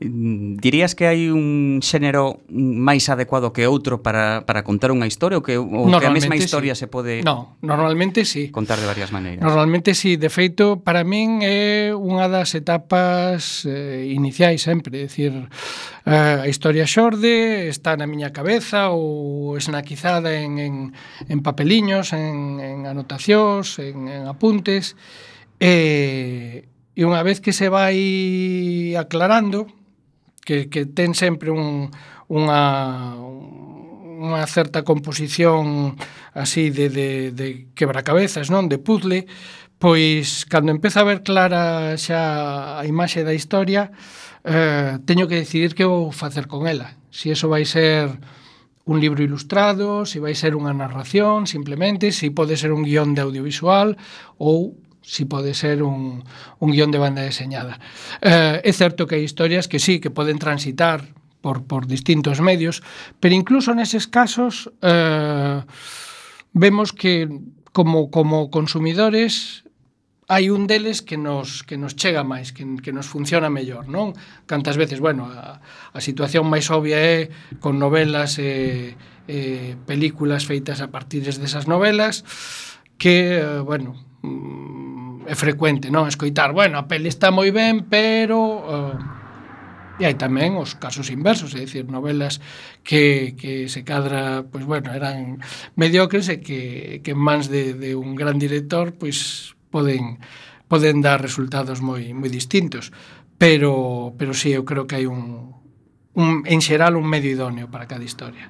dirías 0.10 0.96
que 0.96 1.08
hai 1.08 1.32
un 1.32 1.80
xénero 1.80 2.44
máis 2.50 3.08
adecuado 3.08 3.56
que 3.56 3.64
outro 3.70 4.04
para, 4.04 4.44
para 4.44 4.62
contar 4.68 4.92
unha 4.92 5.08
historia 5.08 5.40
ou 5.40 5.44
que, 5.44 5.56
ou 5.56 5.88
que 5.88 6.08
a 6.08 6.14
mesma 6.14 6.36
historia 6.36 6.76
sí. 6.76 6.84
se 6.84 6.88
pode 6.92 7.24
No, 7.24 7.56
normalmente 7.64 8.28
sí. 8.28 8.52
Contar 8.52 8.80
de 8.80 8.88
varias 8.88 9.12
maneiras. 9.16 9.44
Normalmente 9.44 9.96
sí, 9.96 10.18
de 10.20 10.30
feito, 10.30 10.84
para 10.84 11.08
min 11.08 11.42
é 11.42 11.96
unha 11.96 12.28
das 12.28 12.52
etapas 12.54 13.64
eh, 13.64 14.10
iniciais 14.12 14.62
sempre, 14.62 15.00
é 15.00 15.08
dicir, 15.08 15.32
eh, 16.06 16.44
a 16.44 16.48
historia 16.48 16.84
xorde 16.84 17.70
está 17.72 17.96
na 17.96 18.06
miña 18.06 18.36
cabeza 18.36 18.92
ou 18.92 19.56
esnaquizada 19.56 20.36
en, 20.36 20.60
en, 20.60 20.76
en 21.30 21.40
papeliños, 21.40 22.12
en, 22.12 22.60
en 22.60 22.78
anotacións, 22.86 23.80
en, 23.80 24.12
en 24.12 24.28
apuntes, 24.28 25.00
e 25.58 26.68
eh, 26.68 26.74
E 26.94 27.02
unha 27.10 27.26
vez 27.26 27.42
que 27.42 27.58
se 27.58 27.74
vai 27.74 27.98
aclarando, 28.94 29.66
que, 30.46 30.70
que 30.70 30.86
ten 30.86 31.16
sempre 31.16 31.50
un, 31.50 31.92
unha, 32.28 33.16
unha 34.24 34.44
certa 34.48 34.88
composición 34.88 35.96
así 36.32 36.70
de, 36.70 36.88
de, 36.88 37.10
de 37.32 37.48
quebracabezas, 37.76 38.48
non? 38.48 38.72
De 38.72 38.80
puzzle, 38.80 39.28
pois 39.84 40.48
cando 40.48 40.72
empeza 40.72 41.04
a 41.04 41.08
ver 41.08 41.28
clara 41.28 41.96
xa 42.00 42.80
a 42.80 42.84
imaxe 42.88 43.28
da 43.28 43.36
historia, 43.36 43.92
eh, 44.48 45.00
teño 45.04 45.28
que 45.28 45.44
decidir 45.44 45.76
que 45.76 45.84
vou 45.84 46.12
facer 46.16 46.48
con 46.48 46.68
ela. 46.68 46.96
Si 47.12 47.32
eso 47.32 47.52
vai 47.52 47.68
ser 47.68 48.16
un 48.86 49.00
libro 49.00 49.24
ilustrado, 49.24 50.06
se 50.06 50.14
si 50.14 50.20
vai 50.20 50.36
ser 50.36 50.60
unha 50.60 50.76
narración, 50.76 51.48
simplemente, 51.48 52.12
se 52.12 52.28
si 52.28 52.36
pode 52.36 52.60
ser 52.60 52.76
un 52.76 52.84
guión 52.84 53.16
de 53.16 53.24
audiovisual 53.24 53.96
ou 54.36 54.76
si 55.04 55.28
pode 55.28 55.54
ser 55.54 55.84
un, 55.84 56.24
un 56.60 56.70
guión 56.72 56.90
de 56.90 56.98
banda 56.98 57.22
deseñada. 57.22 57.78
Eh, 58.24 58.64
é 58.64 58.72
certo 58.72 59.06
que 59.06 59.20
hai 59.20 59.24
historias 59.28 59.68
que 59.68 59.78
sí, 59.78 60.00
que 60.00 60.10
poden 60.10 60.40
transitar 60.40 61.04
por, 61.44 61.68
por 61.68 61.86
distintos 61.86 62.40
medios, 62.40 62.82
pero 63.20 63.36
incluso 63.36 63.76
neses 63.76 64.08
casos 64.08 64.72
eh, 64.82 65.60
vemos 66.56 66.96
que 66.96 67.28
como, 67.76 68.10
como 68.10 68.50
consumidores 68.50 69.64
hai 70.32 70.48
un 70.48 70.72
deles 70.72 71.04
que 71.04 71.20
nos, 71.20 71.68
que 71.68 71.76
nos 71.76 72.00
chega 72.00 72.24
máis, 72.24 72.56
que, 72.56 72.64
que 72.80 72.96
nos 72.96 73.12
funciona 73.12 73.52
mellor, 73.52 73.92
non? 73.92 74.16
Cantas 74.48 74.80
veces, 74.80 75.04
bueno, 75.04 75.28
a, 75.28 75.60
a 75.92 76.00
situación 76.00 76.48
máis 76.48 76.72
obvia 76.72 76.96
é 76.96 77.28
con 77.60 77.76
novelas 77.76 78.40
e, 78.40 78.96
e 79.28 79.76
películas 79.84 80.48
feitas 80.48 80.80
a 80.80 80.90
partir 80.96 81.28
desas 81.28 81.68
novelas 81.68 82.24
que, 82.96 83.44
eh, 83.44 83.60
bueno, 83.68 84.00
mm, 84.24 84.93
é 85.28 85.36
frecuente, 85.36 85.92
non? 85.92 86.08
Escoitar, 86.08 86.52
bueno, 86.52 86.80
a 86.80 86.88
peli 86.88 87.08
está 87.10 87.32
moi 87.32 87.52
ben, 87.52 87.86
pero... 87.88 88.40
Uh, 88.64 89.24
e 90.02 90.10
hai 90.10 90.18
tamén 90.18 90.58
os 90.58 90.74
casos 90.74 91.14
inversos, 91.14 91.54
é 91.54 91.62
dicir, 91.62 91.86
novelas 91.86 92.42
que, 92.82 93.38
que 93.38 93.70
se 93.70 93.86
cadra, 93.86 94.42
pois 94.42 94.66
bueno, 94.66 94.90
eran 94.90 95.38
mediocres 95.78 96.34
e 96.34 96.42
que, 96.42 97.00
que 97.06 97.14
en 97.14 97.22
mans 97.22 97.46
de, 97.46 97.78
de 97.78 97.94
un 97.94 98.18
gran 98.18 98.42
director, 98.42 98.98
pois 98.98 99.54
poden 99.70 100.18
poden 100.66 101.06
dar 101.06 101.22
resultados 101.22 101.86
moi 101.86 102.10
moi 102.18 102.30
distintos, 102.34 102.90
pero 103.38 104.18
pero 104.18 104.34
si 104.34 104.50
sí, 104.50 104.58
eu 104.58 104.66
creo 104.66 104.90
que 104.90 104.98
hai 104.98 105.06
un 105.06 105.54
un 106.18 106.42
en 106.50 106.60
xeral 106.66 106.98
un 106.98 107.06
medio 107.06 107.30
idóneo 107.30 107.70
para 107.70 107.86
cada 107.86 108.02
historia. 108.02 108.50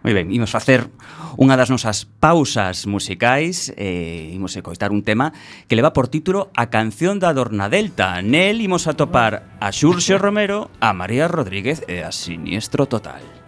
Moi 0.00 0.16
ben, 0.16 0.32
imos 0.32 0.48
facer 0.48 0.88
unha 1.36 1.60
das 1.60 1.68
nosas 1.68 2.08
pausas 2.08 2.88
musicais 2.88 3.68
e 3.76 4.32
eh, 4.32 4.36
imos 4.36 4.56
coitar 4.64 4.96
un 4.96 5.04
tema 5.04 5.36
que 5.68 5.76
leva 5.76 5.92
por 5.92 6.08
título 6.08 6.48
A 6.56 6.72
canción 6.72 7.20
da 7.20 7.36
Dorna 7.36 7.68
Delta. 7.68 8.24
Nel 8.24 8.64
imos 8.64 8.88
atopar 8.88 9.44
a 9.60 9.68
Xurxo 9.68 10.16
Romero, 10.16 10.72
a 10.80 10.96
María 10.96 11.28
Rodríguez 11.28 11.84
e 11.84 12.00
a 12.00 12.12
Siniestro 12.16 12.88
Total. 12.88 13.39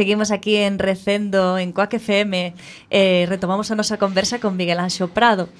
Seguimos 0.00 0.30
aquí 0.30 0.56
en 0.56 0.78
Recendo, 0.78 1.58
en 1.58 1.72
Coac 1.72 1.92
FM, 1.92 2.54
eh, 2.88 3.26
retomamos 3.28 3.70
a 3.70 3.76
nosa 3.76 4.00
conversa 4.00 4.40
con 4.40 4.56
Miguel 4.56 4.80
Anxo 4.80 5.12
Prado. 5.12 5.52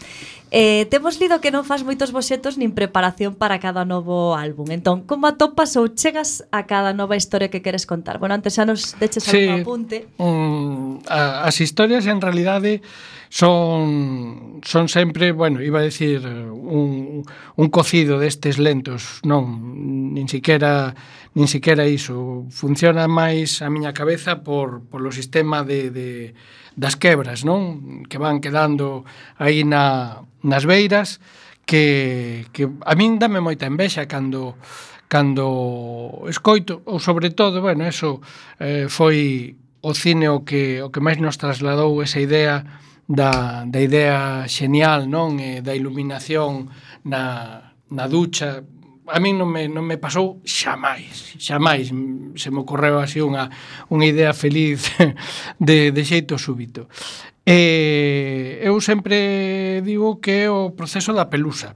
Eh, 0.51 0.89
temos 0.89 1.21
lido 1.21 1.45
que 1.45 1.53
non 1.53 1.69
faz 1.69 1.85
moitos 1.85 2.09
boxetos 2.09 2.57
nin 2.57 2.73
preparación 2.73 3.37
para 3.37 3.61
cada 3.61 3.85
novo 3.85 4.33
álbum. 4.33 4.73
Entón, 4.73 5.05
como 5.05 5.29
atopas 5.29 5.77
ou 5.77 5.93
chegas 5.93 6.41
a 6.57 6.65
cada 6.65 6.97
nova 6.97 7.21
historia 7.21 7.53
que 7.53 7.61
queres 7.61 7.85
contar? 7.85 8.17
Bueno, 8.17 8.33
antes 8.33 8.57
xa 8.57 8.65
nos 8.65 8.97
deches 8.97 9.29
sí, 9.29 9.45
algún 9.45 9.61
apunte. 9.61 10.09
Um, 10.17 11.05
a, 11.05 11.45
as 11.45 11.61
historias, 11.61 12.09
en 12.09 12.25
realidade, 12.25 12.81
son, 13.29 14.65
son 14.65 14.89
sempre, 14.89 15.37
bueno, 15.37 15.61
iba 15.61 15.79
a 15.79 15.87
decir, 15.87 16.25
un, 16.25 17.29
un 17.29 17.69
cocido 17.69 18.17
destes 18.17 18.57
lentos, 18.57 19.21
non, 19.21 20.17
nin 20.17 20.33
siquiera 20.33 20.97
nin 21.35 21.47
siquiera 21.47 21.87
iso. 21.87 22.47
Funciona 22.51 23.07
máis 23.07 23.63
a 23.63 23.71
miña 23.71 23.95
cabeza 23.95 24.43
por, 24.43 24.83
por 24.91 25.03
o 25.07 25.15
sistema 25.15 25.63
de, 25.63 25.91
de, 25.91 26.35
das 26.75 26.99
quebras, 26.99 27.47
non? 27.47 28.03
Que 28.11 28.19
van 28.19 28.43
quedando 28.43 29.07
aí 29.39 29.63
na, 29.63 30.27
nas 30.43 30.67
beiras, 30.67 31.23
que, 31.67 32.47
que 32.51 32.67
a 32.67 32.95
min 32.99 33.23
dame 33.23 33.39
moita 33.39 33.71
envexa 33.71 34.11
cando 34.11 34.59
cando 35.11 36.23
escoito, 36.31 36.87
ou 36.87 37.03
sobre 37.03 37.35
todo, 37.35 37.59
bueno, 37.59 37.83
eso 37.83 38.23
eh, 38.63 38.87
foi 38.87 39.59
o 39.83 39.91
cine 39.91 40.31
o 40.31 40.47
que, 40.47 40.79
o 40.83 40.95
que 40.95 41.03
máis 41.03 41.19
nos 41.19 41.35
trasladou 41.35 41.99
esa 41.99 42.23
idea 42.23 42.63
da, 43.11 43.67
da 43.67 43.81
idea 43.83 44.47
xenial, 44.47 45.11
non? 45.11 45.43
E 45.43 45.67
da 45.67 45.75
iluminación 45.75 46.71
na, 47.03 47.75
na 47.91 48.07
ducha, 48.07 48.63
a 49.11 49.19
min 49.19 49.35
non 49.35 49.51
me, 49.51 49.67
non 49.67 49.83
me 49.83 49.99
pasou 49.99 50.39
xamais, 50.47 51.35
xamais 51.37 51.91
se 52.39 52.49
me 52.55 52.61
ocorreu 52.63 53.03
así 53.03 53.19
unha, 53.19 53.51
unha 53.91 54.07
idea 54.07 54.31
feliz 54.31 54.87
de, 55.59 55.91
de 55.91 56.03
xeito 56.07 56.39
súbito. 56.39 56.87
E 57.43 58.63
eu 58.63 58.79
sempre 58.79 59.83
digo 59.83 60.23
que 60.23 60.47
é 60.47 60.49
o 60.51 60.71
proceso 60.79 61.11
da 61.11 61.27
pelusa. 61.27 61.75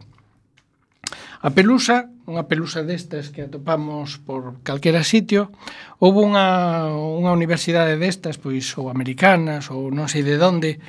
A 1.45 1.53
pelusa, 1.53 2.09
unha 2.25 2.49
pelusa 2.49 2.81
destas 2.81 3.29
que 3.29 3.45
atopamos 3.45 4.17
por 4.17 4.65
calquera 4.65 5.05
sitio, 5.05 5.53
houve 6.01 6.25
unha, 6.25 6.89
unha 6.95 7.37
universidade 7.37 8.01
destas, 8.01 8.41
pois, 8.41 8.65
ou 8.81 8.89
americanas, 8.89 9.69
ou 9.69 9.93
non 9.93 10.09
sei 10.09 10.25
de 10.25 10.41
onde, 10.41 10.81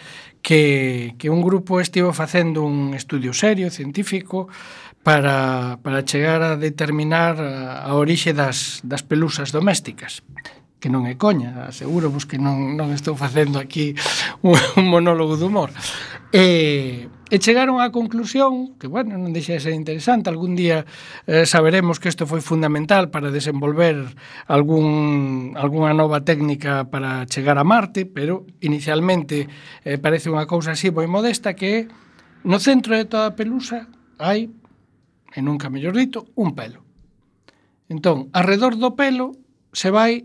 que, 0.46 1.18
que 1.18 1.28
un 1.28 1.42
grupo 1.42 1.82
estivo 1.82 2.14
facendo 2.14 2.64
un 2.64 2.94
estudio 2.94 3.34
serio, 3.34 3.68
científico, 3.68 4.48
para, 5.06 5.78
para 5.86 6.02
chegar 6.02 6.42
a 6.42 6.58
determinar 6.58 7.38
a, 7.38 7.86
a 7.86 7.94
orixe 7.94 8.34
das, 8.34 8.82
das 8.82 9.06
pelusas 9.06 9.54
domésticas 9.54 10.26
que 10.82 10.90
non 10.90 11.06
é 11.06 11.14
coña, 11.18 11.70
aseguro 11.70 12.10
vos 12.14 12.30
que 12.30 12.42
non, 12.42 12.74
non 12.74 12.90
estou 12.94 13.14
facendo 13.14 13.62
aquí 13.62 13.94
un 14.46 14.86
monólogo 14.86 15.38
de 15.38 15.46
humor. 15.46 15.70
E, 16.30 17.10
e 17.30 17.36
chegaron 17.42 17.82
á 17.82 17.90
conclusión, 17.90 18.78
que 18.78 18.86
bueno, 18.90 19.18
non 19.18 19.34
deixa 19.34 19.54
de 19.58 19.62
ser 19.62 19.74
interesante, 19.78 20.30
algún 20.30 20.58
día 20.58 20.86
eh, 21.30 21.46
saberemos 21.50 22.02
que 22.02 22.10
isto 22.10 22.26
foi 22.26 22.42
fundamental 22.42 23.10
para 23.10 23.34
desenvolver 23.34 24.14
algún, 24.50 25.54
alguna 25.58 25.94
nova 25.94 26.22
técnica 26.22 26.86
para 26.90 27.26
chegar 27.30 27.58
a 27.58 27.66
Marte, 27.66 28.06
pero 28.06 28.46
inicialmente 28.62 29.50
eh, 29.86 29.98
parece 30.02 30.30
unha 30.34 30.50
cousa 30.50 30.74
así 30.74 30.90
moi 30.90 31.06
modesta 31.10 31.54
que 31.54 31.90
no 32.46 32.58
centro 32.62 32.94
de 32.98 33.06
toda 33.10 33.34
a 33.34 33.38
pelusa 33.38 33.90
hai 34.22 34.54
e 35.36 35.44
nunca 35.44 35.70
mellor 35.70 35.94
dito, 35.94 36.32
un 36.40 36.56
pelo. 36.56 36.88
Entón, 37.92 38.32
arredor 38.32 38.80
do 38.80 38.96
pelo 38.96 39.36
se 39.76 39.92
vai 39.92 40.24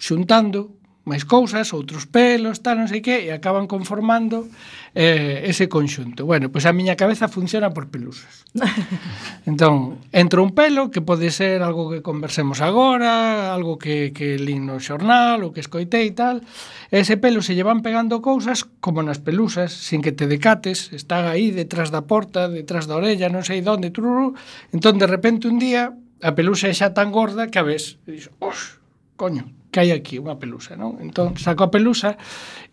xuntando 0.00 0.79
máis 1.10 1.26
cousas, 1.26 1.74
outros 1.74 2.06
pelos, 2.06 2.62
tal, 2.62 2.78
non 2.78 2.86
sei 2.86 3.02
que, 3.02 3.26
e 3.26 3.34
acaban 3.34 3.66
conformando 3.66 4.46
eh, 4.94 5.42
ese 5.50 5.66
conxunto. 5.66 6.22
Bueno, 6.22 6.54
pois 6.54 6.70
a 6.70 6.72
miña 6.72 6.94
cabeza 6.94 7.26
funciona 7.26 7.74
por 7.74 7.90
pelusas. 7.90 8.46
entón, 9.50 9.98
entra 10.14 10.38
un 10.38 10.54
pelo 10.54 10.94
que 10.94 11.02
pode 11.02 11.34
ser 11.34 11.66
algo 11.66 11.90
que 11.90 11.98
conversemos 11.98 12.62
agora, 12.62 13.50
algo 13.50 13.74
que, 13.74 14.14
que 14.14 14.38
lín 14.38 14.70
no 14.70 14.78
xornal, 14.78 15.42
ou 15.42 15.50
que 15.50 15.58
escoitei 15.58 16.10
e 16.10 16.14
tal. 16.14 16.46
Ese 16.94 17.18
pelo 17.18 17.42
se 17.42 17.58
llevan 17.58 17.82
pegando 17.82 18.22
cousas 18.22 18.62
como 18.78 19.02
nas 19.02 19.18
pelusas, 19.18 19.74
sin 19.74 20.02
que 20.02 20.14
te 20.14 20.30
decates, 20.30 20.94
están 20.94 21.26
aí 21.26 21.50
detrás 21.50 21.90
da 21.90 22.06
porta, 22.06 22.46
detrás 22.46 22.86
da 22.86 22.94
orella, 22.94 23.26
non 23.26 23.42
sei 23.42 23.66
onde, 23.66 23.90
truru. 23.90 24.38
Entón, 24.70 25.02
de 25.02 25.10
repente, 25.10 25.50
un 25.50 25.58
día, 25.58 25.90
a 26.22 26.30
pelusa 26.38 26.70
é 26.70 26.74
xa 26.74 26.94
tan 26.94 27.10
gorda 27.10 27.50
que 27.50 27.58
a 27.58 27.66
ves, 27.66 27.98
e 28.06 28.14
dixo, 28.14 28.30
os, 28.42 28.78
coño, 29.16 29.59
que 29.70 29.80
hai 29.80 29.90
aquí 29.94 30.18
unha 30.18 30.36
pelusa, 30.36 30.74
non? 30.74 30.98
Entón, 30.98 31.38
saco 31.38 31.64
a 31.64 31.72
pelusa 31.72 32.18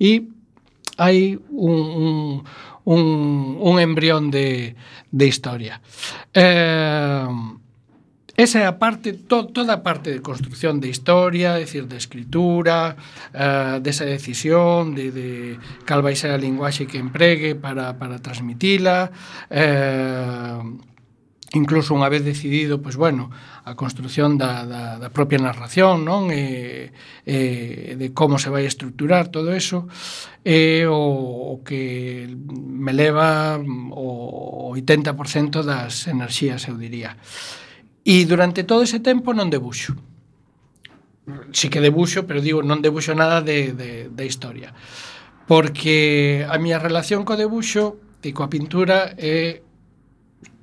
e 0.02 0.28
hai 0.98 1.38
un, 1.54 1.78
un, 1.94 2.16
un, 2.86 3.02
un 3.62 3.76
embrión 3.80 4.34
de, 4.34 4.76
de 5.12 5.26
historia. 5.26 5.82
Eh, 6.34 7.28
esa 8.38 8.62
é 8.62 8.66
a 8.70 8.78
parte, 8.78 9.14
to, 9.14 9.50
toda 9.50 9.82
a 9.82 9.82
parte 9.82 10.14
de 10.14 10.22
construcción 10.22 10.78
de 10.78 10.90
historia, 10.94 11.58
decir, 11.58 11.90
de 11.90 11.98
escritura, 11.98 12.94
eh, 13.34 13.82
desa 13.82 14.06
de 14.06 14.14
decisión, 14.14 14.94
de, 14.94 15.10
de 15.10 15.30
cal 15.90 16.06
vai 16.06 16.14
ser 16.14 16.30
a 16.30 16.38
linguaxe 16.38 16.86
que 16.86 17.02
empregue 17.02 17.58
para, 17.58 17.98
para 17.98 18.22
transmitila, 18.22 19.10
eh, 19.50 20.62
incluso 21.56 21.96
unha 21.96 22.12
vez 22.12 22.28
decidido, 22.28 22.84
pois 22.84 23.00
bueno, 23.00 23.32
a 23.64 23.72
construción 23.80 24.36
da, 24.36 24.68
da, 24.68 25.00
da 25.00 25.10
propia 25.14 25.40
narración, 25.40 26.04
non? 26.04 26.28
E, 26.28 26.92
e 27.24 27.96
de 27.96 28.12
como 28.12 28.36
se 28.36 28.52
vai 28.52 28.68
estructurar 28.68 29.32
todo 29.32 29.56
eso, 29.56 29.88
é 30.44 30.84
o, 30.84 31.56
o 31.56 31.56
que 31.64 32.28
me 32.52 32.92
leva 32.92 33.56
o 33.64 34.76
80% 34.76 35.64
das 35.64 36.12
enerxías, 36.12 36.68
eu 36.68 36.76
diría. 36.76 37.16
E 38.04 38.28
durante 38.28 38.68
todo 38.68 38.84
ese 38.84 39.00
tempo 39.00 39.32
non 39.32 39.48
debuxo. 39.48 39.96
Si 41.52 41.68
que 41.68 41.84
debuxo, 41.84 42.24
pero 42.28 42.44
digo, 42.44 42.60
non 42.64 42.84
debuxo 42.84 43.16
nada 43.16 43.40
de, 43.40 43.72
de, 43.72 44.12
de 44.12 44.24
historia. 44.28 44.76
Porque 45.48 46.44
a 46.44 46.60
miña 46.60 46.80
relación 46.80 47.24
co 47.24 47.40
debuxo 47.40 48.00
e 48.20 48.36
coa 48.36 48.52
pintura 48.52 49.16
é 49.16 49.64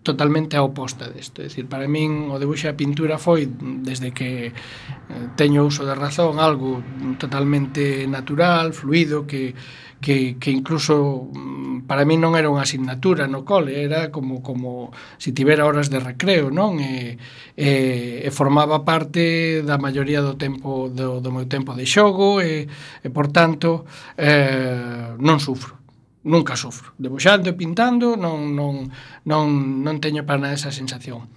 totalmente 0.04 0.54
a 0.56 0.62
oposta 0.62 1.08
desto. 1.08 1.40
É 1.40 1.48
dicir, 1.48 1.66
para 1.66 1.88
min 1.88 2.28
o 2.28 2.36
debuxo 2.36 2.68
e 2.68 2.70
a 2.70 2.78
pintura 2.78 3.16
foi 3.16 3.48
desde 3.82 4.12
que 4.12 4.52
eh, 4.52 5.26
teño 5.34 5.64
uso 5.64 5.82
da 5.82 5.96
razón 5.96 6.36
algo 6.38 6.84
totalmente 7.16 8.06
natural, 8.06 8.76
fluido, 8.76 9.24
que, 9.24 9.56
que, 10.04 10.36
que 10.36 10.52
incluso 10.52 11.26
mm, 11.32 11.88
para 11.88 12.04
min 12.04 12.20
non 12.20 12.36
era 12.36 12.52
unha 12.52 12.62
asignatura 12.62 13.24
no 13.24 13.48
cole, 13.48 13.80
era 13.80 14.12
como 14.12 14.44
como 14.44 14.92
se 15.16 15.32
si 15.32 15.36
tivera 15.36 15.64
horas 15.64 15.88
de 15.88 15.98
recreo, 15.98 16.52
non? 16.52 16.76
E, 16.84 17.16
e, 17.56 18.20
e 18.20 18.28
formaba 18.28 18.84
parte 18.84 19.64
da 19.64 19.80
maioría 19.80 20.20
do 20.20 20.36
tempo 20.36 20.92
do, 20.92 21.24
do 21.24 21.32
meu 21.32 21.48
tempo 21.48 21.72
de 21.72 21.88
xogo 21.88 22.44
e, 22.44 22.68
e 23.00 23.08
por 23.08 23.32
tanto 23.32 23.88
eh, 24.20 25.16
non 25.16 25.40
sufro 25.40 25.83
nunca 26.24 26.56
sofro. 26.56 26.96
Debuxando 26.98 27.52
e 27.52 27.54
pintando 27.54 28.16
non, 28.16 28.56
non, 28.56 28.90
non, 29.28 29.46
non 29.84 30.02
teño 30.02 30.24
para 30.24 30.40
nada 30.40 30.58
esa 30.58 30.72
sensación. 30.72 31.28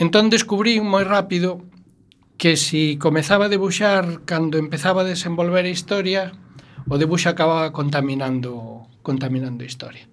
Entón 0.00 0.32
descubrí 0.32 0.80
moi 0.80 1.04
rápido 1.04 1.60
que 2.40 2.56
si 2.56 2.96
comezaba 2.96 3.46
a 3.46 3.52
debuxar 3.52 4.24
cando 4.24 4.56
empezaba 4.56 5.04
a 5.04 5.10
desenvolver 5.12 5.68
a 5.68 5.74
historia, 5.76 6.32
o 6.88 6.96
debuxo 6.96 7.28
acababa 7.28 7.70
contaminando 7.76 8.88
contaminando 9.04 9.62
a 9.62 9.68
historia. 9.68 10.08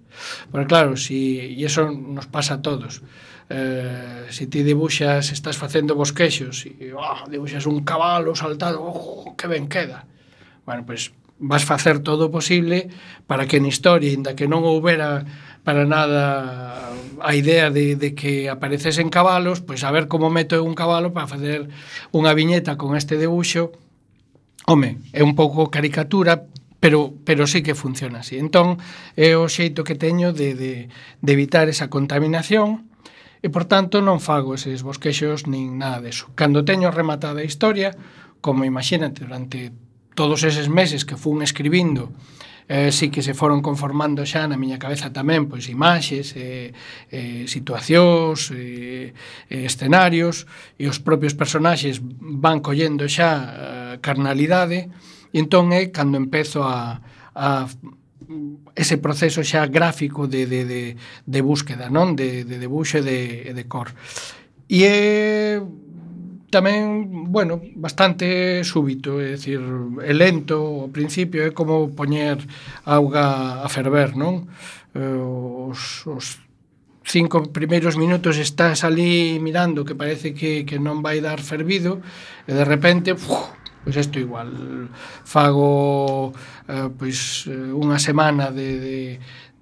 Pero 0.51 0.67
claro, 0.67 0.97
si, 0.97 1.39
e 1.39 1.55
iso 1.55 1.87
nos 1.87 2.27
pasa 2.27 2.59
a 2.59 2.61
todos, 2.61 2.99
eh, 3.49 4.27
si 4.29 4.47
ti 4.51 4.63
debuxas, 4.63 5.31
estás 5.31 5.55
facendo 5.55 5.95
bosquexos, 5.95 6.67
e 6.67 6.91
oh, 6.91 7.23
debuxas 7.31 7.63
un 7.63 7.87
cabalo 7.87 8.35
saltado, 8.35 8.83
oh, 8.83 9.39
que 9.39 9.47
ben 9.47 9.71
queda. 9.71 10.03
Bueno, 10.67 10.83
pois 10.83 11.15
pues, 11.15 11.26
vas 11.39 11.65
facer 11.65 11.99
todo 11.99 12.27
o 12.27 12.33
posible 12.33 12.89
para 13.29 13.45
que 13.45 13.57
en 13.57 13.69
historia, 13.69 14.13
inda 14.13 14.33
que 14.33 14.49
non 14.49 14.65
houbera 14.65 15.21
para 15.61 15.85
nada 15.85 16.89
a 17.21 17.35
idea 17.35 17.69
de, 17.69 17.95
de 17.95 18.15
que 18.15 18.49
aparecesen 18.49 19.09
cabalos, 19.09 19.61
pois 19.61 19.83
a 19.83 19.91
ver 19.91 20.07
como 20.07 20.29
meto 20.29 20.57
un 20.63 20.73
cabalo 20.73 21.13
para 21.13 21.29
facer 21.29 21.69
unha 22.13 22.33
viñeta 22.33 22.79
con 22.79 22.97
este 22.97 23.19
debuxo. 23.19 23.73
Home, 24.67 24.99
é 25.15 25.23
un 25.23 25.35
pouco 25.35 25.71
caricatura, 25.71 26.47
pero, 26.79 27.13
pero 27.23 27.47
sí 27.47 27.63
que 27.63 27.75
funciona 27.75 28.19
así. 28.19 28.35
Entón, 28.39 28.81
é 29.15 29.37
o 29.37 29.47
xeito 29.47 29.85
que 29.85 29.95
teño 29.95 30.33
de, 30.33 30.55
de, 30.55 30.73
de 31.21 31.31
evitar 31.31 31.69
esa 31.69 31.87
contaminación 31.87 32.89
e, 33.41 33.47
por 33.53 33.69
tanto, 33.69 34.01
non 34.01 34.17
fago 34.17 34.57
eses 34.57 34.81
bosquexos 34.81 35.45
nin 35.45 35.77
nada 35.77 36.01
deso. 36.01 36.33
Cando 36.33 36.65
teño 36.65 36.89
rematada 36.89 37.41
a 37.41 37.47
historia, 37.47 37.93
como 38.41 38.65
imagínate, 38.65 39.23
durante 39.23 39.71
todos 40.17 40.41
eses 40.41 40.65
meses 40.65 41.05
que 41.05 41.13
fun 41.13 41.45
escribindo 41.45 42.09
eh, 42.67 42.91
si 42.91 43.09
que 43.09 43.21
se 43.21 43.37
foron 43.37 43.61
conformando 43.61 44.25
xa 44.25 44.49
na 44.49 44.59
miña 44.59 44.81
cabeza 44.81 45.13
tamén 45.13 45.47
pois 45.47 45.69
imaxes, 45.71 46.35
eh, 46.35 46.73
eh, 47.13 47.45
situacións, 47.47 48.51
eh, 48.51 49.13
eh, 49.47 49.63
escenarios 49.69 50.49
e 50.75 50.89
os 50.89 50.99
propios 50.99 51.37
personaxes 51.37 52.01
van 52.19 52.59
collendo 52.59 53.07
xa 53.07 53.31
eh, 53.37 53.93
carnalidade 54.03 54.91
e 55.31 55.37
entón 55.37 55.71
é 55.71 55.87
eh, 55.87 55.93
cando 55.93 56.19
empezo 56.19 56.65
a, 56.65 56.99
a 57.37 57.69
ese 58.75 58.99
proceso 58.99 59.39
xa 59.45 59.63
gráfico 59.71 60.27
de, 60.27 60.43
de, 60.43 60.65
de, 60.67 60.83
de 61.23 61.39
búsqueda, 61.39 61.87
non? 61.87 62.19
De, 62.19 62.43
de 62.43 62.59
debuxe 62.59 62.99
de, 62.99 63.53
de 63.55 63.63
cor. 63.71 63.95
E 64.67 64.83
é 64.83 64.91
eh, 64.91 65.86
tamén, 66.47 67.27
bueno, 67.27 67.59
bastante 67.75 68.63
súbito, 68.63 69.19
é 69.19 69.35
dicir, 69.35 69.59
é 69.99 70.13
lento 70.15 70.87
ao 70.87 70.91
principio, 70.91 71.43
é 71.43 71.51
como 71.51 71.91
poñer 71.91 72.39
auga 72.87 73.61
a 73.63 73.67
ferver, 73.67 74.15
non? 74.15 74.47
Eh, 74.95 75.19
os, 75.19 76.07
os 76.07 76.39
cinco 77.03 77.43
primeiros 77.51 77.95
minutos 77.95 78.39
estás 78.39 78.83
ali 78.83 79.39
mirando 79.39 79.83
que 79.83 79.95
parece 79.95 80.33
que, 80.33 80.63
que 80.63 80.79
non 80.79 81.03
vai 81.03 81.19
dar 81.23 81.39
fervido 81.39 81.99
e 82.47 82.51
de 82.51 82.63
repente, 82.63 83.15
uf, 83.15 83.51
pois 83.83 83.95
isto 83.95 84.19
igual, 84.19 84.51
fago 85.23 86.31
eh, 86.67 86.91
pois 86.91 87.47
eh, 87.47 87.71
unha 87.71 87.99
semana 87.99 88.51
de, 88.51 88.69
de, 88.79 88.99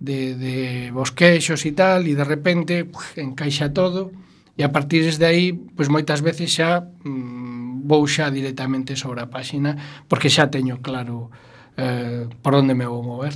de, 0.02 0.20
de 0.38 0.56
bosquexos 0.90 1.62
e 1.66 1.74
tal 1.78 2.06
e 2.06 2.18
de 2.18 2.26
repente 2.26 2.90
uf, 2.90 3.18
encaixa 3.22 3.70
todo 3.70 4.25
e 4.56 4.64
a 4.64 4.72
partir 4.72 5.04
desde 5.04 5.28
aí, 5.28 5.52
pois 5.52 5.92
moitas 5.92 6.24
veces 6.24 6.52
xa 6.56 6.88
mm, 7.04 7.84
vou 7.86 8.08
xa 8.08 8.32
directamente 8.32 8.96
sobre 8.96 9.22
a 9.22 9.28
páxina 9.28 9.76
porque 10.08 10.32
xa 10.32 10.48
teño 10.48 10.80
claro 10.80 11.30
eh, 11.78 12.26
por 12.42 12.56
onde 12.56 12.74
me 12.74 12.88
vou 12.88 13.04
mover. 13.04 13.36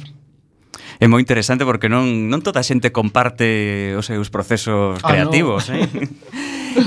É 0.99 1.07
moi 1.07 1.21
interesante 1.23 1.63
porque 1.63 1.87
non, 1.87 2.27
non 2.31 2.39
toda 2.43 2.59
a 2.59 2.65
xente 2.65 2.91
comparte 2.91 3.93
os 3.95 4.07
seus 4.07 4.27
procesos 4.31 4.99
creativos, 4.99 5.71
ah, 5.71 5.75
no. 5.75 5.83
eh? 5.83 5.87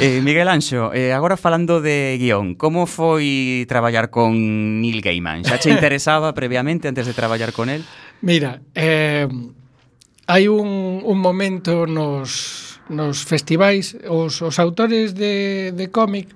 eh, 0.05 0.18
Miguel 0.20 0.49
Anxo, 0.49 0.93
eh, 0.93 1.12
agora 1.12 1.37
falando 1.37 1.80
de 1.80 2.16
guión, 2.20 2.57
como 2.57 2.85
foi 2.85 3.64
traballar 3.68 4.09
con 4.12 4.37
Neil 4.80 5.01
Gaiman? 5.01 5.45
Xa 5.45 5.61
che 5.61 5.72
interesaba 5.72 6.33
previamente 6.39 6.89
antes 6.89 7.09
de 7.09 7.14
traballar 7.16 7.53
con 7.53 7.68
el? 7.68 7.85
Mira, 8.20 8.61
eh, 8.76 9.28
hai 10.28 10.45
un, 10.49 11.03
un 11.05 11.18
momento 11.18 11.87
nos, 11.89 12.72
nos 12.93 13.24
festivais 13.24 13.97
os, 14.07 14.45
os 14.45 14.57
autores 14.61 15.16
de, 15.16 15.72
de 15.72 15.88
cómic 15.88 16.28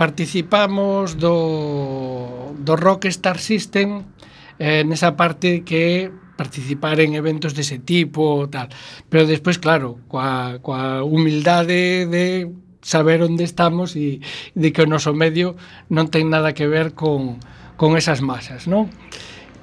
participamos 0.00 1.20
do, 1.20 2.56
do 2.56 2.72
Rock 2.78 3.10
Star 3.12 3.36
System 3.36 4.08
eh, 4.56 4.80
nesa 4.86 5.12
parte 5.12 5.60
que 5.60 6.08
participar 6.40 6.96
en 7.04 7.12
eventos 7.20 7.52
dese 7.52 7.76
tipo 7.76 8.48
tal. 8.48 8.72
Pero 9.12 9.28
despois, 9.28 9.60
claro, 9.60 10.00
coa, 10.08 10.56
coa 10.64 11.04
humildade 11.04 12.08
de 12.08 12.48
saber 12.80 13.20
onde 13.20 13.44
estamos 13.44 13.92
e 13.92 14.24
de 14.56 14.72
que 14.72 14.80
o 14.80 14.88
noso 14.88 15.12
medio 15.12 15.60
non 15.92 16.08
ten 16.08 16.32
nada 16.32 16.56
que 16.56 16.64
ver 16.64 16.96
con, 16.96 17.36
con 17.76 17.92
esas 17.92 18.24
masas, 18.24 18.64
non? 18.64 18.88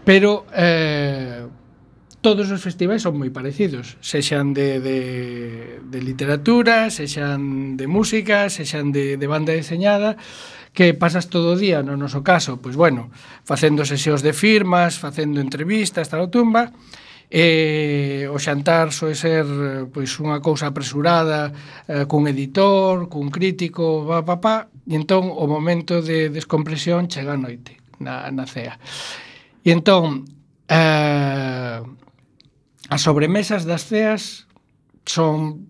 Pero 0.05 0.45
eh, 0.53 1.49
todos 2.21 2.49
os 2.49 2.61
festivais 2.61 3.05
son 3.05 3.15
moi 3.15 3.29
parecidos, 3.29 3.95
sexan 4.01 4.51
de, 4.51 4.81
de, 4.81 4.99
de 5.85 5.99
literatura, 6.01 6.89
sexan 6.89 7.77
de 7.77 7.85
música, 7.85 8.49
sexan 8.49 8.89
de, 8.89 9.15
de 9.15 9.27
banda 9.29 9.53
deseñada, 9.53 10.17
que 10.73 10.93
pasas 10.93 11.29
todo 11.29 11.53
o 11.53 11.59
día, 11.59 11.81
no 11.81 11.97
noso 11.97 12.21
caso, 12.21 12.61
pois 12.61 12.77
bueno, 12.77 13.09
facendo 13.45 13.85
sesións 13.85 14.21
de 14.21 14.33
firmas, 14.33 14.97
facendo 14.97 15.41
entrevistas, 15.41 16.09
tal 16.09 16.25
o 16.25 16.33
tumba, 16.33 16.73
e 17.27 18.23
o 18.31 18.39
xantar 18.39 18.95
soe 18.95 19.11
ser 19.11 19.43
pois 19.91 20.15
unha 20.23 20.39
cousa 20.39 20.71
apresurada 20.71 21.51
eh, 21.83 22.07
cun 22.07 22.23
editor, 22.31 23.11
cun 23.11 23.27
crítico, 23.27 24.07
pa, 24.07 24.23
pa, 24.23 24.37
pa, 24.39 24.55
e 24.87 24.95
entón 24.95 25.27
o 25.27 25.43
momento 25.43 25.99
de 25.99 26.31
descompresión 26.31 27.11
chega 27.11 27.35
a 27.35 27.41
noite 27.41 27.83
na, 27.99 28.31
na 28.31 28.47
cea. 28.47 28.79
E 29.59 29.69
entón, 29.75 30.23
eh, 30.71 31.83
as 32.89 33.01
sobremesas 33.01 33.65
das 33.67 33.85
ceas 33.87 34.47
son 35.05 35.67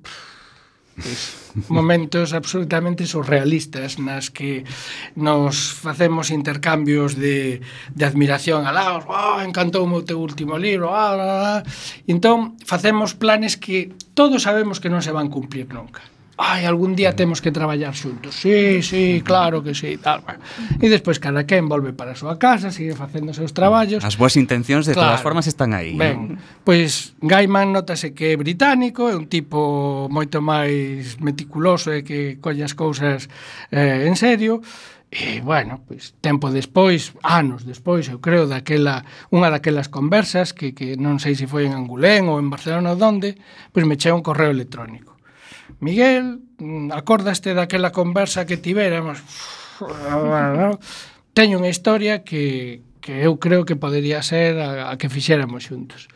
momentos 1.70 2.34
absolutamente 2.34 3.05
surrealistas 3.05 3.97
nas 4.01 4.30
que 4.34 4.65
nos 5.13 5.74
facemos 5.74 6.30
intercambios 6.34 7.15
de, 7.15 7.61
de 7.93 8.03
admiración 8.05 8.65
a 8.65 8.74
laos, 8.74 9.05
oh, 9.05 9.41
encantou 9.41 9.86
o 9.86 10.05
teu 10.05 10.18
último 10.18 10.57
libro, 10.57 10.93
ah, 10.93 11.13
ah, 11.13 11.22
ah. 11.22 11.59
entón 12.09 12.57
facemos 12.65 13.13
planes 13.13 13.57
que 13.57 13.93
todos 14.18 14.45
sabemos 14.45 14.82
que 14.82 14.89
non 14.89 15.05
se 15.05 15.13
van 15.13 15.30
cumplir 15.30 15.70
nunca 15.70 16.01
ai, 16.38 16.65
algún 16.65 16.95
día 16.95 17.15
temos 17.17 17.41
que 17.41 17.51
traballar 17.51 17.97
xuntos. 17.97 18.35
Sí, 18.38 18.81
sí, 18.85 19.21
claro 19.25 19.63
que 19.63 19.73
sí, 19.73 19.97
tal. 19.97 20.21
Bueno. 20.21 20.39
E 20.77 20.85
despois 20.85 21.17
cada 21.17 21.49
quen 21.49 21.65
volve 21.65 21.97
para 21.97 22.13
a 22.13 22.17
súa 22.17 22.38
casa, 22.38 22.69
sigue 22.69 22.93
facendo 22.93 23.33
os 23.33 23.38
seus 23.41 23.57
traballos. 23.57 24.05
As 24.05 24.21
boas 24.21 24.38
intencións 24.38 24.85
de 24.85 24.93
claro. 24.93 25.17
todas 25.17 25.25
formas 25.25 25.49
están 25.49 25.73
aí. 25.73 25.97
Ben, 25.97 26.38
pois 26.61 27.17
Gaiman 27.25 27.73
notase 27.73 28.13
que 28.13 28.38
é 28.38 28.39
británico, 28.39 29.09
é 29.09 29.17
un 29.17 29.25
tipo 29.25 30.05
moito 30.13 30.38
máis 30.38 31.17
meticuloso 31.17 31.89
e 31.89 32.05
que 32.05 32.38
colle 32.38 32.61
as 32.61 32.77
cousas 32.77 33.25
eh, 33.73 34.05
en 34.05 34.13
serio. 34.13 34.61
E, 35.09 35.39
bueno, 35.41 35.81
pois, 35.88 36.13
tempo 36.19 36.51
despois, 36.51 37.15
anos 37.23 37.65
despois, 37.65 38.11
eu 38.11 38.19
creo, 38.21 38.45
daquela, 38.45 39.07
unha 39.33 39.49
daquelas 39.49 39.89
conversas 39.89 40.53
que, 40.53 40.75
que 40.77 40.99
non 40.99 41.17
sei 41.17 41.33
se 41.33 41.49
foi 41.49 41.65
en 41.65 41.73
Angulén 41.73 42.29
ou 42.29 42.38
en 42.38 42.51
Barcelona 42.53 42.93
ou 42.93 42.99
donde, 42.99 43.39
pois 43.73 43.88
me 43.89 43.97
chega 43.97 44.13
un 44.13 44.21
correo 44.21 44.53
electrónico 44.53 45.16
Miguel, 45.80 46.41
mm, 46.59 46.91
acordaste 46.91 47.53
daquela 47.53 47.91
conversa 47.91 48.45
que 48.45 48.57
tivéramos? 48.57 49.22
Teño 51.38 51.61
unha 51.61 51.70
historia 51.70 52.26
que, 52.26 52.82
que 52.97 53.22
eu 53.22 53.38
creo 53.38 53.61
que 53.61 53.78
podería 53.78 54.26
ser 54.26 54.57
a, 54.57 54.89
a 54.89 54.97
que 54.97 55.05
fixéramos 55.05 55.70
xuntos. 55.70 56.09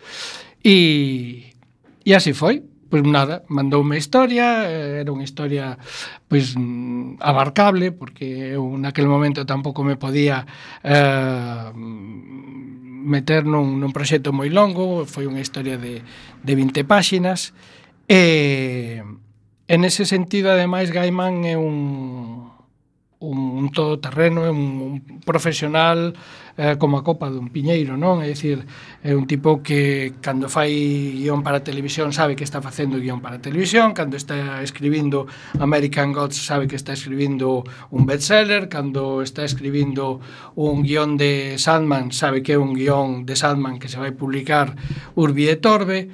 E, 0.65 1.53
e 2.01 2.11
así 2.17 2.33
foi. 2.33 2.65
Pois 2.91 3.07
nada, 3.07 3.47
mandou 3.47 3.79
unha 3.79 3.95
historia, 3.95 4.67
eh, 4.67 4.99
era 4.99 5.15
unha 5.15 5.23
historia 5.23 5.79
pois 6.27 6.59
mm, 6.59 7.23
abarcable, 7.23 7.95
porque 7.95 8.51
eu 8.51 8.67
naquel 8.75 9.07
momento 9.07 9.47
tampouco 9.47 9.79
me 9.87 9.95
podía 9.95 10.43
eh, 10.83 11.71
meter 11.71 13.47
nun, 13.47 13.79
nun 13.79 13.95
proxecto 13.95 14.35
moi 14.35 14.51
longo, 14.51 15.07
foi 15.07 15.23
unha 15.23 15.39
historia 15.39 15.79
de, 15.79 16.03
de 16.43 16.53
20 16.57 16.83
páxinas, 16.83 17.55
e... 18.11 18.99
Eh, 18.99 19.20
En 19.67 19.85
ese 19.85 20.05
sentido, 20.05 20.51
ademais, 20.51 20.91
Gaiman 20.91 21.45
é 21.45 21.55
un, 21.55 22.51
un, 23.21 23.37
un 23.37 23.71
todoterreno, 23.71 24.45
é 24.45 24.51
un, 24.51 24.81
un 24.81 25.21
profesional 25.21 26.13
eh, 26.57 26.75
como 26.77 26.97
a 26.97 27.03
copa 27.05 27.29
dun 27.29 27.53
piñeiro, 27.53 27.93
non? 27.95 28.19
É 28.25 28.27
dicir, 28.33 28.65
é 29.05 29.13
un 29.13 29.29
tipo 29.29 29.61
que 29.61 30.17
cando 30.25 30.49
fai 30.49 30.73
guión 31.21 31.45
para 31.45 31.61
televisión 31.61 32.11
sabe 32.11 32.33
que 32.33 32.43
está 32.43 32.65
facendo 32.65 32.97
guión 32.97 33.21
para 33.21 33.37
televisión, 33.37 33.93
cando 33.93 34.17
está 34.17 34.65
escribindo 34.65 35.29
American 35.61 36.11
Gods 36.11 36.41
sabe 36.41 36.65
que 36.65 36.75
está 36.75 36.97
escribindo 36.97 37.63
un 37.93 38.09
bestseller, 38.09 38.67
cando 38.67 39.21
está 39.21 39.45
escribindo 39.45 40.19
un 40.57 40.81
guión 40.81 41.15
de 41.15 41.61
Sandman 41.61 42.11
sabe 42.11 42.41
que 42.41 42.53
é 42.53 42.59
un 42.59 42.73
guión 42.73 43.29
de 43.29 43.37
Sandman 43.37 43.77
que 43.77 43.87
se 43.87 44.01
vai 44.01 44.11
publicar 44.11 44.75
Urbi 45.13 45.45
e 45.47 45.55
Torbe, 45.61 46.09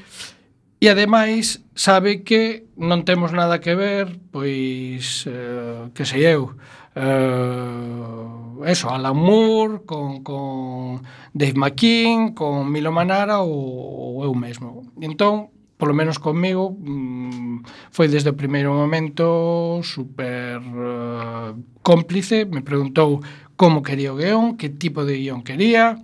E 0.80 0.86
ademais 0.94 1.66
sabe 1.74 2.22
que 2.22 2.70
non 2.78 3.02
temos 3.02 3.34
nada 3.34 3.58
que 3.58 3.74
ver, 3.74 4.22
pois 4.30 5.26
eh, 5.26 5.90
que 5.98 6.06
sei 6.06 6.38
eu, 6.38 6.54
eh, 6.94 8.70
eso, 8.70 8.94
Alan 8.94 9.18
Moore, 9.18 9.82
con, 9.90 10.22
con 10.22 11.02
Dave 11.34 11.58
McKean, 11.58 12.38
con 12.38 12.70
Milo 12.70 12.94
Manara 12.94 13.42
ou, 13.42 14.22
ou 14.22 14.30
eu 14.30 14.34
mesmo. 14.38 14.86
Entón, 15.02 15.50
polo 15.82 15.98
menos 15.98 16.22
comigo, 16.22 16.78
mm, 16.78 17.66
foi 17.90 18.06
desde 18.06 18.30
o 18.30 18.38
primeiro 18.38 18.70
momento 18.70 19.82
super 19.82 20.62
eh, 20.62 21.58
cómplice, 21.82 22.46
me 22.46 22.62
preguntou 22.62 23.26
como 23.58 23.82
quería 23.82 24.14
o 24.14 24.18
guión, 24.22 24.62
que 24.62 24.70
tipo 24.70 25.10
de 25.10 25.18
guión 25.18 25.42
quería, 25.42 25.98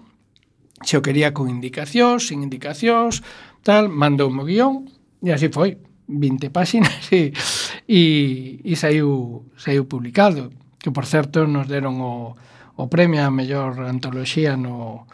se 0.82 0.97
o 0.97 1.05
quería 1.05 1.30
con 1.34 1.45
indicacións, 1.49 2.26
sin 2.26 2.41
indicacións, 2.41 3.21
tal, 3.64 3.88
mandou 3.88 4.30
o 4.30 4.43
guión, 4.43 4.91
e 5.24 5.32
así 5.32 5.47
foi, 5.47 5.80
20 6.07 6.51
páxinas 6.51 7.07
e, 7.16 7.32
e, 7.88 8.59
e 8.61 8.74
saiu, 8.76 9.47
saiu 9.55 9.88
publicado, 9.88 10.51
que 10.78 10.91
por 10.91 11.07
certo 11.07 11.47
nos 11.47 11.66
deron 11.72 11.97
o, 12.03 12.36
o 12.76 12.86
premio 12.91 13.24
a 13.24 13.32
mellor 13.32 13.88
antoloxía 13.88 14.59
no, 14.59 15.07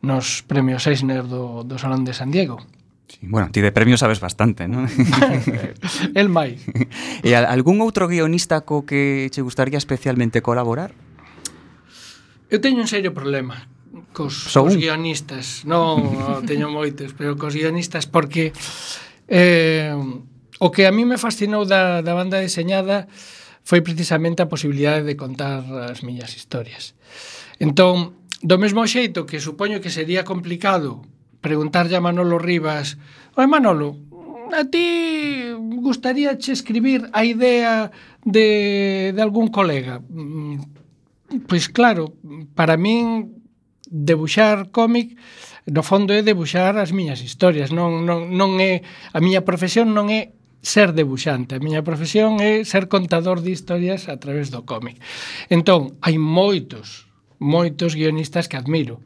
nos 0.00 0.46
premios 0.46 0.86
Eisner 0.86 1.26
do, 1.26 1.66
do 1.66 1.76
Salón 1.76 2.06
de 2.06 2.14
San 2.14 2.30
Diego. 2.30 2.62
Sí, 3.10 3.26
bueno, 3.26 3.50
ti 3.50 3.60
de 3.60 3.74
premios 3.74 4.00
sabes 4.00 4.22
bastante, 4.22 4.70
non? 4.70 4.86
El 6.14 6.30
mai. 6.30 6.56
E 7.26 7.34
algún 7.34 7.82
outro 7.82 8.06
guionista 8.06 8.62
co 8.62 8.86
que 8.86 9.28
che 9.34 9.42
gustaría 9.42 9.76
especialmente 9.76 10.40
colaborar? 10.40 10.94
Eu 12.48 12.62
teño 12.62 12.80
un 12.80 12.88
serio 12.88 13.10
problema 13.10 13.66
cos, 14.12 14.50
Son? 14.50 14.66
cos 14.66 14.76
guionistas. 14.76 15.62
Non 15.66 16.02
teño 16.48 16.70
moitos 16.70 17.14
pero 17.14 17.36
cos 17.36 17.54
guionistas 17.54 18.06
porque 18.06 18.52
eh, 19.30 19.94
o 20.60 20.68
que 20.70 20.84
a 20.86 20.92
mí 20.92 21.08
me 21.08 21.16
fascinou 21.16 21.64
da, 21.64 22.02
da 22.04 22.12
banda 22.12 22.42
deseñada 22.42 23.08
foi 23.64 23.80
precisamente 23.80 24.42
a 24.42 24.50
posibilidade 24.50 25.06
de 25.06 25.14
contar 25.14 25.62
as 25.88 26.02
miñas 26.02 26.34
historias. 26.36 26.98
Entón 27.60 28.18
do 28.40 28.56
mesmo 28.56 28.84
xeito 28.88 29.28
que 29.28 29.40
supoño 29.40 29.84
que 29.84 29.92
sería 29.92 30.24
complicado 30.24 31.04
preguntarlle 31.40 31.96
a 31.96 32.04
Manolo 32.04 32.36
Rivas 32.40 33.00
oi 33.36 33.46
Manolo, 33.48 33.96
a 34.52 34.64
ti 34.66 35.54
gustaríache 35.80 36.52
escribir 36.52 37.08
a 37.12 37.24
idea 37.24 37.90
de, 38.24 39.12
de 39.14 39.20
algún 39.22 39.48
colega? 39.48 40.00
Mm, 40.08 40.60
pois 41.46 41.68
claro, 41.70 42.12
para 42.52 42.76
min 42.76 43.39
debuxar 43.90 44.70
cómic 44.70 45.18
no 45.66 45.82
fondo 45.82 46.14
é 46.14 46.22
debuxar 46.22 46.78
as 46.78 46.94
miñas 46.94 47.20
historias, 47.20 47.70
non, 47.74 48.06
non, 48.06 48.32
non 48.32 48.56
é 48.62 48.80
a 49.12 49.18
miña 49.20 49.44
profesión 49.44 49.92
non 49.92 50.08
é 50.08 50.32
ser 50.62 50.92
debuxante, 50.92 51.56
a 51.56 51.62
miña 51.62 51.84
profesión 51.84 52.40
é 52.40 52.64
ser 52.64 52.88
contador 52.88 53.44
de 53.44 53.52
historias 53.52 54.08
a 54.08 54.16
través 54.16 54.48
do 54.48 54.64
cómic. 54.64 55.00
Entón, 55.48 55.96
hai 56.00 56.16
moitos, 56.16 57.10
moitos 57.40 57.96
guionistas 57.96 58.48
que 58.48 58.56
admiro. 58.56 59.00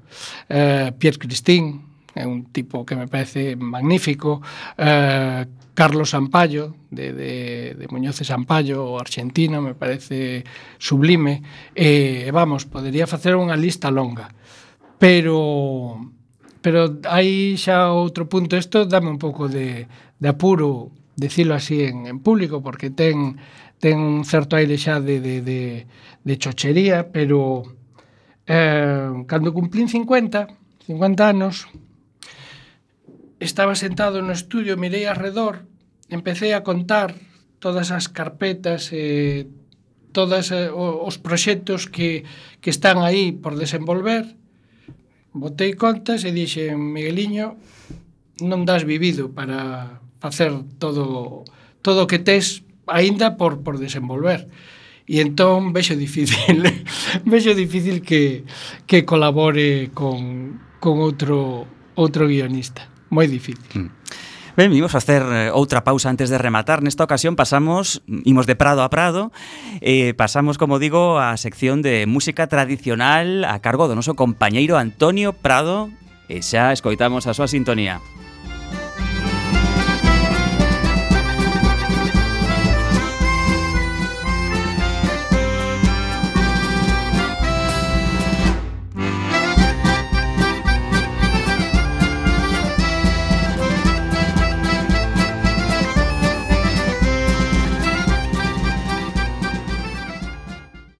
Eh, 0.50 0.90
Pierre 0.98 1.18
Christine, 1.18 1.82
é 2.14 2.26
un 2.26 2.50
tipo 2.54 2.86
que 2.86 2.94
me 2.94 3.06
parece 3.06 3.54
magnífico, 3.58 4.42
eh, 4.78 5.46
Carlos 5.74 6.10
Sampaio, 6.10 6.74
de, 6.90 7.12
de, 7.12 7.74
de 7.74 7.86
Muñoz 7.90 8.22
e 8.22 8.24
Sampaio, 8.24 8.86
o 8.86 8.98
argentino, 8.98 9.58
me 9.58 9.74
parece 9.74 10.46
sublime. 10.78 11.42
E, 11.74 12.26
eh, 12.26 12.30
vamos, 12.30 12.66
podería 12.66 13.10
facer 13.10 13.34
unha 13.34 13.58
lista 13.58 13.90
longa. 13.90 14.30
Pero 15.04 16.00
pero 16.64 16.96
hai 17.12 17.60
xa 17.60 17.92
outro 17.92 18.24
punto, 18.24 18.56
isto 18.56 18.88
dame 18.88 19.12
un 19.12 19.20
pouco 19.20 19.52
de, 19.52 19.84
de 20.16 20.28
apuro 20.32 20.96
decilo 21.12 21.52
así 21.52 21.84
en, 21.84 22.08
en 22.08 22.24
público 22.24 22.64
porque 22.64 22.88
ten 22.88 23.36
ten 23.84 24.00
un 24.00 24.24
certo 24.24 24.56
aire 24.56 24.80
xa 24.80 25.04
de, 25.04 25.20
de, 25.20 25.44
de, 25.44 25.60
de 26.24 26.34
chochería, 26.40 27.12
pero 27.12 27.68
eh, 28.48 29.12
cando 29.28 29.52
cumplín 29.52 29.92
50, 29.92 30.48
50 30.88 31.28
anos, 31.28 31.68
estaba 33.44 33.76
sentado 33.76 34.24
no 34.24 34.32
estudio, 34.32 34.80
mirei 34.80 35.04
alrededor, 35.04 35.68
empecé 36.08 36.56
a 36.56 36.64
contar 36.64 37.12
todas 37.60 37.92
as 37.92 38.08
carpetas 38.08 38.88
e 38.88 38.96
eh, 38.96 39.40
todos 40.16 40.48
eh, 40.48 40.72
os 40.72 41.20
proxectos 41.20 41.92
que, 41.92 42.24
que 42.64 42.72
están 42.72 43.04
aí 43.04 43.36
por 43.36 43.60
desenvolver 43.60 44.40
botei 45.34 45.74
contas 45.74 46.22
e 46.22 46.30
dixen, 46.30 46.78
Migueliño, 46.78 47.58
non 48.40 48.62
das 48.64 48.86
vivido 48.86 49.34
para 49.34 50.00
facer 50.22 50.54
todo 50.78 51.44
todo 51.84 52.06
o 52.06 52.08
que 52.08 52.22
tes 52.22 52.64
aínda 52.86 53.36
por, 53.36 53.60
por 53.60 53.76
desenvolver. 53.76 54.48
E 55.04 55.20
entón 55.20 55.76
vexo 55.76 55.92
difícil 55.98 56.64
vexo 57.28 57.52
difícil 57.52 58.00
que, 58.00 58.48
que 58.88 59.04
colabore 59.04 59.92
con, 59.92 60.56
con 60.80 61.04
outro 61.04 61.68
outro 61.92 62.24
guionista. 62.24 62.88
Moi 63.12 63.28
difícil. 63.28 63.60
Mm. 63.76 63.90
Ben, 64.56 64.70
vimos 64.70 64.92
facer 64.92 65.26
eh, 65.26 65.50
outra 65.50 65.82
pausa 65.82 66.06
antes 66.14 66.30
de 66.30 66.38
rematar. 66.38 66.78
Nesta 66.78 67.02
ocasión 67.02 67.34
pasamos, 67.34 68.06
imos 68.06 68.46
de 68.46 68.54
prado 68.54 68.86
a 68.86 68.88
prado, 68.88 69.34
eh, 69.82 70.14
pasamos, 70.14 70.62
como 70.62 70.78
digo, 70.78 71.18
a 71.18 71.34
sección 71.34 71.82
de 71.82 72.06
música 72.06 72.46
tradicional 72.46 73.42
a 73.42 73.58
cargo 73.58 73.90
do 73.90 73.98
noso 73.98 74.14
compañeiro 74.14 74.78
Antonio 74.78 75.34
Prado, 75.34 75.90
e 76.30 76.38
xa 76.38 76.70
escoitamos 76.70 77.26
a 77.26 77.34
súa 77.34 77.50
sintonía. 77.50 77.98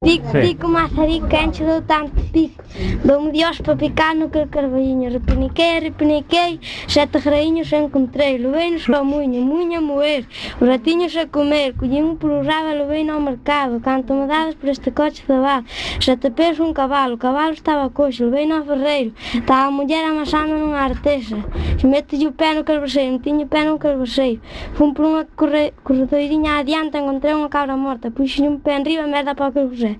big 0.04 0.23
pico, 0.40 0.68
mazarico, 0.68 1.36
enche 1.36 1.64
dou 1.64 1.82
tanto 1.82 2.20
pico. 2.32 2.62
Dou-me 3.04 3.30
dios 3.30 3.60
para 3.60 3.76
picar 3.76 4.14
no 4.14 4.28
que 4.30 4.46
carvalhinho. 4.46 5.10
Repiniquei, 5.10 5.80
repiniquei, 5.80 6.60
sete 6.88 7.18
rainhos 7.18 7.72
encontrei. 7.72 8.38
Levei-nos 8.38 8.86
para 8.86 8.98
a 8.98 9.04
muña, 9.04 9.40
muña 9.40 9.78
a 9.78 9.80
moer. 9.80 10.26
Os 10.60 10.68
ratinhos 10.68 11.16
a 11.16 11.26
comer, 11.26 11.74
collín 11.74 12.16
por 12.16 12.30
o 12.30 12.42
rabo 12.42 12.68
e 12.70 12.74
levei 12.74 13.08
ao 13.08 13.20
mercado. 13.20 13.80
Canto 13.80 14.14
me 14.14 14.26
dadas 14.26 14.54
por 14.54 14.68
este 14.68 14.90
coche 14.90 15.22
de 15.26 15.38
bar. 15.38 15.64
Sete 16.00 16.30
pesos 16.30 16.60
un 16.60 16.72
cabalo, 16.72 17.14
o 17.14 17.18
cabalo 17.18 17.52
estaba 17.52 17.90
coxo. 17.90 18.24
Levei 18.24 18.50
ao 18.50 18.64
ferreiro, 18.64 19.12
Estava 19.34 19.66
a 19.66 19.70
muller 19.70 20.04
amasando 20.04 20.56
nunha 20.56 20.80
artesa. 20.80 21.36
Se 21.78 21.86
metelle 21.86 22.26
o 22.26 22.32
pé 22.32 22.54
no 22.54 22.64
meti-lhe 22.64 23.44
o 23.44 23.46
pé 23.46 23.64
no 23.64 23.78
carbaceiro. 23.78 24.40
Fun 24.74 24.94
por 24.94 25.04
unha 25.06 25.26
corre 25.36 25.72
corredoirinha 25.84 26.58
adiante, 26.58 26.98
encontrei 26.98 27.34
unha 27.34 27.48
cabra 27.48 27.76
morta. 27.76 28.10
Puxo-lhe 28.10 28.48
um 28.48 28.58
pé 28.58 28.76
enriba 28.76 29.02
riba, 29.02 29.12
merda 29.12 29.34
para 29.34 29.50
o 29.50 29.52
carbaceiro. 29.52 29.98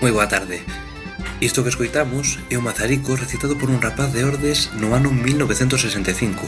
Moi 0.00 0.12
boa 0.14 0.30
tarde. 0.30 0.62
Isto 1.42 1.66
que 1.66 1.74
escoitamos 1.74 2.38
é 2.50 2.58
o 2.58 2.62
Mazarico 2.62 3.18
recitado 3.18 3.58
por 3.58 3.66
un 3.66 3.82
rapaz 3.82 4.14
de 4.14 4.22
Ordes 4.22 4.70
no 4.78 4.94
ano 4.94 5.10
1965. 5.10 6.46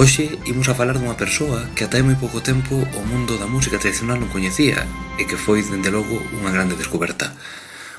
Hoxe 0.00 0.40
imos 0.48 0.72
a 0.72 0.74
falar 0.74 0.96
dunha 0.96 1.20
persoa 1.20 1.68
que 1.76 1.84
ata 1.84 2.00
hai 2.00 2.04
moi 2.08 2.16
pouco 2.16 2.40
tempo 2.40 2.72
o 2.72 3.02
mundo 3.04 3.36
da 3.36 3.44
música 3.44 3.76
tradicional 3.76 4.16
non 4.16 4.32
coñecía 4.32 4.88
e 5.20 5.28
que 5.28 5.36
foi, 5.36 5.60
dende 5.60 5.92
logo, 5.92 6.24
unha 6.40 6.48
grande 6.48 6.72
descoberta. 6.80 7.36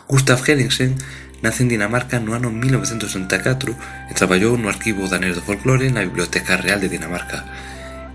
Gustav 0.10 0.42
Henningsen 0.42 0.98
nace 1.46 1.62
en 1.62 1.70
Dinamarca 1.70 2.18
no 2.18 2.34
ano 2.34 2.50
1964 2.50 3.70
e 4.10 4.14
traballou 4.18 4.58
no 4.58 4.66
arquivo 4.66 5.06
danés 5.06 5.38
do 5.38 5.46
folclore 5.46 5.94
na 5.94 6.02
Biblioteca 6.02 6.58
Real 6.58 6.82
de 6.82 6.90
Dinamarca. 6.90 7.46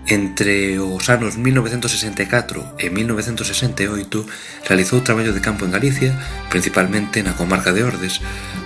Entre 0.07 0.79
os 0.79 1.09
anos 1.09 1.37
1964 1.37 2.75
e 2.81 2.89
1968 2.89 4.25
realizou 4.65 5.05
traballo 5.05 5.31
de 5.31 5.39
campo 5.45 5.63
en 5.63 5.71
Galicia, 5.71 6.17
principalmente 6.49 7.21
na 7.21 7.37
comarca 7.37 7.69
de 7.71 7.85
Ordes, 7.85 8.19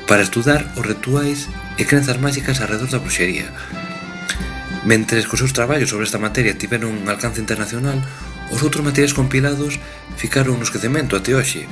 para 0.08 0.24
estudar 0.24 0.72
os 0.80 0.86
rituais 0.88 1.52
e 1.76 1.84
crenzas 1.84 2.18
máxicas 2.18 2.64
alrededor 2.64 2.88
da 2.88 3.04
bruxería. 3.04 3.52
Mentre 4.88 5.22
que 5.26 5.34
os 5.34 5.42
seus 5.42 5.54
traballos 5.54 5.90
sobre 5.92 6.06
esta 6.08 6.22
materia 6.22 6.56
tiveron 6.56 6.96
un 6.96 7.10
alcance 7.12 7.42
internacional, 7.42 8.00
os 8.54 8.62
outros 8.64 8.86
materiais 8.86 9.18
compilados 9.18 9.82
ficaron 10.16 10.56
no 10.56 10.66
esquecemento 10.66 11.18
até 11.18 11.34
hoxe. 11.34 11.66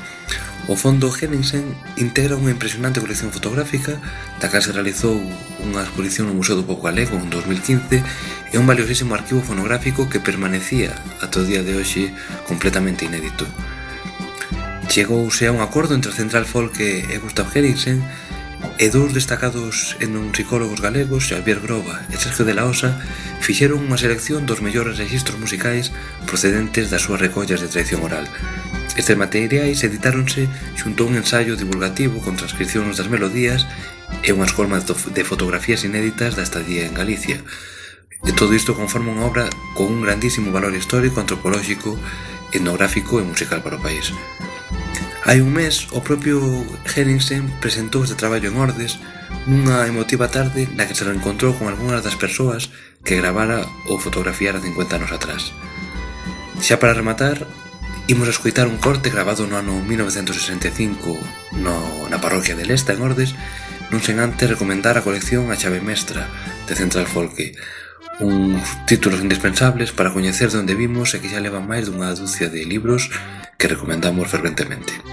O 0.68 0.78
fondo 0.80 1.12
Henningsen 1.12 1.76
integra 2.00 2.40
unha 2.40 2.56
impresionante 2.56 3.04
colección 3.04 3.36
fotográfica 3.36 4.00
da 4.40 4.48
que 4.48 4.64
se 4.64 4.72
realizou 4.72 5.20
unha 5.60 5.84
exposición 5.84 6.32
no 6.32 6.40
Museo 6.40 6.56
do 6.56 6.64
Pobo 6.64 6.88
Galego 6.88 7.20
en 7.20 7.28
2015 7.28 8.00
e 8.00 8.56
un 8.56 8.64
valiosísimo 8.64 9.12
arquivo 9.12 9.44
fonográfico 9.44 10.08
que 10.08 10.24
permanecía 10.24 10.96
ata 11.20 11.44
o 11.44 11.48
día 11.48 11.68
de 11.68 11.76
hoxe 11.76 12.16
completamente 12.48 13.04
inédito. 13.04 13.44
Chegouse 14.88 15.52
a 15.52 15.56
un 15.56 15.60
acordo 15.60 16.00
entre 16.00 16.16
a 16.16 16.16
Central 16.16 16.48
Folk 16.48 16.80
e 16.80 17.12
Gustav 17.20 17.52
Henningsen 17.52 18.00
e 18.82 18.90
dous 18.90 19.14
destacados 19.14 19.96
etnomusicólogos 20.02 20.82
galegos, 20.82 21.30
Xavier 21.30 21.62
Groba 21.62 22.02
e 22.10 22.18
Sergio 22.18 22.44
de 22.44 22.58
la 22.58 22.66
Osa, 22.66 22.98
fixeron 23.40 23.86
unha 23.86 24.02
selección 24.02 24.44
dos 24.50 24.66
mellores 24.66 24.98
registros 24.98 25.38
musicais 25.38 25.94
procedentes 26.26 26.90
das 26.90 27.06
súas 27.06 27.22
recollas 27.22 27.62
de 27.62 27.70
tradición 27.70 28.02
oral. 28.02 28.26
Estes 28.94 29.18
materiais 29.18 29.82
editáronse 29.82 30.46
xunto 30.78 31.04
a 31.04 31.10
un 31.10 31.18
ensaio 31.18 31.58
divulgativo 31.58 32.22
con 32.22 32.38
transcripcións 32.38 32.98
das 33.02 33.10
melodías 33.10 33.66
e 34.22 34.30
unhas 34.34 34.54
colmas 34.54 34.86
de 34.86 35.24
fotografías 35.26 35.82
inéditas 35.82 36.38
da 36.38 36.46
estadía 36.46 36.86
en 36.86 36.94
Galicia. 36.94 37.42
E 38.24 38.32
todo 38.38 38.54
isto 38.54 38.78
conforma 38.78 39.12
unha 39.12 39.26
obra 39.26 39.46
con 39.74 39.90
un 39.90 40.06
grandísimo 40.06 40.54
valor 40.54 40.78
histórico, 40.78 41.18
antropolóxico, 41.20 41.98
etnográfico 42.54 43.18
e 43.20 43.26
musical 43.26 43.66
para 43.66 43.82
o 43.82 43.84
país. 43.84 44.14
Hai 45.26 45.40
un 45.40 45.56
mes, 45.56 45.88
o 45.96 46.04
propio 46.04 46.44
Henningsen 46.84 47.48
presentou 47.64 48.04
este 48.04 48.20
traballo 48.20 48.52
en 48.52 48.60
Ordes 48.60 49.00
nunha 49.48 49.88
emotiva 49.88 50.28
tarde 50.28 50.68
na 50.76 50.84
que 50.84 51.00
se 51.00 51.08
reencontrou 51.08 51.56
con 51.56 51.72
algunhas 51.72 52.04
das 52.04 52.20
persoas 52.20 52.76
que 53.08 53.16
gravara 53.16 53.64
ou 53.88 53.96
fotografiara 54.04 54.60
50 54.60 55.00
anos 55.00 55.16
atrás. 55.16 55.56
Xa 56.60 56.76
para 56.76 56.92
rematar, 56.92 57.48
imos 58.12 58.28
a 58.28 58.36
escoitar 58.36 58.68
un 58.68 58.76
corte 58.84 59.16
grabado 59.16 59.48
no 59.48 59.56
ano 59.56 59.80
1965 59.80 61.16
no, 61.56 61.80
na 62.12 62.20
parroquia 62.20 62.60
de 62.60 62.68
Lesta, 62.68 62.92
en 62.92 63.00
Ordes, 63.00 63.32
non 63.96 64.04
sen 64.04 64.20
antes 64.20 64.52
recomendar 64.52 65.00
a 65.00 65.08
colección 65.08 65.48
A 65.48 65.56
Chave 65.56 65.80
Mestra, 65.80 66.28
de 66.68 66.76
Central 66.76 67.08
Folke, 67.08 67.56
uns 68.20 68.60
títulos 68.92 69.24
indispensables 69.24 69.96
para 69.96 70.12
coñecer 70.12 70.52
de 70.52 70.60
onde 70.60 70.76
vimos 70.76 71.16
e 71.16 71.24
que 71.24 71.32
xa 71.32 71.40
levan 71.40 71.64
máis 71.64 71.88
dunha 71.88 72.12
dúcia 72.12 72.52
de 72.52 72.68
libros 72.68 73.08
que 73.56 73.72
recomendamos 73.72 74.28
ferventemente. 74.28 75.13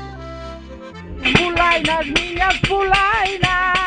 Mulainas, 1.22 2.06
minhas 2.06 2.60
mulainas. 2.68 3.80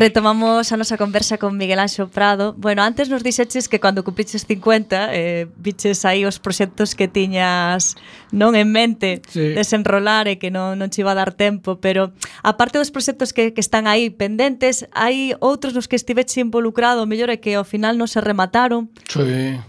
Retomamos 0.00 0.72
a 0.72 0.80
nosa 0.80 0.96
conversa 0.96 1.36
con 1.36 1.60
Miguel 1.60 1.76
Anxo 1.76 2.08
Prado. 2.08 2.54
Bueno, 2.56 2.80
antes 2.80 3.12
nos 3.12 3.20
dixeches 3.20 3.68
que 3.68 3.84
cando 3.84 4.00
cumpriches 4.00 4.48
50, 4.48 5.12
eh, 5.12 5.44
viches 5.60 6.08
aí 6.08 6.24
os 6.24 6.40
proxectos 6.40 6.96
que 6.96 7.04
tiñas 7.04 8.00
non 8.32 8.56
en 8.56 8.72
mente 8.72 9.20
sí. 9.28 9.52
desenrolar 9.52 10.24
e 10.24 10.40
que 10.40 10.48
non, 10.48 10.80
non 10.80 10.88
che 10.88 11.04
iba 11.04 11.12
a 11.12 11.20
dar 11.20 11.36
tempo, 11.36 11.84
pero 11.84 12.16
aparte 12.40 12.80
dos 12.80 12.88
proxectos 12.88 13.36
que, 13.36 13.52
que 13.52 13.60
están 13.60 13.84
aí 13.84 14.08
pendentes, 14.08 14.88
hai 14.96 15.36
outros 15.36 15.76
nos 15.76 15.84
que 15.84 16.00
estiveche 16.00 16.40
involucrado, 16.40 17.04
o 17.04 17.06
mellor 17.06 17.28
é 17.28 17.36
que 17.36 17.52
ao 17.52 17.68
final 17.68 18.00
non 18.00 18.08
se 18.08 18.24
remataron. 18.24 18.88
Sí. 19.04 19.20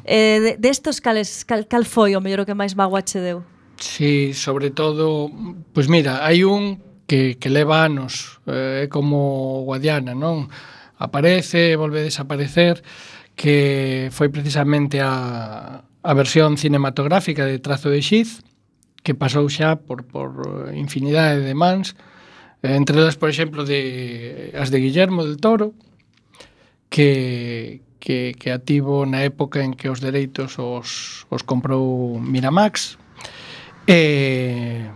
Eh, 0.08 0.56
destos, 0.64 0.96
de, 0.96 1.00
de 1.04 1.04
cales, 1.04 1.44
cal, 1.44 1.68
cal 1.68 1.84
foi 1.84 2.16
o 2.16 2.24
mellor 2.24 2.44
o 2.44 2.48
que 2.48 2.56
máis 2.56 2.72
bagua 2.72 3.04
che 3.04 3.20
deu? 3.20 3.44
Sí, 3.76 4.32
sobre 4.32 4.72
todo, 4.72 5.28
pois 5.76 5.92
pues 5.92 5.92
mira, 5.92 6.24
hai 6.24 6.48
un 6.48 6.91
que, 7.12 7.36
que 7.36 7.50
leva 7.50 7.84
anos, 7.84 8.40
eh, 8.48 8.84
é 8.84 8.88
como 8.88 9.68
Guadiana, 9.68 10.16
non? 10.16 10.48
Aparece, 10.96 11.76
volve 11.76 12.00
a 12.00 12.08
desaparecer, 12.08 12.88
que 13.36 14.08
foi 14.16 14.32
precisamente 14.32 15.04
a, 15.04 15.84
a 15.84 16.12
versión 16.16 16.56
cinematográfica 16.56 17.44
de 17.44 17.60
Trazo 17.60 17.92
de 17.92 18.00
Xiz, 18.00 18.40
que 19.04 19.12
pasou 19.12 19.52
xa 19.52 19.76
por, 19.76 20.08
por 20.08 20.72
infinidade 20.72 21.44
de 21.44 21.52
mans, 21.52 22.00
eh, 22.64 22.80
entre 22.80 22.96
elas, 22.96 23.20
por 23.20 23.28
exemplo, 23.28 23.68
de, 23.68 24.56
as 24.56 24.72
de 24.72 24.80
Guillermo 24.80 25.28
del 25.28 25.36
Toro, 25.36 25.76
que, 26.88 27.84
que, 28.00 28.40
que 28.40 28.56
ativo 28.56 29.04
na 29.04 29.28
época 29.28 29.60
en 29.60 29.76
que 29.76 29.92
os 29.92 30.00
dereitos 30.00 30.56
os, 30.56 31.28
os 31.28 31.44
comprou 31.44 32.24
Miramax, 32.24 32.96
e 33.84 34.88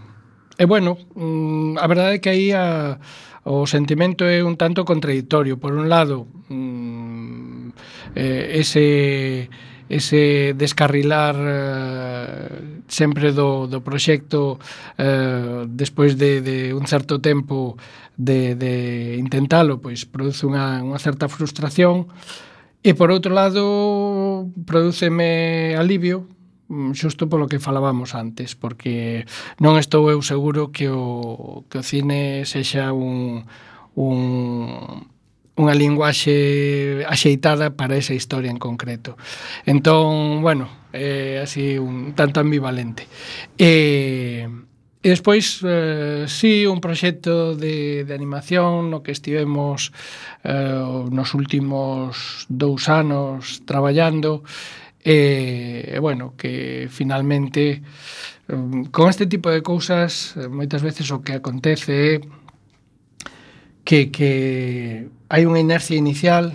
E 0.57 0.65
bueno, 0.65 0.97
mm, 1.15 1.77
a 1.77 1.85
verdade 1.87 2.15
é 2.15 2.21
que 2.23 2.31
aí 2.31 2.51
a, 2.55 2.99
o 3.43 3.67
sentimento 3.67 4.23
é 4.23 4.39
un 4.41 4.55
tanto 4.55 4.87
contradictorio. 4.87 5.59
Por 5.59 5.75
un 5.75 5.91
lado, 5.91 6.27
mm, 6.49 7.69
eh, 8.15 8.59
ese 8.63 9.49
ese 9.87 10.55
descarrilar 10.57 11.35
eh, 11.37 12.81
sempre 12.87 13.31
do, 13.31 13.67
do 13.67 13.85
proxecto 13.85 14.57
eh, 14.97 15.65
despois 15.69 16.17
de, 16.17 16.41
de 16.41 16.73
un 16.73 16.87
certo 16.87 17.21
tempo 17.21 17.77
de, 18.17 18.55
de 18.55 19.17
intentalo, 19.21 19.77
pois 19.77 20.09
produce 20.09 20.49
unha, 20.49 20.81
unha 20.81 20.97
certa 20.97 21.29
frustración 21.29 22.09
e 22.81 22.97
por 22.97 23.13
outro 23.13 23.29
lado 23.29 24.49
produceme 24.65 25.77
alivio 25.77 26.25
Mm, 26.67 26.97
xusto 26.97 27.29
polo 27.29 27.45
que 27.45 27.61
falábamos 27.61 28.17
antes, 28.17 28.57
porque 28.57 29.29
non 29.61 29.77
estou 29.77 30.09
eu 30.09 30.25
seguro 30.25 30.73
que 30.73 30.89
o, 30.89 31.61
que 31.69 31.77
o 31.77 31.85
cine 31.85 32.41
sexa 32.49 32.89
un, 32.89 33.45
un, 33.93 35.05
unha 35.53 35.75
linguaxe 35.77 37.05
axeitada 37.05 37.77
para 37.77 38.01
esa 38.01 38.17
historia 38.17 38.49
en 38.49 38.57
concreto. 38.57 39.13
Entón, 39.69 40.41
bueno, 40.41 40.89
é 40.89 41.37
eh, 41.37 41.45
así 41.45 41.77
un 41.77 42.17
tanto 42.17 42.41
ambivalente. 42.41 43.05
E... 43.61 44.49
Eh, 44.49 44.65
E 45.05 45.13
despois, 45.13 45.61
eh, 45.61 46.25
sí, 46.25 46.65
un 46.65 46.81
proxecto 46.81 47.53
de, 47.53 48.09
de 48.09 48.13
animación 48.17 48.89
no 48.89 49.05
que 49.05 49.13
estivemos 49.13 49.93
eh, 50.41 50.81
nos 51.13 51.37
últimos 51.37 52.49
dous 52.49 52.89
anos 52.89 53.61
traballando 53.69 54.41
E, 55.05 55.93
e 55.93 55.99
bueno, 56.01 56.33
que 56.35 56.89
finalmente 56.89 57.83
mm, 58.49 58.85
con 58.89 59.09
este 59.09 59.27
tipo 59.27 59.53
de 59.53 59.61
cousas 59.61 60.33
eh, 60.33 60.49
moitas 60.49 60.81
veces 60.81 61.13
o 61.13 61.21
que 61.21 61.37
acontece 61.37 61.93
é 61.93 62.25
que, 63.85 64.09
que 64.09 64.31
hai 65.29 65.45
unha 65.45 65.61
inercia 65.61 65.93
inicial 65.93 66.49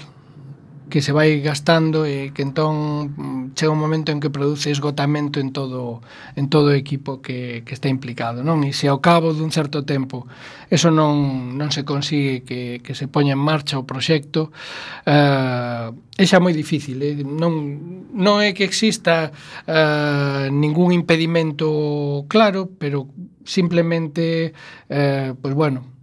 que 0.91 1.01
se 1.01 1.15
vai 1.15 1.41
gastando 1.41 2.05
e 2.05 2.35
que 2.35 2.43
entón 2.43 3.15
mm, 3.15 3.55
chega 3.55 3.73
un 3.73 3.79
momento 3.79 4.13
en 4.13 4.19
que 4.19 4.29
produce 4.29 4.75
esgotamento 4.75 5.39
en 5.39 5.55
todo 5.55 6.03
en 6.37 6.51
todo 6.51 6.75
o 6.75 6.77
equipo 6.77 7.23
que, 7.23 7.63
que 7.65 7.73
está 7.73 7.89
implicado, 7.89 8.43
non? 8.43 8.67
E 8.67 8.75
se 8.75 8.91
ao 8.91 8.99
cabo 8.99 9.33
dun 9.33 9.55
certo 9.55 9.87
tempo 9.87 10.27
eso 10.69 10.91
non, 10.91 11.55
non 11.55 11.71
se 11.71 11.87
consigue 11.87 12.43
que, 12.43 12.83
que 12.83 12.93
se 12.99 13.07
poña 13.07 13.33
en 13.33 13.43
marcha 13.43 13.79
o 13.79 13.87
proxecto 13.87 14.51
eh, 15.07 15.89
é 16.21 16.25
xa 16.29 16.43
moi 16.43 16.53
difícil 16.53 17.01
eh? 17.01 17.23
non, 17.25 18.11
non 18.13 18.43
é 18.45 18.51
que 18.53 18.67
exista 18.67 19.33
eh, 19.65 20.51
ningún 20.51 20.93
impedimento 20.93 22.27
claro, 22.29 22.69
pero 22.77 23.09
simplemente 23.47 24.53
eh, 24.91 25.33
pois 25.41 25.55
bueno, 25.55 26.00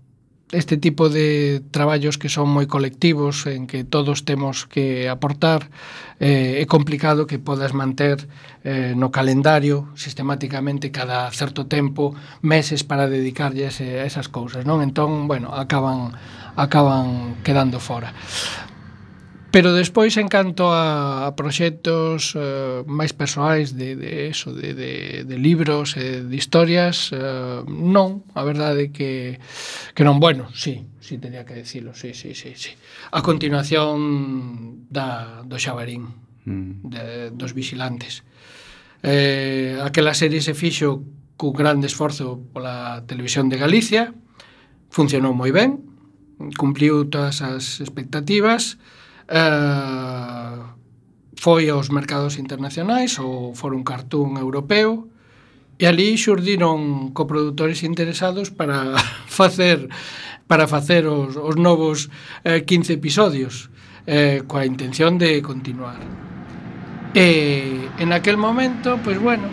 este 0.51 0.77
tipo 0.77 1.09
de 1.09 1.61
traballos 1.71 2.17
que 2.17 2.29
son 2.31 2.47
moi 2.47 2.71
colectivos 2.71 3.43
en 3.51 3.67
que 3.67 3.83
todos 3.83 4.23
temos 4.23 4.63
que 4.63 5.11
aportar 5.11 5.67
eh, 6.23 6.63
é 6.63 6.65
complicado 6.65 7.27
que 7.27 7.35
podas 7.35 7.75
manter 7.75 8.31
eh, 8.63 8.95
no 8.95 9.11
calendario 9.11 9.91
sistemáticamente 9.99 10.87
cada 10.87 11.27
certo 11.35 11.67
tempo 11.67 12.15
meses 12.39 12.87
para 12.87 13.11
dedicarlles 13.11 13.83
eh, 13.83 13.99
a 13.99 14.07
esas 14.07 14.31
cousas 14.31 14.63
non? 14.63 14.79
Entón, 14.79 15.27
bueno, 15.27 15.51
acaban 15.51 16.15
acaban 16.55 17.43
quedando 17.43 17.83
fora 17.83 18.15
Pero 19.49 19.71
despois 19.71 20.17
en 20.17 20.27
canto 20.27 20.75
a, 20.75 21.25
a 21.25 21.35
proxectos 21.39 22.35
eh, 22.35 22.83
máis 22.83 23.15
persoais 23.15 23.79
de, 23.79 23.95
de 23.95 24.27
eso, 24.27 24.51
de, 24.51 24.75
de, 24.75 25.23
de 25.23 25.37
libros 25.39 25.95
e 25.95 26.27
de 26.27 26.35
historias, 26.35 27.15
eh, 27.15 27.63
non, 27.67 28.27
a 28.35 28.43
verdade 28.43 28.91
é 28.91 28.93
que 28.93 29.39
que 29.95 30.03
non 30.03 30.19
bueno, 30.19 30.51
sí, 30.51 30.83
sí 30.99 31.15
tenía 31.15 31.47
que 31.47 31.55
decirlo, 31.55 31.95
sí, 31.95 32.11
sí, 32.11 32.35
sí, 32.35 32.59
sí. 32.59 32.75
A 33.15 33.23
continuación 33.23 34.83
da 34.91 35.41
do 35.47 35.55
Xabarín, 35.55 36.11
mm. 36.43 36.71
de, 36.91 37.03
dos 37.31 37.55
vixilantes. 37.55 38.27
Eh, 39.03 39.79
aquela 39.79 40.11
serie 40.11 40.43
se 40.43 40.53
fixo 40.53 41.07
cun 41.39 41.55
grande 41.55 41.87
esforzo 41.87 42.41
pola 42.51 43.07
televisión 43.07 43.47
de 43.47 43.55
Galicia, 43.61 44.11
funcionou 44.89 45.31
moi 45.31 45.55
ben, 45.55 45.79
cumpliu 46.57 47.05
todas 47.07 47.39
as 47.39 47.79
expectativas, 47.79 48.75
eh, 49.29 50.57
foi 51.37 51.69
aos 51.69 51.93
mercados 51.93 52.39
internacionais 52.41 53.19
ou 53.19 53.53
foro 53.53 53.77
un 53.77 53.85
cartún 53.85 54.35
e 55.77 55.85
ali 55.85 56.17
xurdiron 56.17 57.13
coproductores 57.13 57.85
interesados 57.85 58.49
para 58.49 58.97
facer 59.29 59.87
para 60.47 60.65
facer 60.65 61.05
os, 61.05 61.35
os 61.35 61.55
novos 61.59 62.09
eh, 62.43 62.63
15 62.65 62.97
episodios 62.97 63.69
eh, 64.07 64.47
coa 64.47 64.63
intención 64.63 65.19
de 65.19 65.43
continuar. 65.43 65.99
E 67.11 67.91
en 67.99 68.15
aquel 68.15 68.39
momento, 68.39 68.95
pois 69.03 69.19
bueno, 69.19 69.51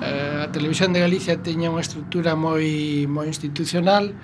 eh, 0.00 0.46
a 0.46 0.52
Televisión 0.54 0.94
de 0.94 1.02
Galicia 1.02 1.42
teña 1.42 1.74
unha 1.74 1.82
estrutura 1.82 2.38
moi 2.38 3.04
moi 3.10 3.26
institucional 3.26 4.14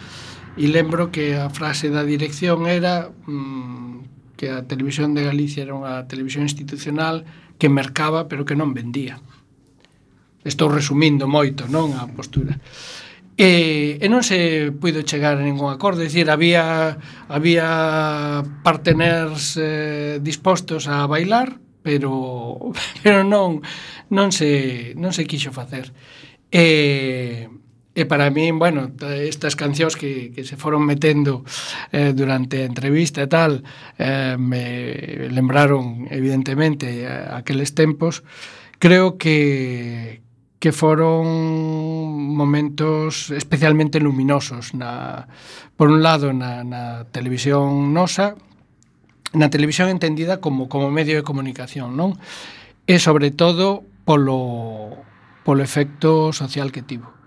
e 0.54 0.64
lembro 0.70 1.10
que 1.10 1.34
a 1.34 1.50
frase 1.50 1.90
da 1.90 2.06
dirección 2.06 2.70
era 2.70 3.10
mm, 3.26 3.89
que 4.40 4.48
a 4.48 4.64
Televisión 4.64 5.12
de 5.12 5.28
Galicia 5.28 5.68
era 5.68 5.76
unha 5.76 6.08
televisión 6.08 6.48
institucional 6.48 7.28
que 7.60 7.68
mercaba 7.68 8.24
pero 8.24 8.48
que 8.48 8.56
non 8.56 8.72
vendía. 8.72 9.20
Estou 10.48 10.72
resumindo 10.72 11.28
moito, 11.28 11.68
non 11.68 11.92
a 11.92 12.08
postura. 12.08 12.56
E, 13.36 14.00
e 14.00 14.06
non 14.08 14.24
se 14.24 14.72
puido 14.72 15.04
chegar 15.04 15.36
a 15.36 15.44
ningún 15.44 15.68
acordo, 15.68 16.00
dicir, 16.00 16.32
había 16.32 16.96
había 17.28 18.40
parteners 18.64 19.60
eh, 19.60 20.16
dispostos 20.24 20.88
a 20.88 21.04
bailar, 21.04 21.60
pero 21.84 22.72
pero 23.04 23.20
non 23.28 23.60
non 24.08 24.32
se 24.32 24.96
non 24.96 25.12
se 25.12 25.28
quixo 25.28 25.52
facer. 25.52 25.92
E 26.48 27.44
E 28.00 28.08
para 28.08 28.32
min, 28.32 28.56
bueno, 28.56 28.88
estas 29.04 29.60
cancións 29.60 29.92
que, 29.92 30.32
que 30.32 30.40
se 30.40 30.56
foron 30.56 30.88
metendo 30.88 31.44
eh, 31.92 32.16
durante 32.16 32.64
a 32.64 32.68
entrevista 32.72 33.20
e 33.20 33.28
tal, 33.28 33.60
eh, 34.00 34.40
me 34.40 35.28
lembraron 35.28 36.08
evidentemente 36.08 37.04
aqueles 37.04 37.76
tempos, 37.76 38.24
creo 38.80 39.20
que 39.20 40.24
que 40.60 40.72
foron 40.72 41.24
momentos 42.36 43.28
especialmente 43.32 44.00
luminosos 44.00 44.72
na 44.72 45.28
por 45.76 45.92
un 45.92 46.00
lado 46.00 46.32
na, 46.32 46.64
na 46.64 47.04
televisión 47.12 47.92
nosa, 47.92 48.36
na 49.36 49.52
televisión 49.52 49.92
entendida 49.92 50.40
como 50.40 50.72
como 50.72 50.88
medio 50.88 51.20
de 51.20 51.24
comunicación, 51.24 52.00
non? 52.00 52.16
E 52.88 52.96
sobre 52.96 53.28
todo 53.28 53.84
polo 54.08 55.04
polo 55.44 55.60
efecto 55.60 56.32
social 56.32 56.72
que 56.72 56.80
tivo. 56.80 57.19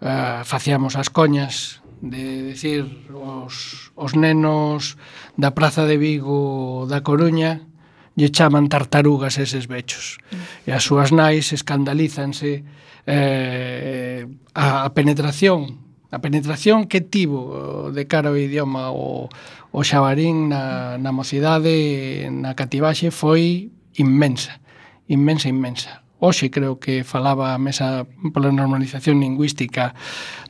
Eh, 0.00 0.06
uh, 0.06 0.44
facíamos 0.46 0.94
as 0.94 1.10
coñas 1.10 1.82
de 1.98 2.54
decir 2.54 2.86
os, 3.10 3.90
os 3.98 4.14
nenos 4.14 4.94
da 5.34 5.50
Praza 5.50 5.90
de 5.90 5.98
Vigo 5.98 6.86
da 6.86 7.02
Coruña 7.02 7.66
lle 8.14 8.30
chaman 8.30 8.70
tartarugas 8.70 9.38
eses 9.38 9.66
bechos. 9.66 10.18
E 10.66 10.74
as 10.74 10.86
súas 10.86 11.10
nais 11.10 11.50
escandalízanse 11.50 12.62
eh, 13.06 14.26
a, 14.54 14.86
a 14.86 14.88
penetración 14.94 15.82
a 16.08 16.24
penetración 16.24 16.88
que 16.88 17.02
tivo 17.02 17.90
eh, 17.90 17.94
de 17.94 18.04
cara 18.06 18.30
ao 18.30 18.38
idioma 18.38 18.94
o, 18.94 19.28
o 19.74 19.80
xabarín 19.82 20.50
na, 20.50 20.98
na 20.98 21.10
mocidade 21.10 22.26
na 22.30 22.54
cativaxe 22.54 23.10
foi 23.10 23.74
inmensa 23.98 24.62
inmensa, 25.08 25.48
inmensa. 25.48 26.02
Hoxe 26.18 26.50
creo 26.50 26.82
que 26.82 27.06
falaba 27.06 27.54
a 27.54 27.62
mesa 27.62 28.02
pola 28.34 28.50
normalización 28.50 29.22
lingüística 29.22 29.94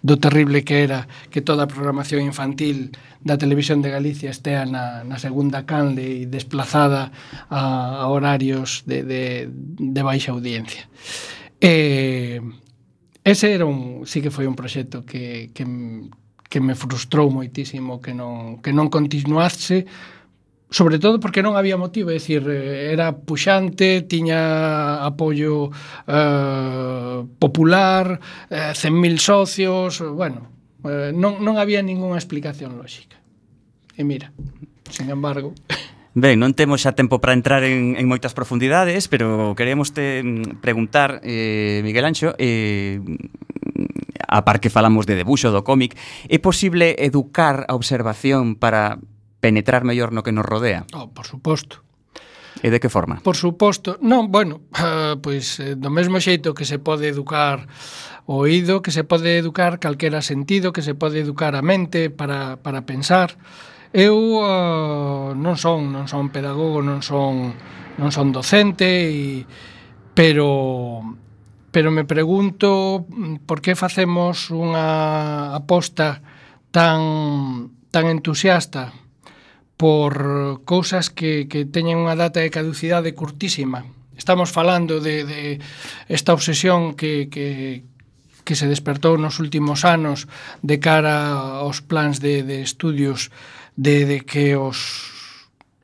do 0.00 0.16
terrible 0.16 0.64
que 0.64 0.80
era 0.80 1.04
que 1.28 1.44
toda 1.44 1.68
a 1.68 1.70
programación 1.70 2.24
infantil 2.24 2.96
da 3.20 3.36
televisión 3.36 3.84
de 3.84 3.92
Galicia 3.92 4.32
estea 4.32 4.64
na, 4.64 5.04
na 5.04 5.20
segunda 5.20 5.68
canle 5.68 6.24
e 6.24 6.30
desplazada 6.30 7.12
a, 7.52 8.00
a 8.00 8.08
horarios 8.08 8.88
de, 8.88 9.04
de, 9.04 9.22
de 9.52 10.02
baixa 10.02 10.32
audiencia. 10.32 10.88
E, 11.60 12.40
ese 13.24 13.52
era 13.52 13.68
un, 13.68 14.08
sí 14.08 14.24
que 14.24 14.32
foi 14.32 14.48
un 14.48 14.56
proxecto 14.56 15.04
que, 15.04 15.52
que, 15.52 15.68
que 16.48 16.60
me 16.64 16.72
frustrou 16.72 17.28
moitísimo 17.28 18.00
que 18.00 18.16
non, 18.16 18.64
que 18.64 18.72
non 18.72 18.88
continuase 18.88 19.84
sobre 20.70 20.98
todo 20.98 21.20
porque 21.20 21.40
non 21.40 21.56
había 21.56 21.80
motivo, 21.80 22.12
é 22.12 22.20
dicir, 22.20 22.44
eh, 22.44 22.92
era 22.92 23.16
puxante, 23.16 24.04
tiña 24.04 25.00
apoio 25.00 25.72
eh, 26.04 27.24
popular, 27.40 28.20
eh, 28.52 28.76
100.000 28.76 29.16
socios, 29.16 30.04
bueno, 30.04 30.52
eh, 30.84 31.10
non, 31.16 31.40
non 31.40 31.56
había 31.56 31.80
ningunha 31.80 32.20
explicación 32.20 32.76
lóxica. 32.76 33.16
E 33.96 34.04
mira, 34.04 34.30
sin 34.92 35.08
embargo... 35.08 35.56
Ben, 36.18 36.36
non 36.40 36.52
temos 36.52 36.82
xa 36.82 36.98
tempo 36.98 37.22
para 37.22 37.32
entrar 37.32 37.62
en, 37.62 37.94
en 37.94 38.04
moitas 38.10 38.34
profundidades, 38.34 39.06
pero 39.06 39.54
queremos 39.54 39.94
te 39.94 40.20
mm, 40.20 40.60
preguntar, 40.60 41.22
eh, 41.22 41.80
Miguel 41.86 42.04
Anxo, 42.04 42.34
eh, 42.36 42.98
a 44.26 44.44
par 44.44 44.60
que 44.60 44.68
falamos 44.68 45.06
de 45.08 45.16
debuxo 45.16 45.48
do 45.48 45.64
cómic, 45.64 45.96
é 46.28 46.36
posible 46.36 46.98
educar 47.00 47.64
a 47.70 47.78
observación 47.78 48.58
para 48.58 49.00
penetrar 49.40 49.84
mellor 49.84 50.12
no 50.12 50.22
que 50.22 50.32
nos 50.32 50.46
rodea? 50.46 50.86
Oh, 50.94 51.10
por 51.10 51.26
suposto. 51.26 51.82
E 52.62 52.74
de 52.74 52.82
que 52.82 52.90
forma? 52.90 53.22
Por 53.22 53.38
suposto. 53.38 53.98
Non, 54.02 54.34
bueno, 54.34 54.66
pois 55.24 55.62
eh, 55.62 55.78
do 55.78 55.90
mesmo 55.94 56.18
xeito 56.18 56.54
que 56.54 56.66
se 56.66 56.82
pode 56.82 57.06
educar 57.06 57.70
o 58.26 58.44
oído, 58.44 58.82
que 58.82 58.90
se 58.90 59.06
pode 59.06 59.38
educar 59.38 59.78
calquera 59.78 60.20
sentido, 60.20 60.74
que 60.74 60.82
se 60.82 60.98
pode 60.98 61.22
educar 61.22 61.54
a 61.54 61.62
mente 61.62 62.10
para, 62.10 62.58
para 62.58 62.82
pensar. 62.82 63.38
Eu 63.94 64.18
uh, 64.44 65.32
non 65.32 65.56
son, 65.56 65.88
non 65.94 66.10
son 66.10 66.28
pedagogo, 66.28 66.84
non 66.84 67.00
son 67.00 67.56
non 67.98 68.10
son 68.14 68.30
docente 68.30 68.86
e 69.10 69.42
pero 70.14 71.02
pero 71.70 71.90
me 71.90 72.04
pregunto 72.04 73.06
mm, 73.06 73.46
por 73.46 73.62
que 73.62 73.74
facemos 73.74 74.50
unha 74.54 75.54
aposta 75.54 76.22
tan 76.70 77.00
tan 77.90 78.06
entusiasta 78.06 78.94
por 79.78 80.66
cousas 80.66 81.08
que, 81.08 81.46
que 81.46 81.64
teñen 81.64 82.02
unha 82.02 82.18
data 82.18 82.42
de 82.42 82.50
caducidade 82.50 83.14
curtísima. 83.14 83.86
Estamos 84.18 84.50
falando 84.50 84.98
de, 84.98 85.22
de 85.22 85.42
esta 86.10 86.34
obsesión 86.34 86.98
que, 86.98 87.30
que, 87.30 87.86
que 88.42 88.58
se 88.58 88.66
despertou 88.66 89.14
nos 89.14 89.38
últimos 89.38 89.86
anos 89.86 90.26
de 90.66 90.82
cara 90.82 91.62
aos 91.62 91.78
plans 91.78 92.18
de, 92.18 92.42
de 92.42 92.60
estudios 92.60 93.30
de, 93.78 94.04
de 94.04 94.18
que 94.26 94.58
os 94.58 95.14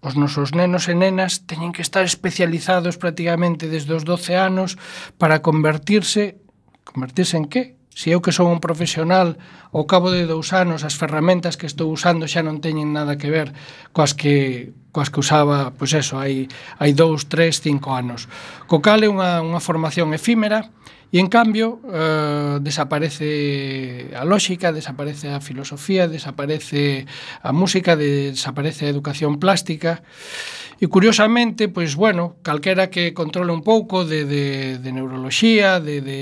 os 0.05 0.21
nosos 0.21 0.53
nenos 0.53 0.93
e 0.93 0.95
nenas 0.99 1.49
teñen 1.49 1.73
que 1.73 1.81
estar 1.81 2.05
especializados 2.05 3.01
prácticamente 3.01 3.73
desde 3.73 3.97
os 3.97 4.05
12 4.05 4.37
anos 4.37 4.77
para 5.17 5.41
convertirse 5.41 6.37
convertirse 6.85 7.41
en 7.41 7.49
que? 7.49 7.81
Se 7.95 8.11
eu 8.11 8.19
que 8.19 8.35
son 8.35 8.51
un 8.51 8.59
profesional, 8.59 9.39
ao 9.71 9.87
cabo 9.87 10.11
de 10.11 10.27
dous 10.27 10.51
anos 10.51 10.83
as 10.83 10.99
ferramentas 10.99 11.55
que 11.55 11.71
estou 11.71 11.89
usando 11.95 12.27
xa 12.27 12.43
non 12.43 12.59
teñen 12.59 12.91
nada 12.91 13.15
que 13.15 13.31
ver 13.31 13.55
coas 13.95 14.19
que 14.19 14.75
coas 14.91 15.11
que 15.11 15.23
usaba, 15.23 15.75
pois 15.75 15.95
eso, 15.95 16.19
hai 16.19 16.51
hai 16.79 16.91
dous, 16.95 17.31
tres, 17.31 17.63
cinco 17.63 17.95
anos. 17.95 18.27
Co 18.67 18.83
cal 18.83 19.03
é 19.03 19.09
unha, 19.11 19.43
unha 19.43 19.63
formación 19.63 20.11
efímera 20.11 20.71
E 21.15 21.23
en 21.23 21.31
cambio, 21.31 21.79
eh, 21.95 22.59
desaparece 22.59 24.11
a 24.19 24.27
lógica, 24.27 24.75
desaparece 24.75 25.31
a 25.31 25.39
filosofía, 25.39 26.11
desaparece 26.11 27.07
a 27.39 27.55
música, 27.55 27.95
desaparece 27.95 28.87
a 28.87 28.91
educación 28.91 29.39
plástica. 29.39 30.03
E 30.83 30.91
curiosamente, 30.91 31.71
pois 31.71 31.95
bueno, 31.95 32.35
calquera 32.43 32.91
que 32.91 33.15
controle 33.15 33.55
un 33.55 33.63
pouco 33.63 34.03
de, 34.03 34.27
de, 34.27 34.83
de 34.83 34.91
neuroloxía, 34.91 35.79
de, 35.79 36.03
de 36.03 36.21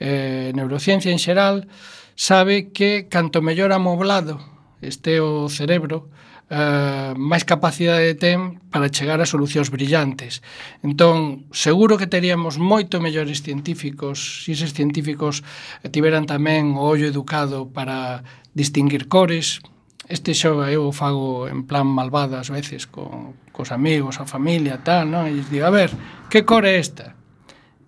eh, 0.00 0.48
neurociencia 0.56 1.12
en 1.12 1.20
xeral, 1.20 1.68
sabe 2.16 2.72
que 2.72 3.12
canto 3.12 3.44
mellor 3.44 3.76
amoblado 3.76 4.40
este 4.80 5.20
o 5.20 5.52
cerebro, 5.52 6.08
eh, 6.52 7.16
máis 7.16 7.48
capacidade 7.48 8.12
ten 8.20 8.60
para 8.68 8.92
chegar 8.92 9.24
a 9.24 9.26
solucións 9.26 9.72
brillantes. 9.72 10.44
Entón, 10.84 11.48
seguro 11.48 11.96
que 11.96 12.04
teríamos 12.04 12.60
moito 12.60 13.00
mellores 13.00 13.40
científicos 13.40 14.44
se 14.44 14.52
eses 14.52 14.76
científicos 14.76 15.40
tiveran 15.88 16.28
tamén 16.28 16.76
o 16.76 16.84
ollo 16.84 17.08
educado 17.08 17.72
para 17.72 18.20
distinguir 18.52 19.08
cores, 19.08 19.64
este 20.12 20.36
xoga 20.36 20.68
eu 20.68 20.92
fago 20.92 21.48
en 21.48 21.64
plan 21.64 21.88
malvado 21.88 22.36
ás 22.36 22.52
veces 22.52 22.84
con, 22.84 23.32
cos 23.48 23.72
amigos, 23.72 24.20
a 24.20 24.28
familia, 24.28 24.84
tal, 24.84 25.08
non? 25.08 25.24
E 25.24 25.40
digo, 25.48 25.64
a 25.64 25.72
ver, 25.72 25.88
que 26.28 26.44
cor 26.44 26.68
é 26.68 26.76
esta? 26.76 27.16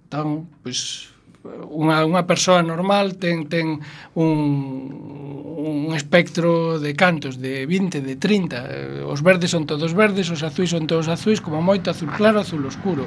Entón, 0.08 0.48
pois, 0.64 1.12
unha, 1.44 2.04
unha 2.08 2.24
persoa 2.24 2.64
normal 2.64 3.20
ten, 3.20 3.44
ten 3.52 3.76
un, 4.16 4.32
un 5.60 5.92
espectro 5.92 6.80
de 6.80 6.96
cantos 6.96 7.36
de 7.36 7.68
20, 7.68 8.00
de 8.00 8.16
30 8.16 8.56
eh, 8.56 9.04
os 9.04 9.20
verdes 9.20 9.52
son 9.52 9.68
todos 9.68 9.92
verdes, 9.92 10.32
os 10.32 10.40
azuis 10.40 10.72
son 10.72 10.88
todos 10.88 11.08
azuis 11.12 11.44
como 11.44 11.60
moito 11.60 11.92
azul 11.92 12.08
claro, 12.16 12.40
azul 12.40 12.64
oscuro 12.64 13.04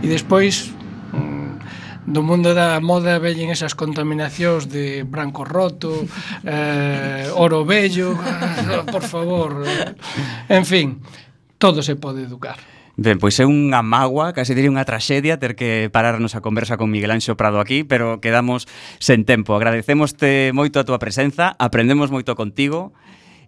e 0.00 0.06
despois 0.08 0.72
mm, 1.12 2.08
do 2.08 2.20
mundo 2.24 2.52
da 2.56 2.80
moda 2.80 3.20
vellen 3.20 3.52
esas 3.52 3.72
contaminacións 3.72 4.68
de 4.68 5.04
branco 5.08 5.44
roto, 5.44 6.04
eh, 6.44 7.28
oro 7.32 7.64
bello, 7.64 8.12
por 8.92 9.00
favor. 9.00 9.64
En 10.52 10.68
fin, 10.68 11.00
todo 11.56 11.80
se 11.80 11.96
pode 11.96 12.28
educar. 12.28 12.73
Ben, 12.96 13.18
pois 13.18 13.34
é 13.42 13.46
unha 13.46 13.82
magua, 13.82 14.30
case 14.30 14.54
diría 14.54 14.70
unha 14.70 14.86
traxedia 14.86 15.42
ter 15.42 15.58
que 15.58 15.90
pararnos 15.90 16.38
a 16.38 16.40
conversa 16.40 16.78
con 16.78 16.94
Miguel 16.94 17.10
Anxo 17.10 17.34
Prado 17.34 17.58
aquí, 17.58 17.82
pero 17.82 18.22
quedamos 18.22 18.70
sen 19.02 19.26
tempo. 19.26 19.58
Agradecémoste 19.58 20.54
moito 20.54 20.78
a 20.78 20.86
túa 20.86 21.02
presenza, 21.02 21.58
aprendemos 21.58 22.14
moito 22.14 22.38
contigo 22.38 22.94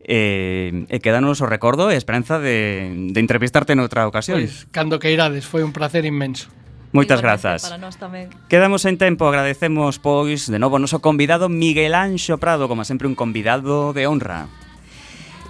e, 0.03 0.87
e 0.91 0.97
quedanos 0.99 1.39
o 1.43 1.47
recordo 1.47 1.91
e 1.91 1.95
a 1.95 2.01
esperanza 2.01 2.43
de, 2.43 2.91
de 3.15 3.19
entrevistarte 3.23 3.79
noutra 3.79 4.11
ocasión. 4.11 4.43
Pois, 4.43 4.67
cando 4.75 4.99
que 4.99 5.15
irades, 5.15 5.47
foi 5.47 5.63
un 5.63 5.71
placer 5.71 6.03
inmenso. 6.03 6.51
Moitas 6.91 7.23
grazas. 7.23 7.71
Para 7.71 7.79
nós 7.79 8.03
tamén. 8.03 8.35
Quedamos 8.51 8.83
en 8.83 8.99
tempo, 8.99 9.31
agradecemos 9.31 10.03
pois 10.03 10.51
de 10.51 10.59
novo 10.59 10.79
o 10.79 10.83
noso 10.83 10.99
convidado 10.99 11.47
Miguel 11.47 11.95
Anxo 11.95 12.43
Prado, 12.43 12.67
como 12.67 12.83
sempre 12.83 13.07
un 13.07 13.15
convidado 13.15 13.95
de 13.95 14.11
honra. 14.11 14.51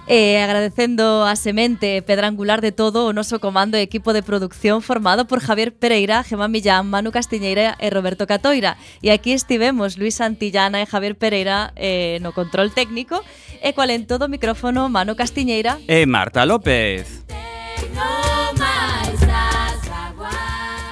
Eh, 0.09 0.41
agradecendo 0.41 1.25
a 1.25 1.35
semente 1.35 2.01
pedra 2.01 2.27
angular 2.27 2.61
de 2.61 2.71
todo 2.71 3.07
o 3.07 3.13
noso 3.13 3.43
comando 3.43 3.75
e 3.75 3.83
equipo 3.83 4.15
de 4.15 4.23
producción 4.23 4.79
formado 4.79 5.27
por 5.27 5.43
Javier 5.43 5.75
Pereira, 5.75 6.23
Gemma 6.23 6.47
Millán, 6.47 6.87
Manu 6.87 7.11
Castiñeira 7.11 7.75
e 7.75 7.91
Roberto 7.91 8.23
Catoira. 8.23 8.79
E 9.03 9.11
aquí 9.11 9.35
estivemos 9.35 9.99
Luis 9.99 10.15
Santillana 10.15 10.79
e 10.79 10.87
Javier 10.87 11.19
Pereira 11.19 11.75
eh, 11.75 12.23
no 12.23 12.31
control 12.31 12.71
técnico 12.71 13.19
e 13.59 13.75
cual 13.75 13.91
en 13.91 14.07
todo 14.07 14.25
o 14.25 14.31
micrófono 14.31 14.87
Manu 14.87 15.19
Castiñeira 15.19 15.75
e 15.91 16.07
Marta 16.07 16.47
López. 16.47 17.27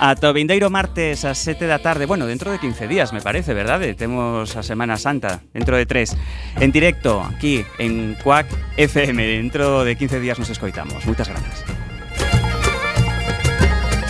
Ata 0.06 0.30
o 0.30 0.38
vindeiro 0.38 0.70
martes 0.70 1.26
ás 1.26 1.42
7 1.42 1.66
da 1.66 1.82
tarde. 1.82 2.06
Bueno, 2.06 2.30
dentro 2.30 2.54
de 2.54 2.62
15 2.62 2.86
días, 2.86 3.10
me 3.10 3.26
parece, 3.26 3.58
verdade? 3.58 3.90
Eh, 3.90 3.96
temos 3.98 4.54
a 4.54 4.62
Semana 4.62 5.02
Santa, 5.02 5.42
dentro 5.50 5.78
de 5.78 5.88
3 5.88 6.14
En 6.62 6.72
directo, 6.72 7.26
aquí, 7.26 7.66
en 7.80 8.14
Cuac 8.22 8.46
FM 8.78 9.18
Dentro 9.26 9.84
de 9.84 9.98
15 9.98 10.20
días 10.20 10.38
nos 10.38 10.54
escoitamos. 10.54 11.02
Moitas 11.10 11.26
grazas. 11.26 11.85